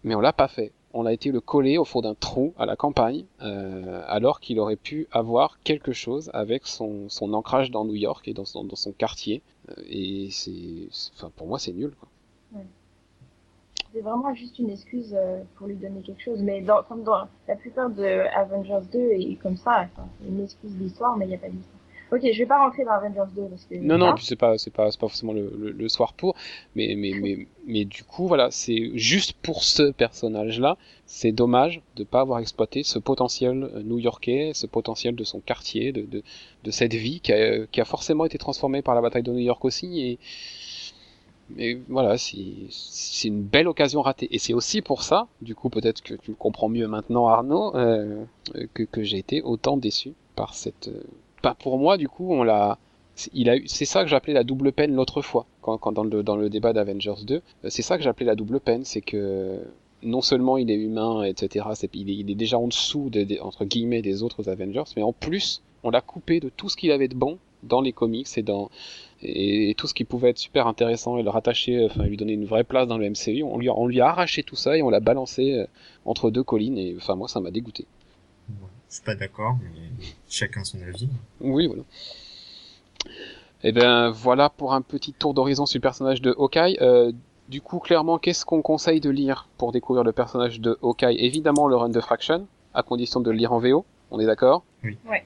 Mais 0.03 0.13
on 0.13 0.21
l'a 0.21 0.33
pas 0.33 0.47
fait. 0.47 0.71
On 0.93 1.05
a 1.05 1.13
été 1.13 1.31
le 1.31 1.41
coller 1.41 1.77
au 1.77 1.85
fond 1.85 2.01
d'un 2.01 2.13
trou 2.13 2.53
à 2.57 2.65
la 2.65 2.75
campagne, 2.75 3.25
euh, 3.41 4.01
alors 4.07 4.39
qu'il 4.39 4.59
aurait 4.59 4.75
pu 4.75 5.07
avoir 5.11 5.59
quelque 5.63 5.93
chose 5.93 6.29
avec 6.33 6.67
son, 6.67 7.07
ancrage 7.33 7.71
dans 7.71 7.85
New 7.85 7.95
York 7.95 8.27
et 8.27 8.33
dans 8.33 8.45
son, 8.45 8.67
quartier. 8.97 9.41
Euh, 9.69 9.73
et 9.89 10.29
c'est, 10.31 10.87
enfin 11.15 11.31
pour 11.35 11.47
moi 11.47 11.59
c'est 11.59 11.73
nul. 11.73 11.93
C'est 13.93 14.01
vraiment 14.01 14.33
juste 14.35 14.59
une 14.59 14.69
excuse 14.69 15.15
pour 15.55 15.67
lui 15.67 15.75
donner 15.75 16.01
quelque 16.01 16.21
chose. 16.21 16.41
Mais 16.41 16.63
comme 16.89 17.03
dans 17.03 17.27
la 17.47 17.55
plupart 17.55 17.89
de 17.89 18.27
Avengers 18.35 18.85
2 18.91 18.99
et 18.99 19.39
comme 19.41 19.55
ça, 19.55 19.87
enfin, 19.93 20.07
une 20.27 20.43
excuse 20.43 20.71
d'histoire, 20.71 21.15
mais 21.15 21.25
il 21.25 21.29
n'y 21.29 21.35
a 21.35 21.37
pas 21.37 21.47
d'histoire. 21.47 21.79
Ok, 22.11 22.21
je 22.21 22.37
vais 22.37 22.45
pas 22.45 22.59
rentrer 22.59 22.85
dans 22.85 22.91
Avengers 22.91 23.31
2 23.35 23.41
parce 23.47 23.65
que. 23.65 23.75
Non, 23.75 23.97
non, 23.97 24.13
puis 24.13 24.25
c'est 24.25 24.35
pas, 24.35 24.57
c'est 24.57 24.71
pas, 24.71 24.85
pas 24.85 24.91
forcément 24.91 25.33
le, 25.33 25.51
le, 25.57 25.71
le, 25.71 25.89
soir 25.89 26.13
pour, 26.13 26.35
mais, 26.75 26.95
mais, 26.95 27.13
mais, 27.21 27.47
mais 27.65 27.85
du 27.85 28.03
coup, 28.03 28.27
voilà, 28.27 28.51
c'est 28.51 28.91
juste 28.95 29.33
pour 29.33 29.63
ce 29.63 29.91
personnage-là, 29.91 30.77
c'est 31.05 31.31
dommage 31.31 31.81
de 31.95 32.03
pas 32.03 32.21
avoir 32.21 32.39
exploité 32.39 32.83
ce 32.83 32.99
potentiel 32.99 33.69
new-yorkais, 33.83 34.51
ce 34.53 34.67
potentiel 34.67 35.15
de 35.15 35.23
son 35.23 35.39
quartier, 35.39 35.91
de, 35.91 36.01
de, 36.01 36.23
de 36.63 36.71
cette 36.71 36.93
vie 36.93 37.19
qui 37.21 37.33
a, 37.33 37.65
qui 37.67 37.81
a 37.81 37.85
forcément 37.85 38.25
été 38.25 38.37
transformée 38.37 38.81
par 38.81 38.95
la 38.95 39.01
bataille 39.01 39.23
de 39.23 39.31
New 39.31 39.39
York 39.39 39.63
aussi 39.65 40.01
et 40.01 40.19
mais 41.49 41.79
voilà, 41.89 42.17
c'est 42.17 43.27
une 43.27 43.43
belle 43.43 43.67
occasion 43.67 44.01
ratée. 44.01 44.27
Et 44.31 44.39
c'est 44.39 44.53
aussi 44.53 44.81
pour 44.81 45.03
ça, 45.03 45.27
du 45.41 45.53
coup 45.53 45.69
peut-être 45.69 46.01
que 46.01 46.15
tu 46.15 46.31
le 46.31 46.35
comprends 46.35 46.69
mieux 46.69 46.87
maintenant 46.87 47.27
Arnaud, 47.27 47.75
euh, 47.75 48.23
que, 48.73 48.83
que 48.83 49.03
j'ai 49.03 49.17
été 49.17 49.41
autant 49.41 49.77
déçu 49.77 50.13
par 50.35 50.53
cette... 50.55 50.87
Euh, 50.87 51.03
pas 51.45 51.53
pour 51.53 51.77
moi 51.77 51.97
du 51.97 52.09
coup, 52.09 52.33
on 52.33 52.41
l'a... 52.41 52.79
Il 53.33 53.49
a 53.49 53.55
eu, 53.55 53.63
c'est 53.67 53.85
ça 53.85 54.03
que 54.03 54.09
j'appelais 54.09 54.33
la 54.33 54.43
double 54.43 54.71
peine 54.73 54.93
l'autre 54.95 55.21
fois, 55.21 55.45
quand, 55.61 55.91
dans 55.91 56.03
le 56.03 56.23
dans 56.23 56.35
le 56.35 56.49
débat 56.49 56.73
d'Avengers 56.73 57.21
2, 57.23 57.35
euh, 57.35 57.41
c'est 57.69 57.83
ça 57.83 57.97
que 57.97 58.03
j'appelais 58.03 58.25
la 58.25 58.35
double 58.35 58.59
peine, 58.59 58.83
c'est 58.83 59.01
que 59.01 59.59
non 60.01 60.21
seulement 60.21 60.57
il 60.57 60.69
est 60.71 60.75
humain, 60.75 61.23
etc. 61.23 61.67
il, 61.93 62.09
est, 62.09 62.15
il 62.15 62.31
est 62.31 62.35
déjà 62.35 62.57
en 62.57 62.67
dessous 62.67 63.09
de, 63.09 63.23
de, 63.23 63.39
entre 63.39 63.63
guillemets 63.63 64.01
des 64.01 64.23
autres 64.23 64.49
Avengers, 64.49 64.89
mais 64.97 65.03
en 65.03 65.13
plus 65.13 65.61
on 65.83 65.91
l'a 65.91 66.01
coupé 66.01 66.39
de 66.39 66.49
tout 66.49 66.67
ce 66.67 66.75
qu'il 66.75 66.91
avait 66.91 67.07
de 67.07 67.15
bon 67.15 67.37
dans 67.61 67.81
les 67.81 67.93
comics 67.93 68.27
et 68.37 68.41
dans 68.41 68.69
et, 69.21 69.75
tout 69.77 69.87
ce 69.87 69.93
qui 69.93 70.03
pouvait 70.03 70.31
être 70.31 70.39
super 70.39 70.65
intéressant 70.67 71.17
et 71.17 71.23
le 71.23 71.29
rattacher, 71.29 71.85
enfin 71.85 72.03
lui 72.03 72.17
donner 72.17 72.33
une 72.33 72.45
vraie 72.45 72.63
place 72.63 72.87
dans 72.87 72.97
le 72.97 73.07
MCU, 73.07 73.43
on 73.43 73.59
lui, 73.59 73.69
on 73.69 73.85
lui 73.85 74.01
a 74.01 74.07
arraché 74.07 74.41
tout 74.41 74.57
ça 74.57 74.75
et 74.75 74.81
on 74.81 74.89
l'a 74.89 74.99
balancé 74.99 75.53
euh, 75.53 75.67
entre 76.05 76.31
deux 76.31 76.43
collines 76.43 76.79
et 76.79 76.95
enfin 76.97 77.15
moi 77.15 77.27
ça 77.27 77.39
m'a 77.39 77.51
dégoûté. 77.51 77.85
Je 78.95 79.01
suis 79.01 79.05
pas 79.05 79.15
d'accord, 79.15 79.57
mais 79.61 80.05
chacun 80.29 80.63
son 80.63 80.81
avis. 80.81 81.09
Oui, 81.41 81.67
voilà. 81.67 81.81
Et 83.63 83.69
eh 83.69 83.71
ben 83.73 84.09
voilà 84.09 84.49
pour 84.49 84.73
un 84.73 84.81
petit 84.81 85.11
tour 85.11 85.33
d'horizon 85.33 85.65
sur 85.65 85.79
le 85.79 85.81
personnage 85.81 86.21
de 86.21 86.33
Hawkeye. 86.37 86.77
Euh, 86.81 87.11
du 87.49 87.59
coup, 87.61 87.79
clairement, 87.79 88.17
qu'est-ce 88.19 88.45
qu'on 88.45 88.61
conseille 88.61 89.01
de 89.01 89.09
lire 89.09 89.49
pour 89.57 89.73
découvrir 89.73 90.05
le 90.05 90.13
personnage 90.13 90.61
de 90.61 90.77
Hawkeye? 90.81 91.17
Évidemment, 91.19 91.67
le 91.67 91.75
run 91.75 91.89
de 91.89 91.99
Fraction, 91.99 92.47
à 92.73 92.83
condition 92.83 93.19
de 93.19 93.31
le 93.31 93.35
lire 93.37 93.51
en 93.51 93.59
VO. 93.59 93.85
On 94.11 94.19
est 94.19 94.25
d'accord? 94.25 94.63
Oui. 94.83 94.97
Ouais. 95.09 95.25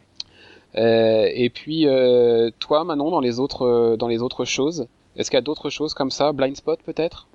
Euh, 0.76 1.30
et 1.32 1.52
puis, 1.52 1.88
euh, 1.88 2.50
toi, 2.60 2.84
Manon, 2.84 3.12
dans 3.12 3.20
les 3.20 3.40
autres, 3.40 3.64
euh, 3.68 3.98
dans 3.98 4.08
les 4.08 4.24
autres 4.24 4.46
choses, 4.46 4.88
est-ce 5.16 5.30
qu'il 5.30 5.38
y 5.38 5.40
a 5.40 5.42
d'autres 5.44 5.70
choses 5.70 5.94
comme 5.94 6.10
ça? 6.10 6.32
Blind 6.32 6.56
Spot, 6.56 6.80
peut-être? 6.82 7.28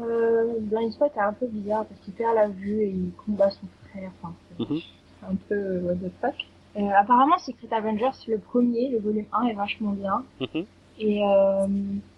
Euh, 0.00 0.54
Blind 0.60 0.92
Spot 0.92 1.10
est 1.16 1.20
un 1.20 1.32
peu 1.32 1.46
bizarre 1.46 1.86
parce 1.86 2.00
qu'il 2.02 2.14
perd 2.14 2.36
la 2.36 2.46
vue 2.48 2.82
et 2.82 2.88
il 2.88 3.10
combat 3.26 3.50
son 3.50 3.66
frère. 3.90 4.10
Enfin, 4.22 4.34
Mhm. 4.60 4.80
Un 5.30 5.34
peu 5.48 5.78
what 5.80 5.94
the 5.94 6.10
fuck. 6.20 6.34
Euh, 6.76 6.88
apparemment, 6.98 7.38
Secret 7.38 7.68
Avengers, 7.76 8.10
le 8.28 8.38
premier, 8.38 8.88
le 8.88 8.98
volume 8.98 9.26
1 9.32 9.46
est 9.48 9.54
vachement 9.54 9.90
bien. 9.92 10.24
Mhm. 10.40 10.64
Et 11.00 11.22
euh, 11.22 11.66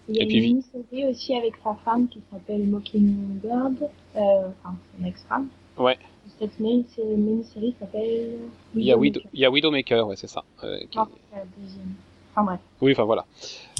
il 0.09 0.15
y 0.15 0.19
a 0.19 0.23
Et 0.23 0.25
une 0.33 0.43
mini-série 0.43 1.05
aussi 1.09 1.35
avec 1.35 1.53
sa 1.63 1.75
femme 1.85 2.07
qui 2.07 2.21
s'appelle 2.31 2.63
Mockingbird, 2.67 3.89
euh, 4.15 4.19
enfin 4.63 4.75
son 4.99 5.05
ex-femme. 5.05 5.47
Ouais. 5.77 5.97
Cette 6.39 6.59
mini- 6.59 6.85
mini-série 7.17 7.73
s'appelle... 7.79 8.31
Il 8.75 8.83
y 8.83 8.91
a, 8.91 8.97
Widow, 8.97 9.21
il 9.33 9.39
y 9.39 9.45
a 9.45 9.51
Widowmaker, 9.51 10.07
ouais, 10.07 10.15
c'est 10.15 10.27
ça. 10.27 10.43
euh, 10.63 10.79
qui- 10.89 10.97
Non, 10.97 11.07
c'est 11.31 11.37
la 11.37 11.43
deuxième. 11.57 11.93
Enfin 12.31 12.43
bref. 12.43 12.59
Oui, 12.81 12.91
enfin 12.91 13.03
voilà. 13.05 13.25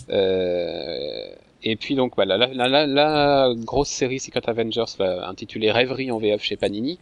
Euh, 0.09 1.29
et 1.63 1.75
puis 1.75 1.95
donc 1.95 2.15
voilà, 2.15 2.37
la, 2.37 2.47
la, 2.53 2.67
la, 2.67 2.85
la 2.87 3.53
grosse 3.55 3.89
série 3.89 4.19
Secret 4.19 4.47
Avengers 4.47 4.83
intitulée 4.99 5.71
Rêverie 5.71 6.11
en 6.11 6.19
VF 6.19 6.41
chez 6.43 6.55
Panini. 6.57 6.99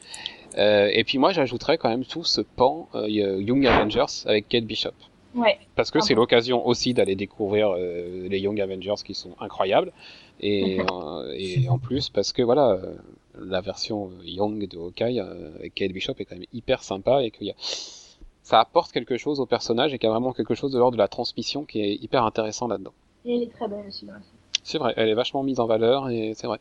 Euh, 0.58 0.90
et 0.92 1.04
puis 1.04 1.18
moi 1.18 1.32
j'ajouterais 1.32 1.78
quand 1.78 1.90
même 1.90 2.06
tout 2.06 2.24
ce 2.24 2.42
pan 2.42 2.88
euh, 2.96 3.08
Young 3.08 3.66
Avengers 3.66 4.26
avec 4.26 4.48
Kate 4.50 4.66
Bishop. 4.66 4.92
Ouais. 5.36 5.58
Parce 5.76 5.90
que 5.90 5.98
Ah 5.98 6.02
c'est 6.02 6.14
bon 6.14 6.22
l'occasion 6.22 6.66
aussi 6.68 6.94
d'aller 6.94 7.16
découvrir 7.16 7.72
euh, 7.72 8.28
les 8.30 8.40
Young 8.40 8.60
Avengers 8.62 9.02
qui 9.04 9.16
sont 9.16 9.36
incroyables. 9.40 9.92
Et, 10.40 10.78
et 11.36 11.70
en 11.70 11.80
plus 11.80 12.10
parce 12.10 12.34
que 12.34 12.42
voilà, 12.44 12.80
la 13.40 13.62
version 13.62 14.12
Young 14.24 14.68
de 14.68 14.78
Hawkeye 14.78 15.20
avec 15.20 15.74
Kate 15.74 15.92
Bishop 15.92 16.14
est 16.20 16.26
quand 16.26 16.36
même 16.36 16.46
hyper 16.54 16.84
sympa 16.84 17.24
et 17.24 17.32
qu'il 17.32 17.48
y 17.48 17.52
a 17.52 17.56
ça 18.44 18.60
apporte 18.60 18.92
quelque 18.92 19.18
chose 19.18 19.40
au 19.40 19.46
personnage 19.46 19.94
et 19.94 19.98
qu'il 19.98 20.08
y 20.08 20.10
a 20.10 20.14
vraiment 20.14 20.34
quelque 20.34 20.54
chose 20.54 20.72
de 20.72 20.78
l'ordre 20.78 20.98
de 20.98 21.02
la 21.02 21.08
transmission 21.08 21.64
qui 21.64 21.82
est 21.82 21.96
hyper 21.96 22.26
intéressant 22.26 22.68
là-dedans. 22.68 22.94
Et 23.26 23.38
elle 23.38 23.44
est 23.44 23.54
très 23.54 23.70
belle 23.70 23.86
aussi. 23.88 24.06
C'est 24.64 24.78
vrai, 24.78 24.94
elle 24.98 25.10
est 25.10 25.14
vachement 25.14 25.44
mise 25.44 25.60
en 25.60 25.66
valeur 25.66 26.10
et 26.10 26.34
c'est 26.36 26.48
vrai. 26.48 26.60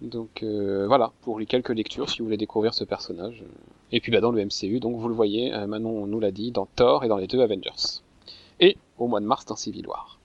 Donc 0.00 0.42
euh, 0.42 0.86
voilà, 0.86 1.12
pour 1.22 1.40
les 1.40 1.46
quelques 1.46 1.70
lectures 1.70 2.08
si 2.08 2.18
vous 2.18 2.26
voulez 2.26 2.36
découvrir 2.36 2.74
ce 2.74 2.84
personnage. 2.84 3.42
Et 3.90 4.00
puis 4.00 4.12
bah, 4.12 4.20
dans 4.20 4.30
le 4.30 4.44
MCU, 4.44 4.80
donc 4.80 4.96
vous 4.96 5.08
le 5.08 5.14
voyez, 5.14 5.52
euh, 5.52 5.66
Manon 5.66 6.06
nous 6.06 6.20
l'a 6.20 6.30
dit, 6.30 6.52
dans 6.52 6.66
Thor 6.76 7.04
et 7.04 7.08
dans 7.08 7.16
les 7.16 7.26
deux 7.26 7.40
Avengers. 7.40 8.02
Et 8.60 8.76
au 8.98 9.08
mois 9.08 9.20
de 9.20 9.26
mars 9.26 9.44
dans 9.44 9.56
Civil 9.56 9.86
War. 9.86 10.18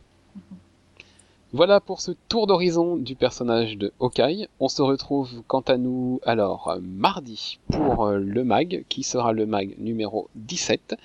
Voilà 1.53 1.79
pour 1.79 2.01
ce 2.01 2.11
tour 2.29 2.47
d'horizon 2.47 2.97
du 2.97 3.15
personnage 3.15 3.77
de 3.77 3.93
Hawkeye. 3.99 4.47
On 4.59 4.67
se 4.67 4.81
retrouve 4.81 5.43
quant 5.47 5.61
à 5.61 5.77
nous 5.77 6.19
alors 6.23 6.69
euh, 6.69 6.79
mardi 6.81 7.59
pour 7.71 8.07
le 8.07 8.43
mag, 8.43 8.85
qui 8.89 9.03
sera 9.03 9.33
le 9.33 9.45
mag 9.45 9.75
numéro 9.79 10.29
17. 10.35 10.95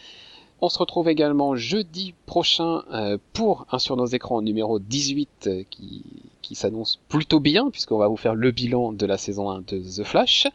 On 0.60 0.68
se 0.68 0.78
retrouve 0.78 1.08
également 1.08 1.54
jeudi 1.54 2.14
prochain 2.26 2.82
pour 3.32 3.66
un 3.70 3.78
sur 3.78 3.96
nos 3.96 4.06
écrans 4.06 4.42
numéro 4.42 4.80
18 4.80 5.28
euh, 5.46 5.62
qui, 5.70 6.02
qui 6.48 6.54
s'annonce 6.54 6.98
plutôt 7.08 7.40
bien 7.40 7.70
puisqu'on 7.70 7.98
va 7.98 8.08
vous 8.08 8.16
faire 8.16 8.34
le 8.34 8.50
bilan 8.50 8.94
de 8.94 9.04
la 9.04 9.18
saison 9.18 9.50
1 9.50 9.60
de 9.60 9.78
The 9.80 10.02
Flash. 10.02 10.46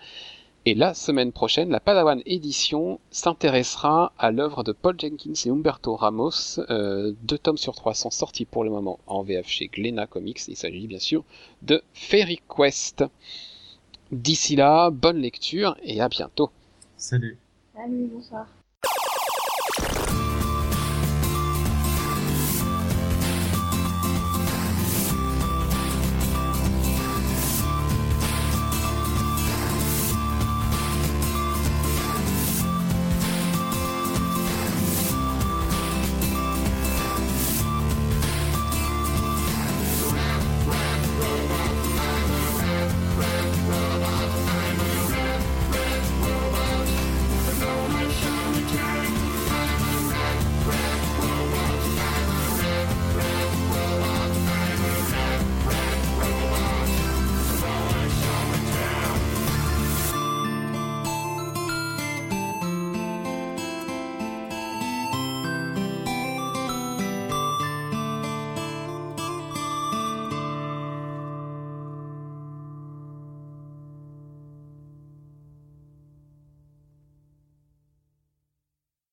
Et 0.65 0.73
la 0.73 0.95
semaine 0.95 1.31
prochaine, 1.31 1.69
la 1.69 1.79
Padawan 1.79 2.21
édition 2.25 2.99
s'intéressera 3.11 4.11
à 4.17 4.31
l'œuvre 4.31 4.63
de 4.63 4.71
Paul 4.71 4.99
Jenkins 4.99 5.33
et 5.45 5.49
Humberto 5.49 5.95
Ramos. 5.95 6.59
Euh, 6.69 7.13
deux 7.21 7.37
tomes 7.37 7.57
sur 7.57 7.75
trois 7.75 7.93
sont 7.93 8.09
sortis 8.09 8.45
pour 8.45 8.63
le 8.63 8.71
moment 8.71 8.97
en 9.05 9.21
VF 9.21 9.47
chez 9.47 9.67
Glénat 9.67 10.07
Comics. 10.07 10.47
Il 10.47 10.55
s'agit 10.55 10.87
bien 10.87 10.99
sûr 10.99 11.23
de 11.61 11.83
Fairy 11.93 12.39
Quest. 12.49 13.03
D'ici 14.11 14.55
là, 14.55 14.89
bonne 14.89 15.17
lecture 15.17 15.77
et 15.83 16.01
à 16.01 16.09
bientôt. 16.09 16.49
Salut. 16.97 17.37
Salut, 17.75 18.09
bonsoir. 18.11 18.47